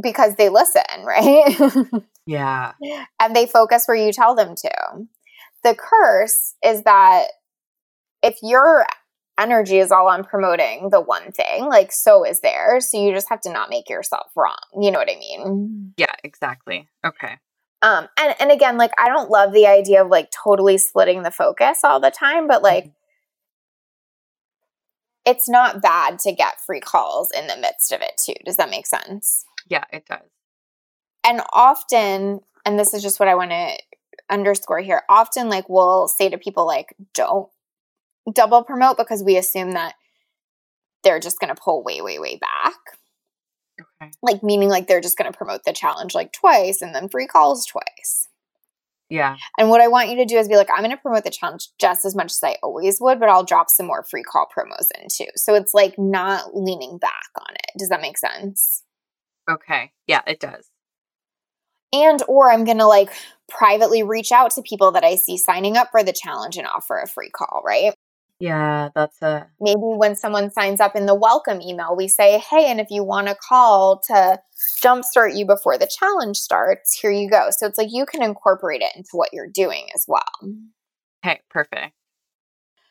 because 0.03 0.35
they 0.35 0.49
listen, 0.49 0.83
right? 1.03 1.87
yeah. 2.27 2.73
And 3.19 3.35
they 3.35 3.47
focus 3.47 3.85
where 3.85 3.97
you 3.97 4.11
tell 4.11 4.35
them 4.35 4.55
to. 4.55 4.71
The 5.63 5.73
curse 5.73 6.53
is 6.63 6.83
that 6.83 7.27
if 8.21 8.37
your 8.43 8.85
energy 9.39 9.79
is 9.79 9.91
all 9.91 10.07
on 10.07 10.23
promoting 10.23 10.89
the 10.89 11.01
one 11.01 11.31
thing, 11.31 11.65
like 11.65 11.91
so 11.91 12.25
is 12.25 12.41
there. 12.41 12.79
So 12.79 13.01
you 13.01 13.13
just 13.13 13.29
have 13.29 13.41
to 13.41 13.51
not 13.51 13.69
make 13.69 13.89
yourself 13.89 14.31
wrong. 14.35 14.55
You 14.79 14.91
know 14.91 14.99
what 14.99 15.11
I 15.11 15.19
mean? 15.19 15.93
Yeah, 15.97 16.13
exactly. 16.23 16.87
Okay. 17.05 17.37
Um, 17.81 18.07
and, 18.17 18.35
and 18.39 18.51
again, 18.51 18.77
like 18.77 18.91
I 18.97 19.09
don't 19.09 19.29
love 19.29 19.53
the 19.53 19.67
idea 19.67 20.03
of 20.03 20.09
like 20.09 20.31
totally 20.31 20.77
splitting 20.77 21.23
the 21.23 21.31
focus 21.31 21.79
all 21.83 21.99
the 21.99 22.11
time, 22.11 22.47
but 22.47 22.63
like 22.63 22.85
mm-hmm. 22.85 22.91
it's 25.25 25.49
not 25.49 25.81
bad 25.81 26.19
to 26.19 26.31
get 26.31 26.59
free 26.65 26.79
calls 26.79 27.31
in 27.31 27.47
the 27.47 27.57
midst 27.57 27.91
of 27.91 28.01
it 28.01 28.13
too. 28.23 28.33
Does 28.45 28.57
that 28.57 28.69
make 28.69 28.87
sense? 28.87 29.45
Yeah, 29.67 29.83
it 29.91 30.05
does. 30.05 30.19
And 31.27 31.41
often, 31.53 32.41
and 32.65 32.79
this 32.79 32.93
is 32.93 33.03
just 33.03 33.19
what 33.19 33.29
I 33.29 33.35
want 33.35 33.51
to 33.51 33.77
underscore 34.29 34.79
here, 34.79 35.03
often 35.09 35.49
like 35.49 35.69
we'll 35.69 36.07
say 36.07 36.29
to 36.29 36.37
people 36.37 36.65
like 36.65 36.95
don't 37.13 37.49
double 38.33 38.63
promote 38.63 38.97
because 38.97 39.23
we 39.23 39.37
assume 39.37 39.71
that 39.71 39.95
they're 41.03 41.19
just 41.19 41.39
going 41.39 41.53
to 41.53 41.61
pull 41.61 41.83
way 41.83 42.01
way 42.01 42.19
way 42.19 42.37
back. 42.37 42.75
Okay. 43.79 44.11
Like 44.21 44.43
meaning 44.43 44.69
like 44.69 44.87
they're 44.87 45.01
just 45.01 45.17
going 45.17 45.31
to 45.31 45.37
promote 45.37 45.63
the 45.63 45.73
challenge 45.73 46.15
like 46.15 46.31
twice 46.31 46.81
and 46.81 46.95
then 46.95 47.09
free 47.09 47.27
calls 47.27 47.65
twice. 47.65 48.27
Yeah. 49.09 49.35
And 49.57 49.69
what 49.69 49.81
I 49.81 49.87
want 49.87 50.09
you 50.09 50.15
to 50.17 50.25
do 50.25 50.37
is 50.37 50.47
be 50.47 50.55
like, 50.55 50.69
I'm 50.71 50.83
going 50.83 50.89
to 50.89 50.97
promote 50.97 51.23
the 51.23 51.29
challenge 51.29 51.67
just 51.79 52.05
as 52.05 52.15
much 52.15 52.31
as 52.31 52.39
I 52.43 52.57
always 52.63 52.99
would, 52.99 53.19
but 53.19 53.29
I'll 53.29 53.43
drop 53.43 53.69
some 53.69 53.85
more 53.85 54.03
free 54.03 54.23
call 54.23 54.47
promos 54.47 54.87
in 54.99 55.07
too. 55.09 55.29
So 55.35 55.53
it's 55.53 55.73
like 55.73 55.99
not 55.99 56.55
leaning 56.55 56.97
back 56.97 57.29
on 57.39 57.53
it. 57.53 57.77
Does 57.77 57.89
that 57.89 58.01
make 58.01 58.17
sense? 58.17 58.83
Okay. 59.49 59.91
Yeah, 60.07 60.21
it 60.25 60.39
does. 60.39 60.69
And 61.93 62.23
or 62.27 62.51
I'm 62.51 62.65
going 62.65 62.79
to 62.79 62.87
like 62.87 63.11
privately 63.47 64.01
reach 64.01 64.31
out 64.31 64.51
to 64.51 64.63
people 64.63 64.91
that 64.93 65.03
I 65.03 65.15
see 65.15 65.37
signing 65.37 65.77
up 65.77 65.89
for 65.91 66.03
the 66.03 66.13
challenge 66.13 66.57
and 66.57 66.65
offer 66.65 66.97
a 66.97 67.07
free 67.07 67.29
call, 67.29 67.61
right? 67.63 67.93
Yeah, 68.39 68.89
that's 68.93 69.21
a 69.21 69.47
maybe 69.61 69.79
when 69.79 70.15
someone 70.15 70.51
signs 70.51 70.81
up 70.81 70.95
in 70.95 71.05
the 71.05 71.15
welcome 71.15 71.61
email, 71.61 71.95
we 71.95 72.07
say, 72.07 72.39
Hey, 72.39 72.69
and 72.69 72.81
if 72.81 72.87
you 72.89 73.03
want 73.03 73.29
a 73.29 73.35
call 73.35 74.01
to 74.07 74.39
jumpstart 74.83 75.37
you 75.37 75.45
before 75.45 75.77
the 75.77 75.87
challenge 75.87 76.37
starts, 76.37 76.99
here 76.99 77.11
you 77.11 77.29
go. 77.29 77.47
So 77.51 77.65
it's 77.65 77.77
like 77.77 77.89
you 77.91 78.05
can 78.05 78.21
incorporate 78.21 78.81
it 78.81 78.95
into 78.95 79.11
what 79.13 79.29
you're 79.31 79.47
doing 79.47 79.87
as 79.95 80.03
well. 80.07 80.23
Okay, 81.25 81.39
perfect. 81.49 81.93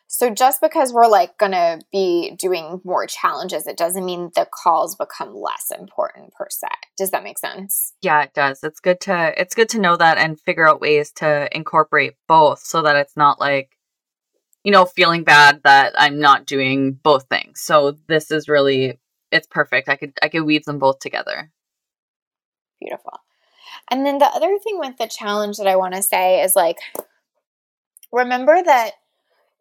So 0.07 0.29
just 0.29 0.61
because 0.61 0.93
we're 0.93 1.07
like 1.07 1.37
going 1.37 1.51
to 1.51 1.81
be 1.91 2.35
doing 2.39 2.79
more 2.83 3.05
challenges, 3.05 3.67
it 3.67 3.77
doesn't 3.77 4.05
mean 4.05 4.31
the 4.33 4.47
calls 4.51 4.95
become 4.95 5.35
less 5.35 5.71
important 5.77 6.31
per 6.33 6.47
se. 6.49 6.67
Does 6.97 7.11
that 7.11 7.23
make 7.23 7.37
sense? 7.37 7.93
Yeah, 8.01 8.21
it 8.23 8.33
does. 8.33 8.63
It's 8.63 8.79
good 8.79 9.01
to 9.01 9.33
it's 9.39 9.55
good 9.55 9.69
to 9.69 9.79
know 9.79 9.97
that 9.97 10.17
and 10.17 10.39
figure 10.39 10.67
out 10.67 10.79
ways 10.79 11.11
to 11.17 11.49
incorporate 11.55 12.13
both 12.27 12.59
so 12.59 12.81
that 12.83 12.95
it's 12.95 13.17
not 13.17 13.39
like 13.39 13.71
you 14.65 14.71
know, 14.71 14.85
feeling 14.85 15.23
bad 15.23 15.61
that 15.63 15.93
I'm 15.95 16.19
not 16.19 16.47
doing 16.47 16.93
both 16.93 17.27
things. 17.29 17.61
So 17.61 17.95
this 18.07 18.31
is 18.31 18.49
really 18.49 18.99
it's 19.31 19.45
perfect. 19.47 19.87
I 19.87 19.95
could 19.95 20.13
I 20.23 20.27
could 20.27 20.41
weave 20.41 20.65
them 20.65 20.79
both 20.79 20.99
together. 20.99 21.51
Beautiful. 22.79 23.13
And 23.91 24.05
then 24.05 24.17
the 24.17 24.25
other 24.25 24.57
thing 24.57 24.79
with 24.79 24.97
the 24.97 25.07
challenge 25.07 25.57
that 25.57 25.67
I 25.67 25.75
want 25.75 25.93
to 25.93 26.01
say 26.01 26.41
is 26.41 26.55
like 26.55 26.77
remember 28.11 28.59
that 28.65 28.91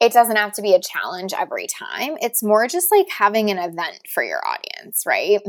it 0.01 0.13
doesn't 0.13 0.37
have 0.37 0.53
to 0.53 0.63
be 0.63 0.75
a 0.75 0.81
challenge 0.81 1.35
every 1.39 1.67
time. 1.67 2.17
It's 2.23 2.43
more 2.43 2.67
just 2.67 2.91
like 2.91 3.09
having 3.11 3.51
an 3.51 3.59
event 3.59 4.01
for 4.09 4.25
your 4.25 4.41
audience, 4.47 5.05
right? 5.07 5.41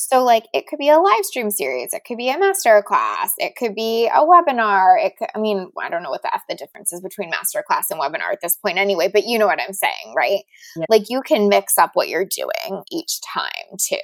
So, 0.00 0.22
like, 0.22 0.44
it 0.54 0.68
could 0.68 0.78
be 0.78 0.90
a 0.90 0.98
live 0.98 1.24
stream 1.24 1.50
series, 1.50 1.92
it 1.92 2.04
could 2.06 2.18
be 2.18 2.30
a 2.30 2.38
master 2.38 2.80
class, 2.86 3.32
it 3.36 3.56
could 3.56 3.74
be 3.74 4.06
a 4.06 4.20
webinar. 4.20 4.94
It 5.04 5.14
could, 5.18 5.26
I 5.34 5.40
mean, 5.40 5.72
I 5.76 5.88
don't 5.88 6.04
know 6.04 6.10
what 6.10 6.22
the 6.22 6.32
F 6.32 6.42
the 6.48 6.54
difference 6.54 6.92
is 6.92 7.00
between 7.00 7.30
master 7.30 7.64
class 7.66 7.90
and 7.90 7.98
webinar 7.98 8.32
at 8.32 8.40
this 8.40 8.56
point, 8.56 8.78
anyway, 8.78 9.10
but 9.12 9.26
you 9.26 9.40
know 9.40 9.46
what 9.46 9.60
I'm 9.60 9.72
saying, 9.72 10.14
right? 10.16 10.42
Yeah. 10.76 10.86
Like, 10.88 11.10
you 11.10 11.20
can 11.22 11.48
mix 11.48 11.78
up 11.78 11.90
what 11.94 12.08
you're 12.08 12.24
doing 12.24 12.84
each 12.92 13.20
time, 13.22 13.76
too. 13.76 13.96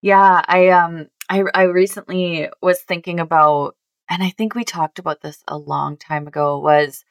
Yeah, 0.00 0.42
I 0.48 0.68
um 0.68 1.08
I 1.28 1.44
I 1.54 1.62
recently 1.64 2.48
was 2.62 2.80
thinking 2.80 3.20
about 3.20 3.76
and 4.08 4.22
I 4.22 4.30
think 4.30 4.54
we 4.54 4.64
talked 4.64 4.98
about 4.98 5.20
this 5.20 5.44
a 5.46 5.58
long 5.58 5.98
time 5.98 6.26
ago 6.26 6.58
was 6.58 7.04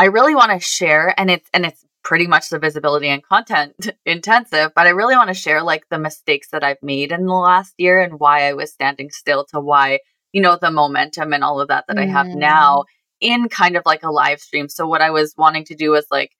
I 0.00 0.06
really 0.06 0.34
want 0.34 0.50
to 0.50 0.58
share 0.58 1.14
and 1.16 1.30
it's 1.30 1.48
and 1.54 1.64
it's 1.64 1.84
pretty 2.04 2.26
much 2.26 2.50
the 2.50 2.58
visibility 2.58 3.08
and 3.08 3.22
content 3.22 3.74
intensive, 4.06 4.70
but 4.76 4.86
I 4.86 4.90
really 4.90 5.16
want 5.16 5.28
to 5.28 5.34
share 5.34 5.62
like 5.62 5.84
the 5.90 5.98
mistakes 5.98 6.48
that 6.52 6.62
I've 6.62 6.82
made 6.82 7.10
in 7.10 7.26
the 7.26 7.32
last 7.32 7.74
year 7.78 8.00
and 8.00 8.20
why 8.20 8.48
I 8.48 8.52
was 8.52 8.72
standing 8.72 9.10
still 9.10 9.44
to 9.46 9.60
why, 9.60 10.00
you 10.32 10.42
know, 10.42 10.58
the 10.60 10.70
momentum 10.70 11.32
and 11.32 11.42
all 11.42 11.60
of 11.60 11.68
that 11.68 11.86
that 11.88 11.96
mm. 11.96 12.02
I 12.02 12.06
have 12.06 12.26
now 12.26 12.78
mm. 12.78 12.84
in 13.20 13.48
kind 13.48 13.76
of 13.76 13.82
like 13.86 14.02
a 14.02 14.12
live 14.12 14.40
stream. 14.40 14.68
So 14.68 14.86
what 14.86 15.02
I 15.02 15.10
was 15.10 15.34
wanting 15.36 15.64
to 15.66 15.74
do 15.74 15.90
was 15.90 16.06
like 16.10 16.30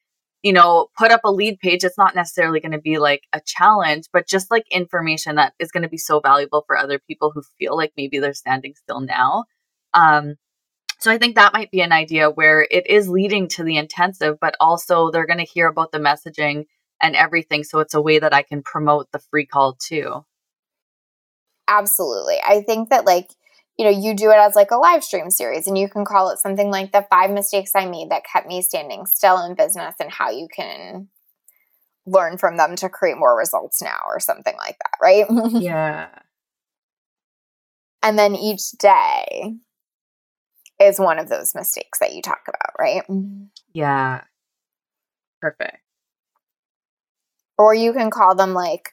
you 0.44 0.52
know, 0.52 0.88
put 0.98 1.10
up 1.10 1.22
a 1.24 1.32
lead 1.32 1.58
page. 1.58 1.84
It's 1.84 1.96
not 1.96 2.14
necessarily 2.14 2.60
going 2.60 2.72
to 2.72 2.78
be 2.78 2.98
like 2.98 3.22
a 3.32 3.40
challenge, 3.46 4.04
but 4.12 4.28
just 4.28 4.50
like 4.50 4.64
information 4.70 5.36
that 5.36 5.54
is 5.58 5.72
going 5.72 5.84
to 5.84 5.88
be 5.88 5.96
so 5.96 6.20
valuable 6.20 6.64
for 6.66 6.76
other 6.76 6.98
people 6.98 7.32
who 7.34 7.42
feel 7.58 7.74
like 7.74 7.92
maybe 7.96 8.18
they're 8.18 8.34
standing 8.34 8.74
still 8.76 9.00
now. 9.00 9.44
Um, 9.94 10.34
so 11.04 11.10
I 11.10 11.18
think 11.18 11.34
that 11.34 11.52
might 11.52 11.70
be 11.70 11.82
an 11.82 11.92
idea 11.92 12.30
where 12.30 12.66
it 12.70 12.86
is 12.86 13.10
leading 13.10 13.46
to 13.48 13.62
the 13.62 13.76
intensive, 13.76 14.40
but 14.40 14.56
also 14.58 15.10
they're 15.10 15.26
going 15.26 15.38
to 15.38 15.44
hear 15.44 15.68
about 15.68 15.92
the 15.92 15.98
messaging 15.98 16.64
and 16.98 17.14
everything. 17.14 17.62
So 17.62 17.80
it's 17.80 17.92
a 17.92 18.00
way 18.00 18.18
that 18.18 18.32
I 18.32 18.40
can 18.40 18.62
promote 18.62 19.12
the 19.12 19.18
free 19.18 19.44
call 19.44 19.74
too. 19.74 20.24
Absolutely. 21.68 22.38
I 22.42 22.62
think 22.62 22.88
that 22.88 23.04
like, 23.04 23.28
you 23.76 23.84
know, 23.84 23.90
you 23.90 24.14
do 24.14 24.30
it 24.30 24.38
as 24.38 24.54
like 24.54 24.70
a 24.70 24.78
live 24.78 25.04
stream 25.04 25.28
series 25.28 25.66
and 25.66 25.76
you 25.76 25.90
can 25.90 26.06
call 26.06 26.30
it 26.30 26.38
something 26.38 26.70
like 26.70 26.92
the 26.92 27.06
five 27.10 27.30
mistakes 27.30 27.72
I 27.74 27.84
made 27.84 28.08
that 28.08 28.22
kept 28.24 28.46
me 28.46 28.62
standing 28.62 29.04
still 29.04 29.44
in 29.44 29.54
business 29.54 29.96
and 30.00 30.10
how 30.10 30.30
you 30.30 30.48
can 30.50 31.08
learn 32.06 32.38
from 32.38 32.56
them 32.56 32.76
to 32.76 32.88
create 32.88 33.18
more 33.18 33.36
results 33.36 33.82
now 33.82 33.98
or 34.06 34.20
something 34.20 34.56
like 34.56 34.78
that, 34.78 34.96
right? 35.02 35.26
Yeah. 35.60 36.08
and 38.02 38.18
then 38.18 38.34
each 38.34 38.70
day 38.78 39.58
is 40.86 40.98
one 40.98 41.18
of 41.18 41.28
those 41.28 41.54
mistakes 41.54 41.98
that 41.98 42.14
you 42.14 42.22
talk 42.22 42.42
about, 42.48 42.74
right? 42.78 43.02
Mm-hmm. 43.08 43.44
Yeah. 43.72 44.22
Perfect. 45.40 45.78
Or 47.58 47.74
you 47.74 47.92
can 47.92 48.10
call 48.10 48.34
them 48.34 48.52
like 48.52 48.90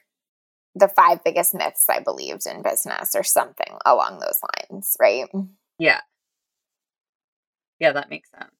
the 0.74 0.88
five 0.88 1.22
biggest 1.24 1.54
myths 1.54 1.86
I 1.88 2.00
believed 2.00 2.46
in 2.46 2.62
business 2.62 3.14
or 3.14 3.22
something 3.22 3.76
along 3.84 4.20
those 4.20 4.40
lines, 4.70 4.96
right? 5.00 5.26
Yeah. 5.78 6.00
Yeah, 7.78 7.92
that 7.92 8.10
makes 8.10 8.30
sense. 8.30 8.52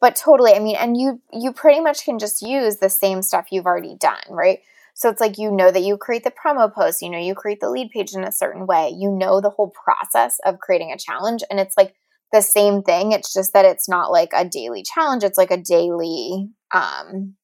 But 0.00 0.16
totally, 0.16 0.52
I 0.52 0.58
mean, 0.58 0.76
and 0.76 0.96
you 0.96 1.22
you 1.32 1.52
pretty 1.52 1.80
much 1.80 2.04
can 2.04 2.18
just 2.18 2.42
use 2.42 2.76
the 2.76 2.90
same 2.90 3.22
stuff 3.22 3.46
you've 3.50 3.66
already 3.66 3.96
done, 3.98 4.22
right? 4.28 4.60
So 4.94 5.08
it's 5.08 5.20
like 5.20 5.38
you 5.38 5.50
know 5.50 5.70
that 5.70 5.82
you 5.82 5.96
create 5.96 6.24
the 6.24 6.30
promo 6.30 6.72
post, 6.72 7.02
you 7.02 7.10
know, 7.10 7.18
you 7.18 7.34
create 7.34 7.60
the 7.60 7.70
lead 7.70 7.90
page 7.90 8.14
in 8.14 8.24
a 8.24 8.32
certain 8.32 8.66
way, 8.66 8.94
you 8.96 9.10
know 9.10 9.40
the 9.40 9.50
whole 9.50 9.70
process 9.70 10.38
of 10.44 10.58
creating 10.58 10.90
a 10.90 10.98
challenge. 10.98 11.42
And 11.50 11.60
it's 11.60 11.76
like 11.76 11.94
the 12.36 12.42
same 12.42 12.82
thing. 12.82 13.12
It's 13.12 13.32
just 13.32 13.54
that 13.54 13.64
it's 13.64 13.88
not 13.88 14.12
like 14.12 14.30
a 14.34 14.44
daily 14.44 14.82
challenge, 14.82 15.24
it's 15.24 15.38
like 15.38 15.50
a 15.50 15.56
daily 15.56 16.50
um, 16.72 17.34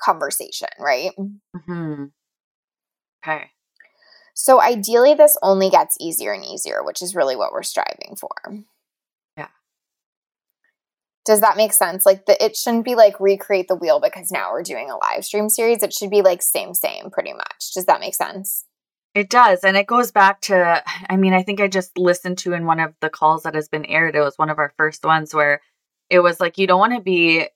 conversation, 0.00 0.68
right? 0.80 1.10
Mm-hmm. 1.18 2.04
Okay. 3.22 3.50
So 4.34 4.60
ideally, 4.60 5.14
this 5.14 5.36
only 5.42 5.68
gets 5.68 5.96
easier 6.00 6.32
and 6.32 6.44
easier, 6.44 6.82
which 6.82 7.02
is 7.02 7.14
really 7.14 7.36
what 7.36 7.52
we're 7.52 7.62
striving 7.62 8.16
for. 8.18 8.30
Yeah. 9.36 9.48
Does 11.26 11.42
that 11.42 11.58
make 11.58 11.74
sense? 11.74 12.06
Like 12.06 12.24
the 12.24 12.42
it 12.42 12.56
shouldn't 12.56 12.86
be 12.86 12.94
like 12.94 13.20
recreate 13.20 13.68
the 13.68 13.76
wheel 13.76 14.00
because 14.00 14.32
now 14.32 14.50
we're 14.50 14.62
doing 14.62 14.90
a 14.90 14.96
live 14.96 15.24
stream 15.24 15.50
series. 15.50 15.82
It 15.82 15.92
should 15.92 16.10
be 16.10 16.22
like 16.22 16.42
same 16.42 16.72
same 16.72 17.10
pretty 17.10 17.34
much. 17.34 17.72
Does 17.74 17.84
that 17.84 18.00
make 18.00 18.14
sense? 18.14 18.64
It 19.14 19.28
does. 19.28 19.60
And 19.62 19.76
it 19.76 19.86
goes 19.86 20.10
back 20.10 20.40
to 20.42 20.82
I 21.08 21.16
mean, 21.16 21.34
I 21.34 21.42
think 21.42 21.60
I 21.60 21.68
just 21.68 21.96
listened 21.98 22.38
to 22.38 22.52
in 22.52 22.66
one 22.66 22.80
of 22.80 22.94
the 23.00 23.10
calls 23.10 23.42
that 23.42 23.54
has 23.54 23.68
been 23.68 23.84
aired. 23.84 24.16
It 24.16 24.20
was 24.20 24.38
one 24.38 24.50
of 24.50 24.58
our 24.58 24.72
first 24.76 25.04
ones 25.04 25.34
where 25.34 25.60
it 26.08 26.20
was 26.20 26.40
like 26.40 26.58
you 26.58 26.66
don't 26.66 26.80
want 26.80 26.94
to 26.94 27.00
be 27.00 27.48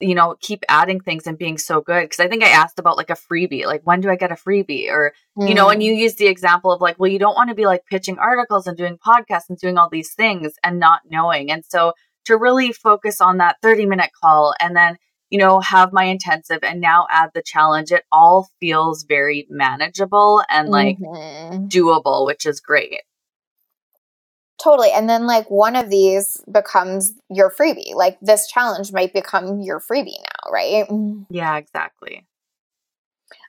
you 0.00 0.14
know, 0.14 0.34
keep 0.40 0.64
adding 0.68 0.98
things 0.98 1.26
and 1.26 1.36
being 1.36 1.58
so 1.58 1.82
good. 1.82 2.08
Cause 2.08 2.20
I 2.20 2.28
think 2.28 2.42
I 2.42 2.48
asked 2.48 2.78
about 2.78 2.96
like 2.96 3.10
a 3.10 3.14
freebie, 3.14 3.66
like 3.66 3.82
when 3.84 4.00
do 4.00 4.08
I 4.08 4.16
get 4.16 4.32
a 4.32 4.34
freebie? 4.34 4.88
Or, 4.88 5.12
mm. 5.38 5.46
you 5.46 5.54
know, 5.54 5.68
and 5.68 5.82
you 5.82 5.92
use 5.92 6.14
the 6.14 6.26
example 6.26 6.72
of 6.72 6.80
like, 6.80 6.98
well, 6.98 7.10
you 7.10 7.18
don't 7.18 7.34
want 7.34 7.50
to 7.50 7.54
be 7.54 7.66
like 7.66 7.84
pitching 7.84 8.18
articles 8.18 8.66
and 8.66 8.78
doing 8.78 8.96
podcasts 8.96 9.50
and 9.50 9.58
doing 9.58 9.76
all 9.76 9.90
these 9.90 10.14
things 10.14 10.54
and 10.64 10.80
not 10.80 11.02
knowing. 11.10 11.50
And 11.50 11.64
so 11.66 11.92
to 12.24 12.36
really 12.36 12.72
focus 12.72 13.20
on 13.20 13.38
that 13.38 13.56
30 13.62 13.86
minute 13.86 14.10
call 14.18 14.54
and 14.58 14.74
then, 14.74 14.96
you 15.30 15.38
know, 15.38 15.60
have 15.60 15.92
my 15.92 16.04
intensive 16.04 16.58
and 16.62 16.80
now 16.80 17.06
add 17.10 17.30
the 17.34 17.42
challenge, 17.42 17.92
it 17.92 18.04
all 18.10 18.50
feels 18.60 19.04
very 19.04 19.46
manageable 19.48 20.42
and 20.50 20.68
like 20.68 20.98
mm-hmm. 20.98 21.66
doable, 21.66 22.26
which 22.26 22.44
is 22.46 22.60
great. 22.60 23.02
Totally. 24.62 24.90
And 24.92 25.08
then, 25.08 25.26
like, 25.26 25.50
one 25.50 25.74
of 25.74 25.88
these 25.88 26.38
becomes 26.52 27.14
your 27.30 27.50
freebie. 27.50 27.94
Like, 27.94 28.18
this 28.20 28.46
challenge 28.46 28.92
might 28.92 29.14
become 29.14 29.60
your 29.60 29.80
freebie 29.80 30.20
now, 30.20 30.50
right? 30.52 30.84
Yeah, 31.30 31.56
exactly. 31.56 32.26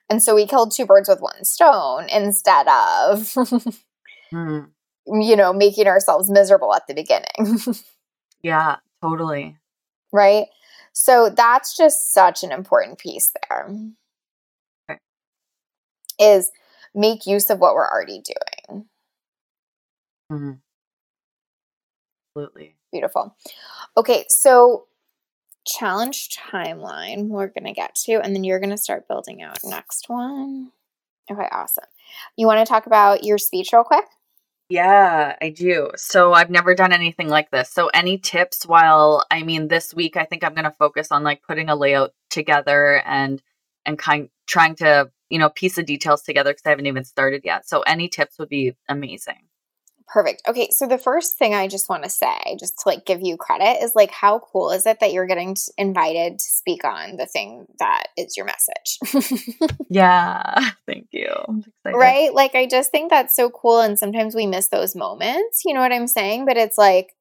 And 0.08 0.22
so 0.22 0.34
we 0.34 0.46
killed 0.46 0.72
two 0.72 0.86
birds 0.86 1.08
with 1.08 1.20
one 1.20 1.44
stone 1.44 2.08
instead 2.08 2.66
of, 2.66 3.18
mm. 4.32 4.68
you 5.06 5.36
know, 5.36 5.52
making 5.52 5.86
ourselves 5.86 6.30
miserable 6.30 6.74
at 6.74 6.86
the 6.86 6.94
beginning. 6.94 7.58
yeah, 8.42 8.76
totally. 9.02 9.58
Right. 10.12 10.46
So 10.92 11.30
that's 11.30 11.76
just 11.76 12.12
such 12.12 12.42
an 12.42 12.52
important 12.52 12.98
piece 12.98 13.32
there. 13.48 13.68
Okay. 14.90 15.00
Is 16.18 16.50
make 16.94 17.26
use 17.26 17.50
of 17.50 17.58
what 17.58 17.74
we're 17.74 17.88
already 17.88 18.20
doing. 18.20 18.86
Mm-hmm. 20.30 20.52
Absolutely. 22.36 22.76
Beautiful. 22.90 23.36
Okay, 23.96 24.24
so 24.28 24.86
challenge 25.66 26.30
timeline 26.30 27.28
we're 27.28 27.48
going 27.48 27.64
to 27.64 27.72
get 27.72 27.94
to, 27.94 28.20
and 28.22 28.34
then 28.34 28.44
you're 28.44 28.60
going 28.60 28.70
to 28.70 28.76
start 28.76 29.08
building 29.08 29.42
out 29.42 29.58
next 29.64 30.08
one. 30.08 30.72
Okay, 31.30 31.48
awesome. 31.52 31.84
You 32.36 32.46
want 32.46 32.66
to 32.66 32.70
talk 32.70 32.86
about 32.86 33.24
your 33.24 33.38
speech 33.38 33.70
real 33.72 33.84
quick? 33.84 34.04
Yeah, 34.72 35.36
I 35.42 35.50
do. 35.50 35.90
So 35.96 36.32
I've 36.32 36.48
never 36.48 36.74
done 36.74 36.92
anything 36.92 37.28
like 37.28 37.50
this. 37.50 37.70
So 37.70 37.88
any 37.88 38.16
tips 38.18 38.64
while 38.66 39.22
I 39.30 39.42
mean 39.42 39.68
this 39.68 39.92
week 39.92 40.16
I 40.16 40.24
think 40.24 40.42
I'm 40.42 40.54
going 40.54 40.64
to 40.64 40.70
focus 40.70 41.12
on 41.12 41.22
like 41.24 41.42
putting 41.42 41.68
a 41.68 41.76
layout 41.76 42.14
together 42.30 43.02
and 43.04 43.42
and 43.84 43.98
kind 43.98 44.30
trying 44.46 44.74
to, 44.76 45.10
you 45.28 45.38
know, 45.38 45.50
piece 45.50 45.76
the 45.76 45.82
details 45.82 46.22
together 46.22 46.54
cuz 46.54 46.62
I 46.64 46.70
haven't 46.70 46.86
even 46.86 47.04
started 47.04 47.42
yet. 47.44 47.68
So 47.68 47.82
any 47.82 48.08
tips 48.08 48.38
would 48.38 48.48
be 48.48 48.74
amazing. 48.88 49.48
Perfect. 50.08 50.42
Okay, 50.48 50.68
so 50.70 50.86
the 50.86 50.98
first 50.98 51.38
thing 51.38 51.54
I 51.54 51.68
just 51.68 51.88
want 51.88 52.04
to 52.04 52.10
say, 52.10 52.56
just 52.58 52.78
to 52.78 52.88
like 52.88 53.06
give 53.06 53.20
you 53.22 53.36
credit, 53.36 53.82
is 53.82 53.94
like 53.94 54.10
how 54.10 54.38
cool 54.38 54.70
is 54.70 54.86
it 54.86 55.00
that 55.00 55.12
you're 55.12 55.26
getting 55.26 55.56
invited 55.78 56.38
to 56.38 56.44
speak 56.44 56.84
on 56.84 57.16
the 57.16 57.26
thing 57.26 57.66
that 57.78 58.04
is 58.16 58.36
your 58.36 58.46
message? 58.46 59.70
yeah, 59.88 60.70
thank 60.86 61.08
you. 61.12 61.28
Right? 61.84 62.32
Like 62.32 62.54
I 62.54 62.66
just 62.66 62.90
think 62.90 63.10
that's 63.10 63.36
so 63.36 63.50
cool 63.50 63.80
and 63.80 63.98
sometimes 63.98 64.34
we 64.34 64.46
miss 64.46 64.68
those 64.68 64.96
moments, 64.96 65.62
you 65.64 65.74
know 65.74 65.80
what 65.80 65.92
I'm 65.92 66.06
saying? 66.06 66.46
But 66.46 66.56
it's 66.56 66.78
like 66.78 67.14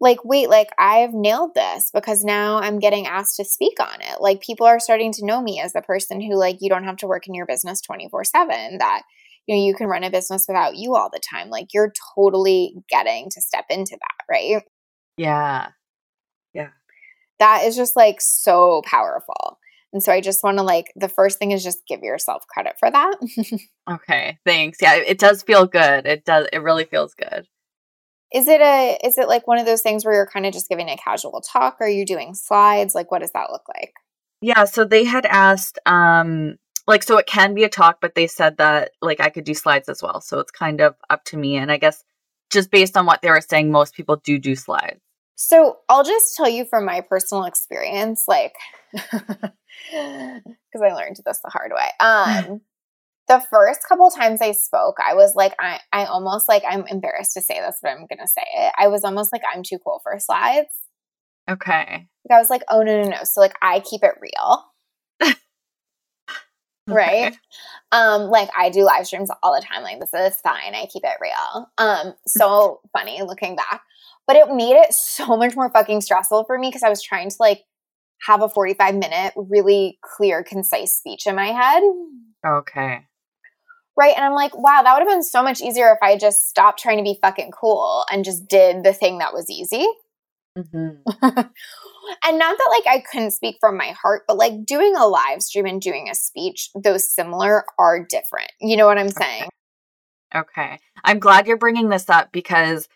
like 0.00 0.24
wait, 0.24 0.50
like 0.50 0.68
I've 0.78 1.14
nailed 1.14 1.54
this 1.54 1.90
because 1.94 2.24
now 2.24 2.58
I'm 2.58 2.80
getting 2.80 3.06
asked 3.06 3.36
to 3.36 3.44
speak 3.44 3.78
on 3.80 4.00
it. 4.00 4.20
Like 4.20 4.40
people 4.40 4.66
are 4.66 4.80
starting 4.80 5.12
to 5.12 5.24
know 5.24 5.40
me 5.40 5.60
as 5.60 5.72
the 5.72 5.80
person 5.80 6.20
who 6.20 6.34
like 6.34 6.56
you 6.60 6.68
don't 6.68 6.84
have 6.84 6.96
to 6.98 7.06
work 7.06 7.28
in 7.28 7.34
your 7.34 7.46
business 7.46 7.80
24/7 7.80 8.78
that 8.78 9.02
you 9.46 9.56
know, 9.56 9.62
you 9.64 9.74
can 9.74 9.88
run 9.88 10.04
a 10.04 10.10
business 10.10 10.44
without 10.48 10.76
you 10.76 10.94
all 10.94 11.10
the 11.12 11.20
time. 11.20 11.50
Like 11.50 11.68
you're 11.72 11.92
totally 12.14 12.74
getting 12.88 13.28
to 13.30 13.40
step 13.40 13.64
into 13.70 13.96
that, 14.00 14.24
right? 14.30 14.62
Yeah. 15.16 15.68
Yeah. 16.54 16.68
That 17.38 17.64
is 17.64 17.76
just 17.76 17.96
like 17.96 18.20
so 18.20 18.82
powerful. 18.84 19.58
And 19.92 20.02
so 20.02 20.12
I 20.12 20.20
just 20.20 20.42
want 20.42 20.58
to 20.58 20.62
like 20.62 20.92
the 20.96 21.08
first 21.08 21.38
thing 21.38 21.50
is 21.50 21.62
just 21.62 21.86
give 21.86 22.02
yourself 22.02 22.46
credit 22.48 22.76
for 22.78 22.90
that. 22.90 23.16
okay, 23.90 24.38
thanks. 24.46 24.78
Yeah, 24.80 24.94
it 24.94 25.18
does 25.18 25.42
feel 25.42 25.66
good. 25.66 26.06
It 26.06 26.24
does 26.24 26.46
it 26.52 26.62
really 26.62 26.84
feels 26.84 27.14
good. 27.14 27.46
Is 28.32 28.48
it 28.48 28.62
a 28.62 28.98
is 29.04 29.18
it 29.18 29.28
like 29.28 29.46
one 29.46 29.58
of 29.58 29.66
those 29.66 29.82
things 29.82 30.04
where 30.04 30.14
you're 30.14 30.26
kind 30.26 30.46
of 30.46 30.54
just 30.54 30.68
giving 30.68 30.88
a 30.88 30.96
casual 30.96 31.42
talk? 31.42 31.76
Are 31.80 31.88
you 31.88 32.06
doing 32.06 32.34
slides? 32.34 32.94
Like 32.94 33.10
what 33.10 33.20
does 33.20 33.32
that 33.32 33.50
look 33.50 33.64
like? 33.68 33.92
Yeah, 34.40 34.64
so 34.64 34.84
they 34.84 35.04
had 35.04 35.26
asked 35.26 35.78
um 35.84 36.56
like 36.86 37.02
so 37.02 37.16
it 37.18 37.26
can 37.26 37.54
be 37.54 37.64
a 37.64 37.68
talk 37.68 37.98
but 38.00 38.14
they 38.14 38.26
said 38.26 38.56
that 38.56 38.92
like 39.00 39.20
i 39.20 39.28
could 39.28 39.44
do 39.44 39.54
slides 39.54 39.88
as 39.88 40.02
well. 40.02 40.20
So 40.20 40.38
it's 40.38 40.50
kind 40.50 40.80
of 40.80 40.94
up 41.10 41.24
to 41.26 41.36
me 41.36 41.56
and 41.56 41.70
i 41.70 41.76
guess 41.76 42.04
just 42.50 42.70
based 42.70 42.96
on 42.96 43.06
what 43.06 43.22
they 43.22 43.30
were 43.30 43.40
saying 43.40 43.70
most 43.70 43.94
people 43.94 44.16
do 44.16 44.38
do 44.38 44.54
slides. 44.54 45.00
So 45.36 45.78
i'll 45.88 46.04
just 46.04 46.36
tell 46.36 46.48
you 46.48 46.64
from 46.64 46.84
my 46.84 47.00
personal 47.00 47.44
experience 47.44 48.24
like 48.28 48.54
because 48.92 49.62
i 50.82 50.92
learned 50.92 51.16
this 51.24 51.40
the 51.42 51.50
hard 51.50 51.72
way. 51.74 51.88
Um 52.00 52.60
the 53.28 53.40
first 53.50 53.80
couple 53.88 54.10
times 54.10 54.42
i 54.42 54.50
spoke 54.50 54.96
i 55.02 55.14
was 55.14 55.34
like 55.36 55.54
i 55.60 55.78
i 55.92 56.04
almost 56.04 56.48
like 56.48 56.64
i'm 56.68 56.84
embarrassed 56.88 57.32
to 57.34 57.40
say 57.40 57.60
this 57.60 57.78
but 57.80 57.90
i'm 57.90 58.06
gonna 58.08 58.26
say 58.26 58.42
it. 58.56 58.72
I 58.76 58.88
was 58.88 59.04
almost 59.04 59.32
like 59.32 59.42
i'm 59.54 59.62
too 59.62 59.78
cool 59.78 60.00
for 60.02 60.18
slides. 60.18 60.74
Okay. 61.48 62.08
Like, 62.28 62.36
i 62.36 62.38
was 62.38 62.50
like 62.50 62.62
oh 62.68 62.82
no 62.82 63.02
no 63.02 63.08
no. 63.08 63.18
So 63.22 63.40
like 63.40 63.54
i 63.62 63.80
keep 63.80 64.02
it 64.02 64.14
real 64.20 64.71
right? 66.86 67.36
Um 67.92 68.22
like 68.22 68.48
i 68.56 68.70
do 68.70 68.84
live 68.84 69.06
streams 69.06 69.30
all 69.42 69.54
the 69.54 69.64
time 69.64 69.82
like 69.82 70.00
this 70.00 70.14
is 70.14 70.40
fine 70.40 70.74
i 70.74 70.86
keep 70.86 71.04
it 71.04 71.16
real. 71.20 71.70
Um 71.78 72.14
so 72.26 72.80
funny 72.92 73.22
looking 73.22 73.56
back 73.56 73.82
but 74.26 74.36
it 74.36 74.54
made 74.54 74.76
it 74.76 74.92
so 74.92 75.36
much 75.36 75.56
more 75.56 75.70
fucking 75.70 76.00
stressful 76.00 76.44
for 76.44 76.58
me 76.58 76.68
because 76.68 76.82
i 76.82 76.88
was 76.88 77.02
trying 77.02 77.30
to 77.30 77.36
like 77.40 77.62
have 78.26 78.42
a 78.42 78.48
45 78.48 78.94
minute 78.94 79.32
really 79.36 79.98
clear 80.00 80.44
concise 80.44 80.94
speech 80.94 81.26
in 81.26 81.34
my 81.34 81.46
head. 81.46 81.82
Okay. 82.46 83.04
Right? 83.96 84.14
And 84.16 84.24
i'm 84.24 84.34
like 84.34 84.56
wow 84.56 84.82
that 84.82 84.92
would 84.94 85.00
have 85.00 85.08
been 85.08 85.22
so 85.22 85.42
much 85.42 85.60
easier 85.60 85.90
if 85.92 85.98
i 86.02 86.16
just 86.16 86.48
stopped 86.48 86.80
trying 86.80 86.98
to 86.98 87.04
be 87.04 87.18
fucking 87.20 87.50
cool 87.50 88.04
and 88.10 88.24
just 88.24 88.48
did 88.48 88.84
the 88.84 88.92
thing 88.92 89.18
that 89.18 89.34
was 89.34 89.50
easy. 89.50 89.86
Mm-hmm. 90.56 91.40
and 92.24 92.38
not 92.38 92.56
that 92.56 92.82
like 92.84 92.94
I 92.94 93.00
couldn't 93.00 93.32
speak 93.32 93.56
from 93.60 93.76
my 93.76 93.94
heart, 94.00 94.22
but 94.26 94.36
like 94.36 94.64
doing 94.64 94.94
a 94.96 95.06
live 95.06 95.42
stream 95.42 95.66
and 95.66 95.80
doing 95.80 96.08
a 96.10 96.14
speech, 96.14 96.70
those 96.74 97.12
similar 97.12 97.64
are 97.78 98.04
different. 98.04 98.50
You 98.60 98.76
know 98.76 98.86
what 98.86 98.98
I'm 98.98 99.10
saying? 99.10 99.48
Okay. 100.34 100.62
okay. 100.62 100.78
I'm 101.04 101.18
glad 101.18 101.46
you're 101.46 101.56
bringing 101.56 101.88
this 101.88 102.08
up 102.08 102.32
because 102.32 102.88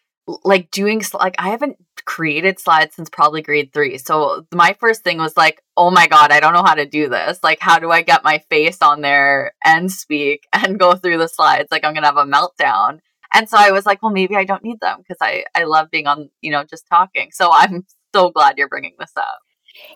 like 0.44 0.70
doing 0.70 1.02
like 1.14 1.36
I 1.38 1.50
haven't 1.50 1.76
created 2.04 2.58
slides 2.58 2.96
since 2.96 3.08
probably 3.08 3.42
grade 3.42 3.72
3. 3.72 3.98
So 3.98 4.44
my 4.52 4.76
first 4.80 5.04
thing 5.04 5.18
was 5.18 5.36
like, 5.36 5.62
"Oh 5.76 5.90
my 5.90 6.06
god, 6.08 6.32
I 6.32 6.40
don't 6.40 6.52
know 6.52 6.64
how 6.64 6.74
to 6.74 6.86
do 6.86 7.08
this. 7.08 7.38
Like 7.42 7.58
how 7.60 7.78
do 7.78 7.90
I 7.90 8.02
get 8.02 8.24
my 8.24 8.42
face 8.50 8.78
on 8.82 9.02
there 9.02 9.52
and 9.64 9.90
speak 9.90 10.46
and 10.52 10.78
go 10.78 10.94
through 10.94 11.18
the 11.18 11.28
slides? 11.28 11.68
Like 11.70 11.84
I'm 11.84 11.94
going 11.94 12.02
to 12.02 12.08
have 12.08 12.16
a 12.16 12.24
meltdown." 12.24 13.00
And 13.34 13.48
so 13.48 13.56
I 13.58 13.70
was 13.70 13.84
like, 13.84 14.02
well, 14.02 14.12
maybe 14.12 14.36
I 14.36 14.44
don't 14.44 14.64
need 14.64 14.80
them 14.80 14.98
because 14.98 15.18
I, 15.20 15.44
I 15.54 15.64
love 15.64 15.90
being 15.90 16.06
on, 16.06 16.30
you 16.40 16.50
know, 16.50 16.64
just 16.64 16.86
talking. 16.88 17.30
So 17.32 17.50
I'm 17.52 17.84
so 18.16 18.30
glad 18.30 18.58
you're 18.58 18.68
bringing 18.68 18.94
this 18.98 19.12
up. 19.16 19.38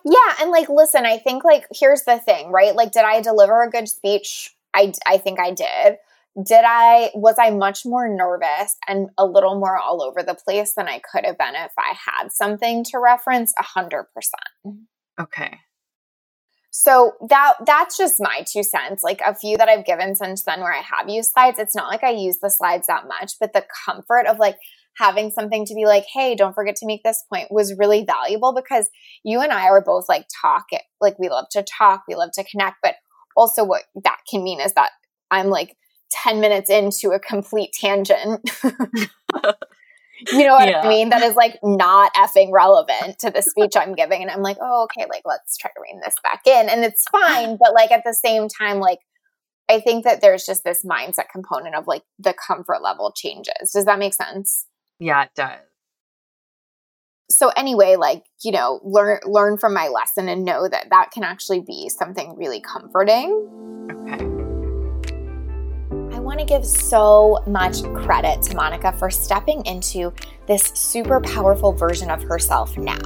Yeah, 0.05 0.35
and 0.39 0.51
like 0.51 0.69
listen, 0.69 1.05
I 1.05 1.17
think 1.17 1.43
like 1.43 1.65
here's 1.73 2.03
the 2.03 2.19
thing, 2.19 2.51
right? 2.51 2.75
Like 2.75 2.91
did 2.91 3.03
I 3.03 3.21
deliver 3.21 3.61
a 3.61 3.69
good 3.69 3.87
speech? 3.87 4.53
I 4.73 4.93
I 5.05 5.17
think 5.17 5.39
I 5.39 5.51
did. 5.51 5.97
Did 6.45 6.63
I 6.65 7.11
was 7.13 7.35
I 7.37 7.49
much 7.49 7.85
more 7.85 8.07
nervous 8.07 8.77
and 8.87 9.09
a 9.17 9.25
little 9.25 9.59
more 9.59 9.77
all 9.77 10.01
over 10.01 10.23
the 10.23 10.35
place 10.35 10.73
than 10.75 10.87
I 10.87 10.99
could 10.99 11.25
have 11.25 11.37
been 11.37 11.55
if 11.55 11.71
I 11.77 11.93
had 12.05 12.31
something 12.31 12.83
to 12.85 12.99
reference? 12.99 13.53
A 13.59 13.63
hundred 13.63 14.05
percent. 14.13 14.85
Okay. 15.19 15.57
So 16.73 17.13
that 17.27 17.55
that's 17.65 17.97
just 17.97 18.15
my 18.19 18.45
two 18.47 18.63
cents. 18.63 19.03
Like 19.03 19.21
a 19.25 19.35
few 19.35 19.57
that 19.57 19.67
I've 19.67 19.85
given 19.85 20.15
since 20.15 20.43
then 20.43 20.61
where 20.61 20.73
I 20.73 20.81
have 20.81 21.09
used 21.09 21.31
slides. 21.31 21.59
It's 21.59 21.75
not 21.75 21.89
like 21.89 22.03
I 22.03 22.11
use 22.11 22.37
the 22.41 22.49
slides 22.49 22.87
that 22.87 23.07
much, 23.07 23.33
but 23.39 23.51
the 23.51 23.65
comfort 23.85 24.25
of 24.25 24.39
like 24.39 24.57
having 24.97 25.31
something 25.31 25.65
to 25.65 25.73
be 25.73 25.85
like, 25.85 26.05
hey, 26.13 26.35
don't 26.35 26.53
forget 26.53 26.75
to 26.77 26.85
make 26.85 27.03
this 27.03 27.23
point 27.31 27.51
was 27.51 27.77
really 27.77 28.03
valuable 28.03 28.53
because 28.53 28.89
you 29.23 29.41
and 29.41 29.51
I 29.51 29.65
are 29.69 29.81
both 29.81 30.05
like 30.09 30.27
talk 30.41 30.65
like 30.99 31.17
we 31.17 31.29
love 31.29 31.45
to 31.51 31.63
talk, 31.63 32.03
we 32.07 32.15
love 32.15 32.31
to 32.33 32.43
connect, 32.43 32.77
but 32.83 32.95
also 33.35 33.63
what 33.63 33.83
that 34.03 34.19
can 34.29 34.43
mean 34.43 34.59
is 34.59 34.73
that 34.73 34.91
I'm 35.29 35.47
like 35.47 35.77
10 36.11 36.41
minutes 36.41 36.69
into 36.69 37.11
a 37.11 37.19
complete 37.19 37.71
tangent. 37.73 38.41
you 38.63 40.45
know 40.45 40.53
what 40.53 40.67
yeah. 40.69 40.81
I 40.81 40.89
mean? 40.89 41.09
That 41.09 41.23
is 41.23 41.35
like 41.35 41.57
not 41.63 42.13
effing 42.13 42.51
relevant 42.51 43.19
to 43.19 43.31
the 43.31 43.41
speech 43.41 43.73
I'm 43.75 43.95
giving. 43.95 44.21
And 44.21 44.29
I'm 44.29 44.41
like, 44.41 44.57
oh, 44.61 44.83
okay, 44.83 45.07
like 45.09 45.23
let's 45.25 45.57
try 45.57 45.71
to 45.71 45.81
rein 45.81 46.01
this 46.03 46.15
back 46.21 46.41
in. 46.45 46.69
And 46.69 46.83
it's 46.83 47.05
fine. 47.11 47.57
But 47.57 47.73
like 47.73 47.91
at 47.91 48.03
the 48.05 48.13
same 48.13 48.47
time, 48.47 48.79
like 48.79 48.99
I 49.69 49.79
think 49.79 50.03
that 50.03 50.21
there's 50.21 50.45
just 50.45 50.63
this 50.63 50.85
mindset 50.85 51.29
component 51.31 51.75
of 51.75 51.87
like 51.87 52.03
the 52.19 52.33
comfort 52.33 52.83
level 52.83 53.13
changes. 53.15 53.71
Does 53.73 53.85
that 53.85 53.99
make 53.99 54.13
sense? 54.13 54.65
Yeah, 55.01 55.23
it 55.23 55.31
does. 55.35 55.57
So 57.31 57.49
anyway, 57.57 57.95
like, 57.95 58.23
you 58.43 58.51
know, 58.51 58.79
learn 58.83 59.19
learn 59.25 59.57
from 59.57 59.73
my 59.73 59.87
lesson 59.87 60.29
and 60.29 60.45
know 60.45 60.69
that 60.69 60.91
that 60.91 61.09
can 61.11 61.23
actually 61.23 61.61
be 61.61 61.89
something 61.89 62.37
really 62.37 62.61
comforting. 62.61 63.87
Okay. 63.91 64.23
I 66.15 66.19
want 66.19 66.37
to 66.39 66.45
give 66.45 66.63
so 66.63 67.39
much 67.47 67.81
credit 67.95 68.43
to 68.43 68.55
Monica 68.55 68.91
for 68.93 69.09
stepping 69.09 69.65
into 69.65 70.13
this 70.47 70.65
super 70.75 71.19
powerful 71.19 71.71
version 71.71 72.11
of 72.11 72.21
herself 72.21 72.77
now. 72.77 72.99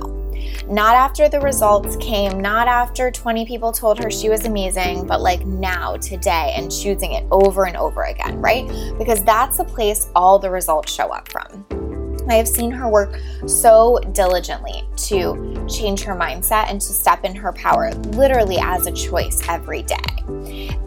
Not 0.68 0.96
after 0.96 1.30
the 1.30 1.40
results 1.40 1.96
came, 1.96 2.42
not 2.42 2.68
after 2.68 3.10
20 3.10 3.46
people 3.46 3.72
told 3.72 4.04
her 4.04 4.12
she 4.12 4.28
was 4.28 4.44
amazing, 4.46 5.08
but 5.08 5.22
like 5.22 5.46
now, 5.46 5.96
today, 5.96 6.54
and 6.58 6.70
choosing 6.70 7.14
it 7.14 7.26
over 7.32 7.66
and 7.66 7.78
over 7.78 8.04
again, 8.04 8.42
right? 8.42 8.68
Because 8.98 9.24
that's 9.24 9.60
the 9.60 9.64
place 9.64 10.10
all 10.14 10.40
the 10.40 10.52
results 10.52 10.92
show 10.92 11.14
up 11.14 11.32
from. 11.32 11.85
I 12.28 12.36
have 12.36 12.48
seen 12.48 12.72
her 12.72 12.90
work 12.90 13.20
so 13.46 14.00
diligently 14.12 14.84
to 14.98 15.66
change 15.70 16.02
her 16.04 16.16
mindset 16.16 16.70
and 16.70 16.82
to 16.82 16.88
step 16.88 17.24
in 17.24 17.36
her 17.36 17.54
power, 17.54 17.92
literally 17.94 18.58
as 18.60 18.88
a 18.88 18.92
choice 18.92 19.48
every 19.48 19.84
day. 19.84 19.96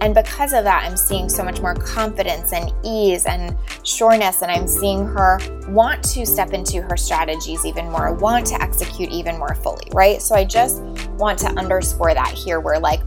And 0.01 0.15
because 0.15 0.53
of 0.53 0.65
that, 0.65 0.85
I'm 0.85 0.97
seeing 0.97 1.29
so 1.29 1.45
much 1.45 1.61
more 1.61 1.75
confidence 1.75 2.53
and 2.53 2.73
ease 2.85 3.27
and 3.27 3.57
sureness. 3.85 4.43
And 4.43 4.51
I'm 4.51 4.67
seeing 4.67 5.05
her 5.07 5.39
want 5.69 6.03
to 6.11 6.27
step 6.27 6.53
into 6.53 6.83
her 6.83 6.97
strategies 6.97 7.65
even 7.65 7.91
more, 7.91 8.15
want 8.15 8.47
to 8.47 8.61
execute 8.61 9.11
even 9.11 9.39
more 9.39 9.55
fully, 9.55 9.89
right? 9.93 10.21
So 10.21 10.35
I 10.35 10.45
just 10.45 10.83
want 11.19 11.39
to 11.41 11.49
underscore 11.49 12.15
that 12.15 12.33
here, 12.33 12.61
where 12.61 12.79
like, 12.79 13.01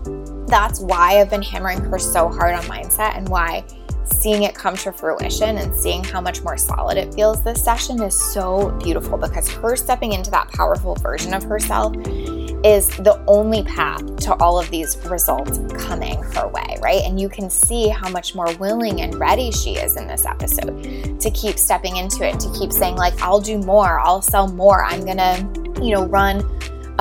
that's 0.47 0.81
why 0.81 1.19
I've 1.19 1.29
been 1.29 1.41
hammering 1.41 1.79
her 1.81 1.97
so 1.97 2.27
hard 2.27 2.53
on 2.53 2.63
mindset 2.63 3.17
and 3.17 3.27
why 3.29 3.63
seeing 4.05 4.43
it 4.43 4.55
come 4.55 4.75
to 4.77 4.91
fruition 4.91 5.57
and 5.57 5.75
seeing 5.75 6.03
how 6.03 6.21
much 6.21 6.43
more 6.43 6.57
solid 6.57 6.97
it 6.97 7.13
feels 7.13 7.43
this 7.43 7.63
session 7.63 8.01
is 8.01 8.19
so 8.33 8.71
beautiful 8.83 9.17
because 9.17 9.49
her 9.49 9.75
stepping 9.75 10.13
into 10.13 10.31
that 10.31 10.47
powerful 10.49 10.95
version 10.95 11.33
of 11.33 11.43
herself 11.43 11.95
is 12.63 12.87
the 12.97 13.23
only 13.27 13.63
path 13.63 14.03
to 14.17 14.35
all 14.35 14.59
of 14.59 14.69
these 14.69 14.97
results 15.05 15.59
coming 15.83 16.21
her 16.21 16.47
way, 16.49 16.77
right? 16.81 17.01
And 17.03 17.19
you 17.19 17.27
can 17.27 17.49
see 17.49 17.87
how 17.87 18.09
much 18.09 18.35
more 18.35 18.53
willing 18.57 19.01
and 19.01 19.15
ready 19.15 19.51
she 19.51 19.77
is 19.77 19.95
in 19.95 20.07
this 20.07 20.25
episode 20.25 21.19
to 21.19 21.31
keep 21.31 21.57
stepping 21.57 21.97
into 21.97 22.27
it, 22.27 22.39
to 22.39 22.53
keep 22.57 22.71
saying, 22.71 22.95
like, 22.95 23.19
I'll 23.21 23.41
do 23.41 23.57
more, 23.57 23.99
I'll 23.99 24.21
sell 24.21 24.47
more, 24.47 24.83
I'm 24.83 25.03
gonna, 25.05 25.37
you 25.83 25.91
know, 25.91 26.05
run 26.05 26.41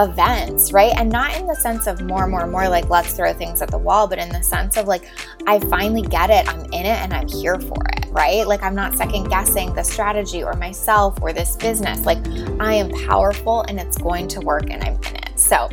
events, 0.02 0.72
right? 0.72 0.92
And 0.96 1.10
not 1.10 1.36
in 1.36 1.46
the 1.46 1.54
sense 1.54 1.86
of 1.86 2.00
more, 2.00 2.26
more, 2.26 2.46
more 2.46 2.68
like 2.68 2.88
let's 2.88 3.12
throw 3.12 3.32
things 3.32 3.62
at 3.62 3.70
the 3.70 3.78
wall, 3.78 4.06
but 4.06 4.18
in 4.18 4.28
the 4.28 4.42
sense 4.42 4.76
of 4.76 4.86
like, 4.86 5.08
I 5.46 5.58
finally 5.60 6.02
get 6.02 6.30
it, 6.30 6.48
I'm 6.48 6.64
in 6.66 6.86
it, 6.86 6.98
and 7.00 7.12
I'm 7.12 7.28
here 7.28 7.60
for 7.60 7.82
it, 7.96 8.06
right? 8.10 8.46
Like, 8.46 8.62
I'm 8.62 8.74
not 8.74 8.96
second 8.96 9.28
guessing 9.28 9.74
the 9.74 9.82
strategy 9.82 10.42
or 10.42 10.54
myself 10.54 11.18
or 11.20 11.32
this 11.32 11.56
business. 11.56 12.04
Like, 12.04 12.18
I 12.60 12.74
am 12.74 12.90
powerful 13.06 13.62
and 13.68 13.78
it's 13.78 13.98
going 13.98 14.28
to 14.28 14.40
work 14.40 14.70
and 14.70 14.82
I'm 14.82 14.94
in 14.94 15.16
it. 15.16 15.38
So, 15.38 15.68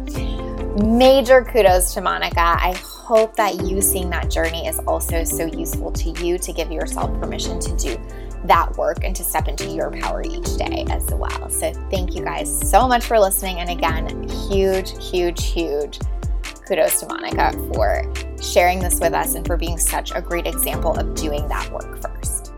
major 0.84 1.44
kudos 1.44 1.94
to 1.94 2.02
Monica. 2.02 2.40
I 2.40 2.74
hope 2.84 3.36
that 3.36 3.64
you 3.66 3.82
seeing 3.82 4.10
that 4.10 4.30
journey 4.30 4.68
is 4.68 4.80
also 4.80 5.24
so 5.24 5.46
useful 5.46 5.92
to 5.94 6.10
you 6.24 6.38
to 6.38 6.54
give 6.54 6.72
yourself 6.72 7.10
permission 7.20 7.60
to 7.60 7.76
do 7.76 7.98
that 8.46 8.76
work 8.78 9.04
and 9.04 9.16
to 9.16 9.24
step 9.24 9.48
into 9.48 9.70
your 9.70 9.92
power 9.92 10.22
each 10.24 10.56
day 10.58 10.86
as 10.90 11.06
well. 11.14 11.50
So, 11.50 11.72
thank 11.90 12.16
you 12.16 12.24
guys 12.24 12.70
so 12.70 12.88
much 12.88 13.06
for 13.06 13.20
listening. 13.20 13.60
And 13.60 13.70
again, 13.70 14.28
huge, 14.50 14.92
huge, 15.12 15.46
huge 15.46 16.00
kudos 16.68 17.00
to 17.00 17.08
Monica 17.08 17.54
for 17.74 18.04
sharing 18.42 18.80
this 18.80 19.00
with 19.00 19.14
us 19.14 19.36
and 19.36 19.46
for 19.48 19.56
being 19.56 19.78
such 19.78 20.12
a 20.14 20.22
great 20.22 20.46
example 20.46 20.94
of 20.98 21.16
doing 21.16 21.48
that 21.48 21.72
work 21.72 22.02
first. 22.02 22.54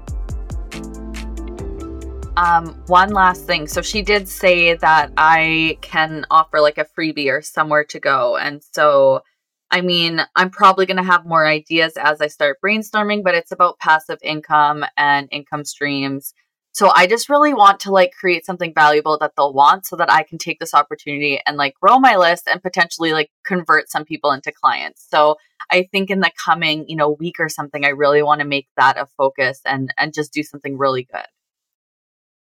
Um, 2.37 2.81
one 2.87 3.09
last 3.09 3.45
thing. 3.45 3.67
So 3.67 3.81
she 3.81 4.01
did 4.01 4.27
say 4.27 4.73
that 4.75 5.11
I 5.17 5.77
can 5.81 6.25
offer 6.31 6.61
like 6.61 6.77
a 6.77 6.85
freebie 6.85 7.27
or 7.27 7.41
somewhere 7.41 7.83
to 7.85 7.99
go. 7.99 8.37
And 8.37 8.63
so 8.71 9.23
I 9.71 9.81
mean, 9.81 10.21
I'm 10.35 10.49
probably 10.49 10.85
going 10.85 10.97
to 10.97 11.03
have 11.03 11.25
more 11.25 11.45
ideas 11.45 11.93
as 11.95 12.21
I 12.21 12.27
start 12.27 12.57
brainstorming, 12.63 13.23
but 13.23 13.35
it's 13.35 13.51
about 13.51 13.79
passive 13.79 14.17
income 14.23 14.83
and 14.97 15.27
income 15.31 15.63
streams. 15.63 16.33
So 16.71 16.91
I 16.95 17.07
just 17.07 17.29
really 17.29 17.53
want 17.53 17.81
to 17.81 17.91
like 17.91 18.13
create 18.17 18.45
something 18.45 18.73
valuable 18.73 19.17
that 19.19 19.33
they'll 19.35 19.53
want 19.53 19.85
so 19.85 19.95
that 19.97 20.11
I 20.11 20.23
can 20.23 20.37
take 20.37 20.59
this 20.59 20.73
opportunity 20.73 21.39
and 21.45 21.57
like 21.57 21.73
grow 21.81 21.99
my 21.99 22.15
list 22.15 22.47
and 22.47 22.61
potentially 22.61 23.11
like 23.11 23.31
convert 23.45 23.89
some 23.91 24.05
people 24.05 24.31
into 24.31 24.51
clients. 24.51 25.05
So 25.09 25.35
I 25.69 25.87
think 25.91 26.09
in 26.09 26.19
the 26.19 26.31
coming, 26.43 26.85
you 26.87 26.95
know, 26.95 27.09
week 27.09 27.35
or 27.39 27.49
something 27.49 27.85
I 27.85 27.89
really 27.89 28.23
want 28.23 28.39
to 28.41 28.47
make 28.47 28.67
that 28.77 28.97
a 28.97 29.07
focus 29.17 29.61
and 29.65 29.93
and 29.97 30.13
just 30.13 30.31
do 30.31 30.43
something 30.43 30.77
really 30.77 31.03
good. 31.03 31.25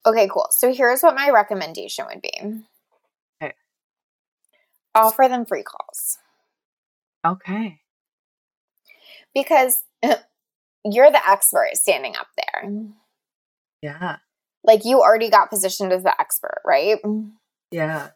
Okay, 0.06 0.30
cool. 0.32 0.48
So 0.52 0.74
here's 0.74 1.02
what 1.02 1.16
my 1.16 1.30
recommendation 1.30 2.06
would 2.06 2.22
be. 2.22 2.64
Okay. 3.42 3.54
Offer 4.96 5.28
them 5.28 5.46
free 5.46 5.64
calls. 5.64 6.18
Okay. 7.26 7.80
Because 9.34 9.84
you're 10.86 11.12
the 11.12 11.30
expert 11.30 11.72
standing 11.74 12.16
up 12.16 12.28
there. 12.38 12.70
Mm. 12.70 12.94
Yeah. 13.82 14.18
Like 14.64 14.86
you 14.86 15.02
already 15.02 15.30
got 15.30 15.50
positioned 15.50 15.94
as 15.94 16.04
the 16.04 16.20
expert, 16.20 16.62
right? 16.66 17.02
Mm. 17.04 17.32
Yeah. 17.72 18.10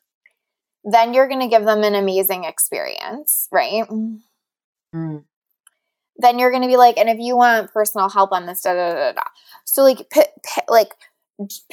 Then 0.83 1.13
you're 1.13 1.29
going 1.29 1.39
to 1.39 1.47
give 1.47 1.63
them 1.63 1.83
an 1.83 1.95
amazing 1.95 2.43
experience, 2.43 3.47
right? 3.51 3.87
Mm. 3.87 4.19
mm. 4.93 5.23
Then 6.17 6.37
you're 6.37 6.51
going 6.51 6.63
to 6.63 6.67
be 6.67 6.77
like, 6.77 6.97
and 6.97 7.09
if 7.09 7.17
you 7.19 7.35
want 7.35 7.73
personal 7.73 8.09
help 8.09 8.31
on 8.31 8.45
this, 8.45 8.61
da 8.61 8.73
da 8.73 8.93
da 8.93 9.11
da. 9.13 9.23
So 9.65 9.81
like, 9.81 10.09
p- 10.11 10.21
p- 10.21 10.61
like 10.67 10.93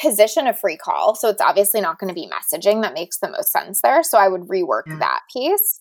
position 0.00 0.46
a 0.46 0.54
free 0.54 0.76
call. 0.76 1.14
So 1.14 1.28
it's 1.28 1.40
obviously 1.40 1.80
not 1.80 1.98
going 1.98 2.08
to 2.08 2.14
be 2.14 2.28
messaging 2.28 2.82
that 2.82 2.94
makes 2.94 3.18
the 3.18 3.30
most 3.30 3.52
sense 3.52 3.80
there. 3.82 4.02
So 4.02 4.18
I 4.18 4.28
would 4.28 4.42
rework 4.42 4.84
yeah. 4.86 4.98
that 4.98 5.20
piece. 5.32 5.80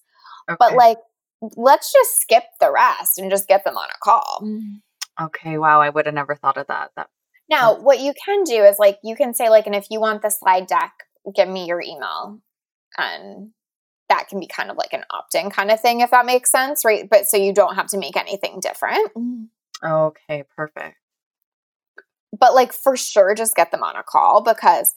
Okay. 0.49 0.57
But 0.59 0.73
like 0.73 0.97
let's 1.41 1.91
just 1.91 2.19
skip 2.19 2.43
the 2.59 2.71
rest 2.71 3.17
and 3.17 3.31
just 3.31 3.47
get 3.47 3.63
them 3.63 3.77
on 3.77 3.89
a 3.89 3.97
call. 4.03 4.41
Mm-hmm. 4.43 5.25
Okay, 5.25 5.57
wow, 5.57 5.81
I 5.81 5.89
would 5.89 6.05
have 6.05 6.15
never 6.15 6.35
thought 6.35 6.57
of 6.57 6.67
that. 6.67 6.91
That 6.95 7.07
Now, 7.49 7.75
what 7.75 7.99
you 7.99 8.13
can 8.25 8.43
do 8.43 8.63
is 8.63 8.77
like 8.79 8.99
you 9.03 9.15
can 9.15 9.33
say 9.33 9.49
like 9.49 9.65
and 9.65 9.75
if 9.75 9.87
you 9.89 9.99
want 9.99 10.21
the 10.21 10.29
slide 10.29 10.67
deck, 10.67 10.93
give 11.35 11.49
me 11.49 11.65
your 11.65 11.81
email. 11.81 12.39
And 12.97 13.51
that 14.09 14.27
can 14.27 14.39
be 14.39 14.47
kind 14.47 14.71
of 14.71 14.77
like 14.77 14.93
an 14.93 15.03
opt-in 15.11 15.49
kind 15.51 15.71
of 15.71 15.79
thing 15.79 15.99
if 15.99 16.11
that 16.11 16.25
makes 16.25 16.51
sense, 16.51 16.83
right? 16.83 17.07
But 17.09 17.27
so 17.27 17.37
you 17.37 17.53
don't 17.53 17.75
have 17.75 17.87
to 17.87 17.97
make 17.97 18.17
anything 18.17 18.59
different. 18.59 19.13
Mm-hmm. 19.13 19.85
Okay, 19.85 20.43
perfect. 20.55 20.97
But 22.37 22.53
like 22.53 22.73
for 22.73 22.97
sure 22.97 23.33
just 23.35 23.55
get 23.55 23.71
them 23.71 23.83
on 23.83 23.95
a 23.95 24.03
call 24.03 24.41
because 24.41 24.93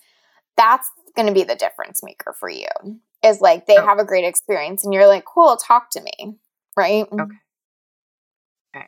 that's 0.56 0.90
going 1.16 1.26
to 1.26 1.34
be 1.34 1.44
the 1.44 1.54
difference 1.54 2.00
maker 2.02 2.34
for 2.38 2.48
you 2.48 2.66
is 3.24 3.40
like 3.40 3.66
they 3.66 3.78
oh. 3.78 3.84
have 3.84 3.98
a 3.98 4.04
great 4.04 4.24
experience 4.24 4.84
and 4.84 4.92
you're 4.92 5.06
like, 5.06 5.24
cool, 5.24 5.56
talk 5.56 5.90
to 5.90 6.00
me. 6.00 6.36
Right? 6.76 7.06
Okay. 7.10 7.22
Okay. 8.74 8.86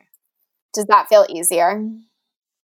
Does 0.73 0.85
that 0.85 1.07
feel 1.07 1.25
easier? 1.29 1.81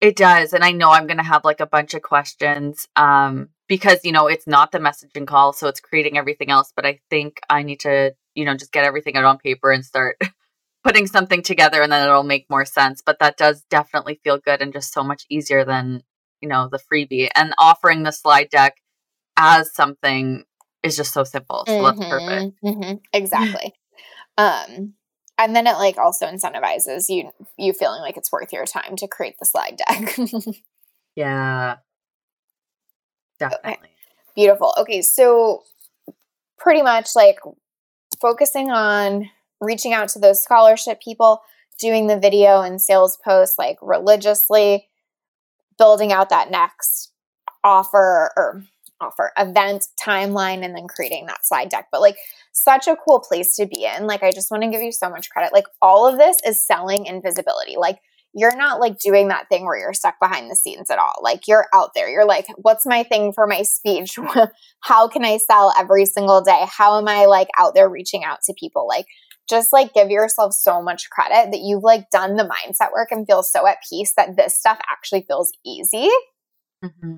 It 0.01 0.15
does. 0.15 0.53
And 0.53 0.63
I 0.63 0.71
know 0.71 0.89
I'm 0.89 1.05
going 1.05 1.17
to 1.17 1.23
have 1.23 1.45
like 1.45 1.59
a 1.59 1.67
bunch 1.67 1.93
of 1.93 2.01
questions 2.01 2.87
um, 2.95 3.49
because, 3.67 3.99
you 4.03 4.11
know, 4.11 4.27
it's 4.27 4.47
not 4.47 4.71
the 4.71 4.79
messaging 4.79 5.27
call. 5.27 5.53
So 5.53 5.67
it's 5.67 5.79
creating 5.79 6.17
everything 6.17 6.49
else. 6.49 6.73
But 6.75 6.87
I 6.87 6.99
think 7.11 7.39
I 7.49 7.61
need 7.61 7.81
to, 7.81 8.15
you 8.33 8.43
know, 8.43 8.55
just 8.55 8.71
get 8.71 8.83
everything 8.83 9.15
out 9.15 9.25
on 9.25 9.37
paper 9.37 9.71
and 9.71 9.85
start 9.85 10.19
putting 10.83 11.05
something 11.05 11.43
together 11.43 11.83
and 11.83 11.91
then 11.91 12.03
it'll 12.03 12.23
make 12.23 12.49
more 12.49 12.65
sense. 12.65 13.03
But 13.05 13.19
that 13.19 13.37
does 13.37 13.63
definitely 13.69 14.19
feel 14.23 14.39
good 14.39 14.61
and 14.61 14.73
just 14.73 14.91
so 14.91 15.03
much 15.03 15.25
easier 15.29 15.63
than, 15.63 16.01
you 16.41 16.49
know, 16.49 16.67
the 16.67 16.79
freebie 16.79 17.29
and 17.35 17.53
offering 17.59 18.01
the 18.01 18.11
slide 18.11 18.49
deck 18.49 18.77
as 19.37 19.73
something 19.73 20.45
is 20.83 20.95
just 20.95 21.13
so 21.13 21.23
simple. 21.23 21.63
So 21.67 21.73
mm-hmm, 21.73 21.99
that's 21.99 22.09
perfect. 22.09 22.63
Mm-hmm, 22.63 22.95
exactly. 23.13 23.73
um, 24.37 24.93
and 25.37 25.55
then 25.55 25.65
it 25.67 25.73
like 25.73 25.97
also 25.97 26.27
incentivizes 26.27 27.05
you 27.09 27.31
you 27.57 27.73
feeling 27.73 28.01
like 28.01 28.17
it's 28.17 28.31
worth 28.31 28.53
your 28.53 28.65
time 28.65 28.95
to 28.97 29.07
create 29.07 29.35
the 29.39 29.45
slide 29.45 29.79
deck. 29.87 30.17
yeah. 31.15 31.77
Definitely. 33.39 33.71
Okay. 33.71 33.91
Beautiful. 34.35 34.73
Okay, 34.77 35.01
so 35.01 35.63
pretty 36.57 36.81
much 36.81 37.09
like 37.15 37.39
focusing 38.19 38.69
on 38.69 39.29
reaching 39.59 39.93
out 39.93 40.09
to 40.09 40.19
those 40.19 40.43
scholarship 40.43 41.01
people, 41.01 41.41
doing 41.79 42.07
the 42.07 42.19
video 42.19 42.61
and 42.61 42.79
sales 42.79 43.17
posts 43.25 43.57
like 43.57 43.77
religiously, 43.81 44.87
building 45.77 46.11
out 46.13 46.29
that 46.29 46.51
next 46.51 47.11
offer 47.63 48.31
or 48.37 48.63
offer 49.01 49.31
event, 49.37 49.87
timeline, 50.01 50.63
and 50.63 50.75
then 50.75 50.87
creating 50.87 51.25
that 51.25 51.45
slide 51.45 51.69
deck. 51.69 51.87
But 51.91 52.01
like, 52.01 52.17
such 52.53 52.87
a 52.87 52.95
cool 52.95 53.19
place 53.19 53.55
to 53.55 53.65
be 53.65 53.85
in. 53.85 54.07
Like, 54.07 54.23
I 54.23 54.31
just 54.31 54.51
want 54.51 54.63
to 54.63 54.69
give 54.69 54.81
you 54.81 54.91
so 54.91 55.09
much 55.09 55.29
credit. 55.29 55.53
Like, 55.53 55.65
all 55.81 56.07
of 56.07 56.17
this 56.17 56.37
is 56.45 56.65
selling 56.65 57.05
invisibility. 57.05 57.75
Like, 57.77 57.99
you're 58.33 58.55
not 58.55 58.79
like 58.79 58.97
doing 58.97 59.27
that 59.27 59.49
thing 59.49 59.65
where 59.65 59.77
you're 59.77 59.93
stuck 59.93 60.19
behind 60.19 60.49
the 60.49 60.55
scenes 60.55 60.89
at 60.89 60.99
all. 60.99 61.19
Like 61.21 61.47
you're 61.47 61.65
out 61.73 61.91
there. 61.93 62.09
You're 62.09 62.25
like, 62.25 62.47
what's 62.55 62.85
my 62.85 63.03
thing 63.03 63.33
for 63.33 63.45
my 63.45 63.63
speech? 63.63 64.17
How 64.79 65.07
can 65.07 65.25
I 65.25 65.37
sell 65.37 65.73
every 65.77 66.05
single 66.05 66.41
day? 66.41 66.65
How 66.65 66.97
am 66.97 67.07
I 67.07 67.25
like 67.25 67.49
out 67.57 67.73
there 67.73 67.89
reaching 67.89 68.23
out 68.23 68.39
to 68.43 68.53
people? 68.57 68.87
Like 68.87 69.05
just 69.49 69.73
like 69.73 69.93
give 69.93 70.09
yourself 70.09 70.53
so 70.53 70.81
much 70.81 71.09
credit 71.09 71.51
that 71.51 71.61
you've 71.61 71.83
like 71.83 72.09
done 72.09 72.37
the 72.37 72.43
mindset 72.43 72.93
work 72.93 73.09
and 73.11 73.27
feel 73.27 73.43
so 73.43 73.67
at 73.67 73.79
peace 73.87 74.13
that 74.15 74.37
this 74.37 74.57
stuff 74.57 74.79
actually 74.89 75.25
feels 75.27 75.51
easy. 75.65 76.09
Mm-hmm. 76.83 77.15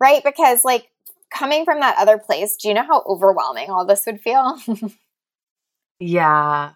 Right? 0.00 0.22
Because 0.24 0.64
like 0.64 0.90
coming 1.32 1.64
from 1.64 1.80
that 1.80 1.96
other 1.98 2.18
place, 2.18 2.56
do 2.56 2.68
you 2.68 2.74
know 2.74 2.84
how 2.84 3.02
overwhelming 3.06 3.70
all 3.70 3.86
this 3.86 4.04
would 4.06 4.20
feel? 4.20 4.58
yeah. 6.00 6.72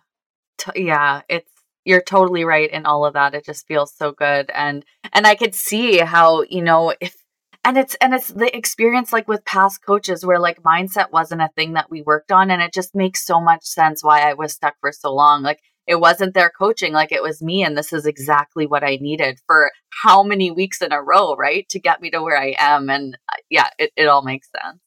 T- 0.58 0.84
yeah, 0.84 1.22
it's 1.28 1.50
you're 1.84 2.02
totally 2.02 2.44
right 2.44 2.70
in 2.70 2.86
all 2.86 3.06
of 3.06 3.14
that. 3.14 3.34
It 3.34 3.44
just 3.44 3.66
feels 3.66 3.94
so 3.94 4.12
good 4.12 4.50
and 4.54 4.84
and 5.12 5.26
I 5.26 5.34
could 5.34 5.54
see 5.54 5.98
how, 5.98 6.42
you 6.42 6.62
know, 6.62 6.94
if 7.00 7.16
and 7.64 7.76
it's 7.76 7.94
and 7.96 8.14
it's 8.14 8.28
the 8.28 8.54
experience 8.56 9.12
like 9.12 9.28
with 9.28 9.44
past 9.44 9.84
coaches 9.84 10.24
where 10.24 10.38
like 10.38 10.62
mindset 10.62 11.10
wasn't 11.12 11.42
a 11.42 11.50
thing 11.54 11.74
that 11.74 11.90
we 11.90 12.02
worked 12.02 12.32
on 12.32 12.50
and 12.50 12.62
it 12.62 12.72
just 12.72 12.94
makes 12.94 13.24
so 13.24 13.40
much 13.40 13.64
sense 13.64 14.02
why 14.02 14.22
I 14.22 14.34
was 14.34 14.52
stuck 14.52 14.76
for 14.80 14.92
so 14.92 15.12
long. 15.14 15.42
Like 15.42 15.60
it 15.86 15.96
wasn't 15.96 16.34
their 16.34 16.50
coaching, 16.50 16.92
like 16.92 17.12
it 17.12 17.22
was 17.22 17.42
me 17.42 17.62
and 17.64 17.76
this 17.76 17.92
is 17.92 18.06
exactly 18.06 18.66
what 18.66 18.84
I 18.84 18.98
needed 19.00 19.38
for 19.46 19.70
how 19.90 20.22
many 20.22 20.50
weeks 20.50 20.80
in 20.80 20.92
a 20.92 21.02
row, 21.02 21.34
right? 21.36 21.68
To 21.70 21.80
get 21.80 22.00
me 22.00 22.10
to 22.10 22.22
where 22.22 22.38
I 22.38 22.54
am 22.58 22.90
and 22.90 23.16
uh, 23.28 23.36
yeah, 23.48 23.70
it, 23.78 23.92
it 23.96 24.06
all 24.06 24.22
makes 24.22 24.48
sense 24.50 24.80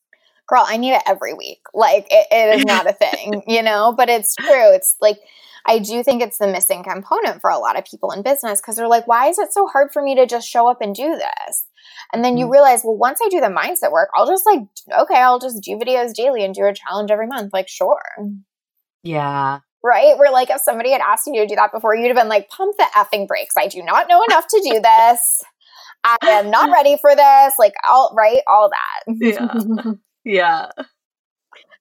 girl, 0.47 0.65
I 0.67 0.77
need 0.77 0.93
it 0.93 1.01
every 1.05 1.33
week. 1.33 1.61
Like 1.73 2.05
it, 2.11 2.27
it 2.31 2.59
is 2.59 2.65
not 2.65 2.87
a 2.87 2.93
thing, 2.93 3.43
you 3.47 3.63
know, 3.63 3.93
but 3.95 4.09
it's 4.09 4.35
true. 4.35 4.73
It's 4.73 4.95
like 5.01 5.17
I 5.65 5.79
do 5.79 6.03
think 6.03 6.21
it's 6.21 6.37
the 6.37 6.47
missing 6.47 6.83
component 6.83 7.41
for 7.41 7.49
a 7.49 7.57
lot 7.57 7.77
of 7.77 7.85
people 7.85 8.11
in 8.11 8.21
business 8.21 8.59
because 8.59 8.75
they're 8.75 8.87
like, 8.87 9.07
why 9.07 9.29
is 9.29 9.39
it 9.39 9.53
so 9.53 9.65
hard 9.67 9.91
for 9.93 10.03
me 10.03 10.15
to 10.15 10.25
just 10.25 10.47
show 10.47 10.69
up 10.69 10.81
and 10.81 10.93
do 10.93 11.15
this? 11.15 11.65
And 12.11 12.23
then 12.23 12.37
you 12.37 12.45
mm-hmm. 12.45 12.51
realize, 12.51 12.81
well, 12.83 12.97
once 12.97 13.19
I 13.23 13.29
do 13.29 13.39
the 13.39 13.47
mindset 13.47 13.91
work, 13.91 14.09
I'll 14.13 14.27
just 14.27 14.45
like, 14.45 14.59
okay, 14.99 15.15
I'll 15.15 15.39
just 15.39 15.63
do 15.63 15.77
videos 15.77 16.13
daily 16.13 16.43
and 16.43 16.53
do 16.53 16.65
a 16.65 16.73
challenge 16.73 17.11
every 17.11 17.27
month. 17.27 17.53
Like, 17.53 17.69
sure. 17.69 18.01
Yeah. 19.03 19.59
Right? 19.83 20.17
Where 20.17 20.31
like 20.31 20.49
if 20.49 20.61
somebody 20.61 20.91
had 20.91 21.01
asked 21.01 21.27
you 21.27 21.41
to 21.41 21.47
do 21.47 21.55
that 21.55 21.71
before, 21.73 21.95
you'd 21.95 22.07
have 22.07 22.15
been 22.15 22.29
like, 22.29 22.49
pump 22.49 22.75
the 22.77 22.85
effing 22.95 23.27
brakes. 23.27 23.55
I 23.57 23.67
do 23.67 23.83
not 23.83 24.07
know 24.07 24.23
enough 24.29 24.47
to 24.47 24.61
do 24.63 24.79
this. 24.83 25.41
I 26.05 26.17
am 26.23 26.51
not 26.51 26.69
ready 26.71 26.97
for 26.99 27.15
this. 27.15 27.53
Like, 27.57 27.73
all 27.87 28.13
right, 28.17 28.41
all 28.47 28.69
that. 28.69 29.15
Yeah. 29.19 29.93
yeah. 30.25 30.85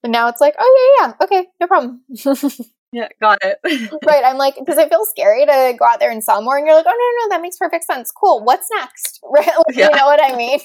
And 0.05 0.12
now 0.12 0.28
it's 0.28 0.40
like, 0.40 0.55
oh 0.59 0.96
yeah, 1.00 1.07
yeah, 1.07 1.24
okay, 1.24 1.48
no 1.61 1.66
problem. 1.66 2.03
Yeah, 2.94 3.09
got 3.22 3.38
it. 3.42 3.59
right. 4.07 4.22
I'm 4.22 4.36
like, 4.36 4.55
does 4.66 4.76
it 4.76 4.90
feel 4.90 5.07
scary 5.07 5.46
to 5.46 5.74
go 5.78 5.86
out 5.86 5.98
there 5.98 6.11
and 6.11 6.22
sell 6.22 6.42
more? 6.42 6.59
And 6.59 6.66
you're 6.66 6.76
like, 6.76 6.84
oh, 6.86 6.90
no, 6.90 7.24
no, 7.24 7.34
that 7.34 7.40
makes 7.40 7.57
perfect 7.57 7.84
sense. 7.84 8.11
Cool. 8.11 8.44
What's 8.44 8.68
next? 8.70 9.18
Right. 9.24 9.46
Like, 9.46 9.74
yeah. 9.74 9.88
You 9.88 9.96
know 9.96 10.05
what 10.05 10.22
I 10.22 10.36
mean? 10.36 10.61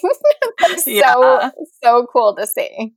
yeah. 0.85 1.13
So, 1.13 1.51
so 1.81 2.07
cool 2.11 2.35
to 2.35 2.45
see. 2.45 2.93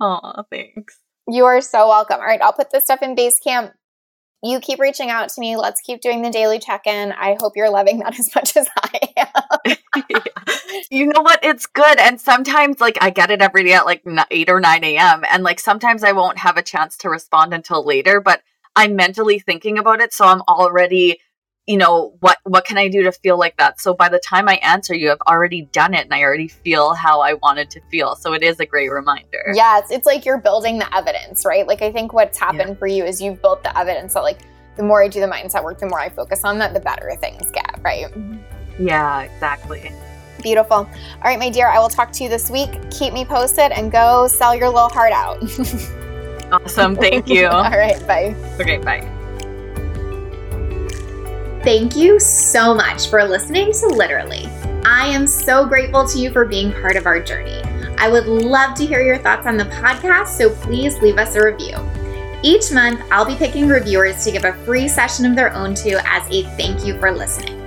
Oh, 0.00 0.42
thanks. 0.50 0.98
You 1.28 1.44
are 1.46 1.60
so 1.60 1.88
welcome. 1.88 2.20
All 2.20 2.26
right. 2.26 2.40
I'll 2.40 2.52
put 2.52 2.70
this 2.70 2.84
stuff 2.84 3.02
in 3.02 3.16
Basecamp. 3.16 3.72
You 4.42 4.60
keep 4.60 4.78
reaching 4.78 5.10
out 5.10 5.28
to 5.30 5.40
me. 5.40 5.56
Let's 5.56 5.80
keep 5.80 6.00
doing 6.00 6.22
the 6.22 6.30
daily 6.30 6.58
check 6.58 6.86
in. 6.86 7.12
I 7.12 7.36
hope 7.40 7.54
you're 7.56 7.70
loving 7.70 7.98
that 8.00 8.16
as 8.18 8.34
much 8.34 8.56
as 8.56 8.68
I 8.76 9.00
am. 9.16 9.74
yeah. 10.08 10.20
You 10.90 11.06
know 11.06 11.22
what? 11.22 11.40
It's 11.42 11.66
good. 11.66 11.98
And 11.98 12.20
sometimes, 12.20 12.80
like, 12.80 12.98
I 13.00 13.10
get 13.10 13.30
it 13.30 13.40
every 13.40 13.64
day 13.64 13.72
at 13.72 13.86
like 13.86 14.04
8 14.30 14.50
or 14.50 14.60
9 14.60 14.84
a.m. 14.84 15.24
And 15.28 15.42
like, 15.42 15.58
sometimes 15.58 16.04
I 16.04 16.12
won't 16.12 16.38
have 16.38 16.56
a 16.56 16.62
chance 16.62 16.96
to 16.98 17.08
respond 17.08 17.54
until 17.54 17.84
later. 17.84 18.20
But 18.20 18.42
I'm 18.76 18.94
mentally 18.94 19.38
thinking 19.38 19.78
about 19.78 20.00
it. 20.00 20.12
So 20.12 20.26
I'm 20.26 20.42
already, 20.42 21.18
you 21.66 21.76
know, 21.76 22.14
what 22.20 22.38
what 22.44 22.64
can 22.64 22.78
I 22.78 22.88
do 22.88 23.02
to 23.02 23.12
feel 23.12 23.38
like 23.38 23.56
that? 23.56 23.80
So 23.80 23.92
by 23.92 24.08
the 24.08 24.20
time 24.20 24.48
I 24.48 24.54
answer 24.56 24.94
you, 24.94 25.10
I've 25.10 25.20
already 25.26 25.62
done 25.72 25.94
it 25.94 26.04
and 26.04 26.14
I 26.14 26.22
already 26.22 26.48
feel 26.48 26.94
how 26.94 27.20
I 27.20 27.34
wanted 27.34 27.70
to 27.70 27.80
feel. 27.90 28.14
So 28.14 28.34
it 28.34 28.42
is 28.42 28.60
a 28.60 28.66
great 28.66 28.90
reminder. 28.90 29.52
Yeah, 29.52 29.78
it's, 29.78 29.90
it's 29.90 30.06
like 30.06 30.24
you're 30.24 30.38
building 30.38 30.78
the 30.78 30.96
evidence, 30.96 31.44
right? 31.44 31.66
Like 31.66 31.82
I 31.82 31.90
think 31.90 32.12
what's 32.12 32.38
happened 32.38 32.70
yeah. 32.70 32.74
for 32.74 32.86
you 32.86 33.04
is 33.04 33.20
you've 33.20 33.42
built 33.42 33.62
the 33.62 33.76
evidence 33.76 34.14
that 34.14 34.22
like 34.22 34.40
the 34.76 34.82
more 34.82 35.02
I 35.02 35.08
do 35.08 35.20
the 35.20 35.26
mindset 35.26 35.64
work, 35.64 35.78
the 35.78 35.86
more 35.86 36.00
I 36.00 36.08
focus 36.08 36.44
on 36.44 36.58
that, 36.58 36.72
the 36.72 36.80
better 36.80 37.12
things 37.20 37.50
get, 37.50 37.80
right? 37.82 38.06
Mm-hmm. 38.06 38.86
Yeah, 38.86 39.22
exactly. 39.22 39.90
Beautiful. 40.42 40.76
All 40.76 40.88
right, 41.24 41.38
my 41.38 41.48
dear, 41.48 41.66
I 41.66 41.78
will 41.78 41.88
talk 41.88 42.12
to 42.12 42.22
you 42.22 42.28
this 42.28 42.50
week. 42.50 42.70
Keep 42.90 43.14
me 43.14 43.24
posted 43.24 43.72
and 43.72 43.90
go 43.90 44.28
sell 44.28 44.54
your 44.54 44.68
little 44.68 44.90
heart 44.90 45.12
out. 45.12 45.42
Awesome. 46.52 46.96
Thank 46.96 47.28
you. 47.28 47.48
All 47.48 47.70
right. 47.70 48.04
Bye. 48.06 48.34
Okay. 48.60 48.78
Bye. 48.78 49.12
Thank 51.66 51.96
you 51.96 52.20
so 52.20 52.72
much 52.72 53.10
for 53.10 53.24
listening 53.24 53.72
to 53.72 53.88
Literally. 53.88 54.46
I 54.84 55.08
am 55.08 55.26
so 55.26 55.66
grateful 55.66 56.06
to 56.06 56.16
you 56.16 56.30
for 56.30 56.44
being 56.44 56.70
part 56.70 56.94
of 56.94 57.06
our 57.06 57.18
journey. 57.18 57.60
I 57.98 58.08
would 58.08 58.28
love 58.28 58.76
to 58.76 58.86
hear 58.86 59.02
your 59.02 59.18
thoughts 59.18 59.48
on 59.48 59.56
the 59.56 59.64
podcast, 59.64 60.28
so 60.28 60.48
please 60.48 60.96
leave 61.02 61.18
us 61.18 61.34
a 61.34 61.44
review. 61.44 61.76
Each 62.44 62.70
month, 62.70 63.00
I'll 63.10 63.26
be 63.26 63.34
picking 63.34 63.66
reviewers 63.66 64.22
to 64.22 64.30
give 64.30 64.44
a 64.44 64.52
free 64.64 64.86
session 64.86 65.26
of 65.26 65.34
their 65.34 65.52
own 65.54 65.74
to 65.74 66.00
as 66.06 66.22
a 66.30 66.44
thank 66.56 66.86
you 66.86 67.00
for 67.00 67.10
listening. 67.10 67.60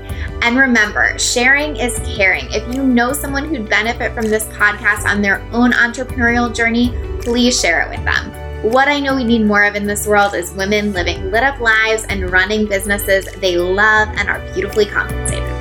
And 0.43 0.57
remember, 0.57 1.19
sharing 1.19 1.75
is 1.75 1.99
caring. 2.15 2.45
If 2.53 2.73
you 2.73 2.85
know 2.85 3.11
someone 3.11 3.53
who'd 3.53 3.69
benefit 3.69 4.13
from 4.13 4.29
this 4.29 4.45
podcast 4.45 5.03
on 5.03 5.21
their 5.21 5.41
own 5.51 5.73
entrepreneurial 5.73 6.55
journey, 6.55 6.93
please 7.21 7.59
share 7.59 7.81
it 7.81 7.89
with 7.89 8.05
them. 8.05 8.38
What 8.61 8.89
I 8.89 8.99
know 8.99 9.15
we 9.15 9.23
need 9.23 9.45
more 9.45 9.63
of 9.63 9.75
in 9.75 9.87
this 9.87 10.05
world 10.05 10.33
is 10.35 10.51
women 10.51 10.91
living 10.91 11.31
lit 11.31 11.43
up 11.43 11.61
lives 11.61 12.03
and 12.09 12.29
running 12.29 12.65
businesses 12.67 13.25
they 13.35 13.55
love 13.55 14.09
and 14.17 14.27
are 14.27 14.39
beautifully 14.53 14.85
compensated. 14.85 15.58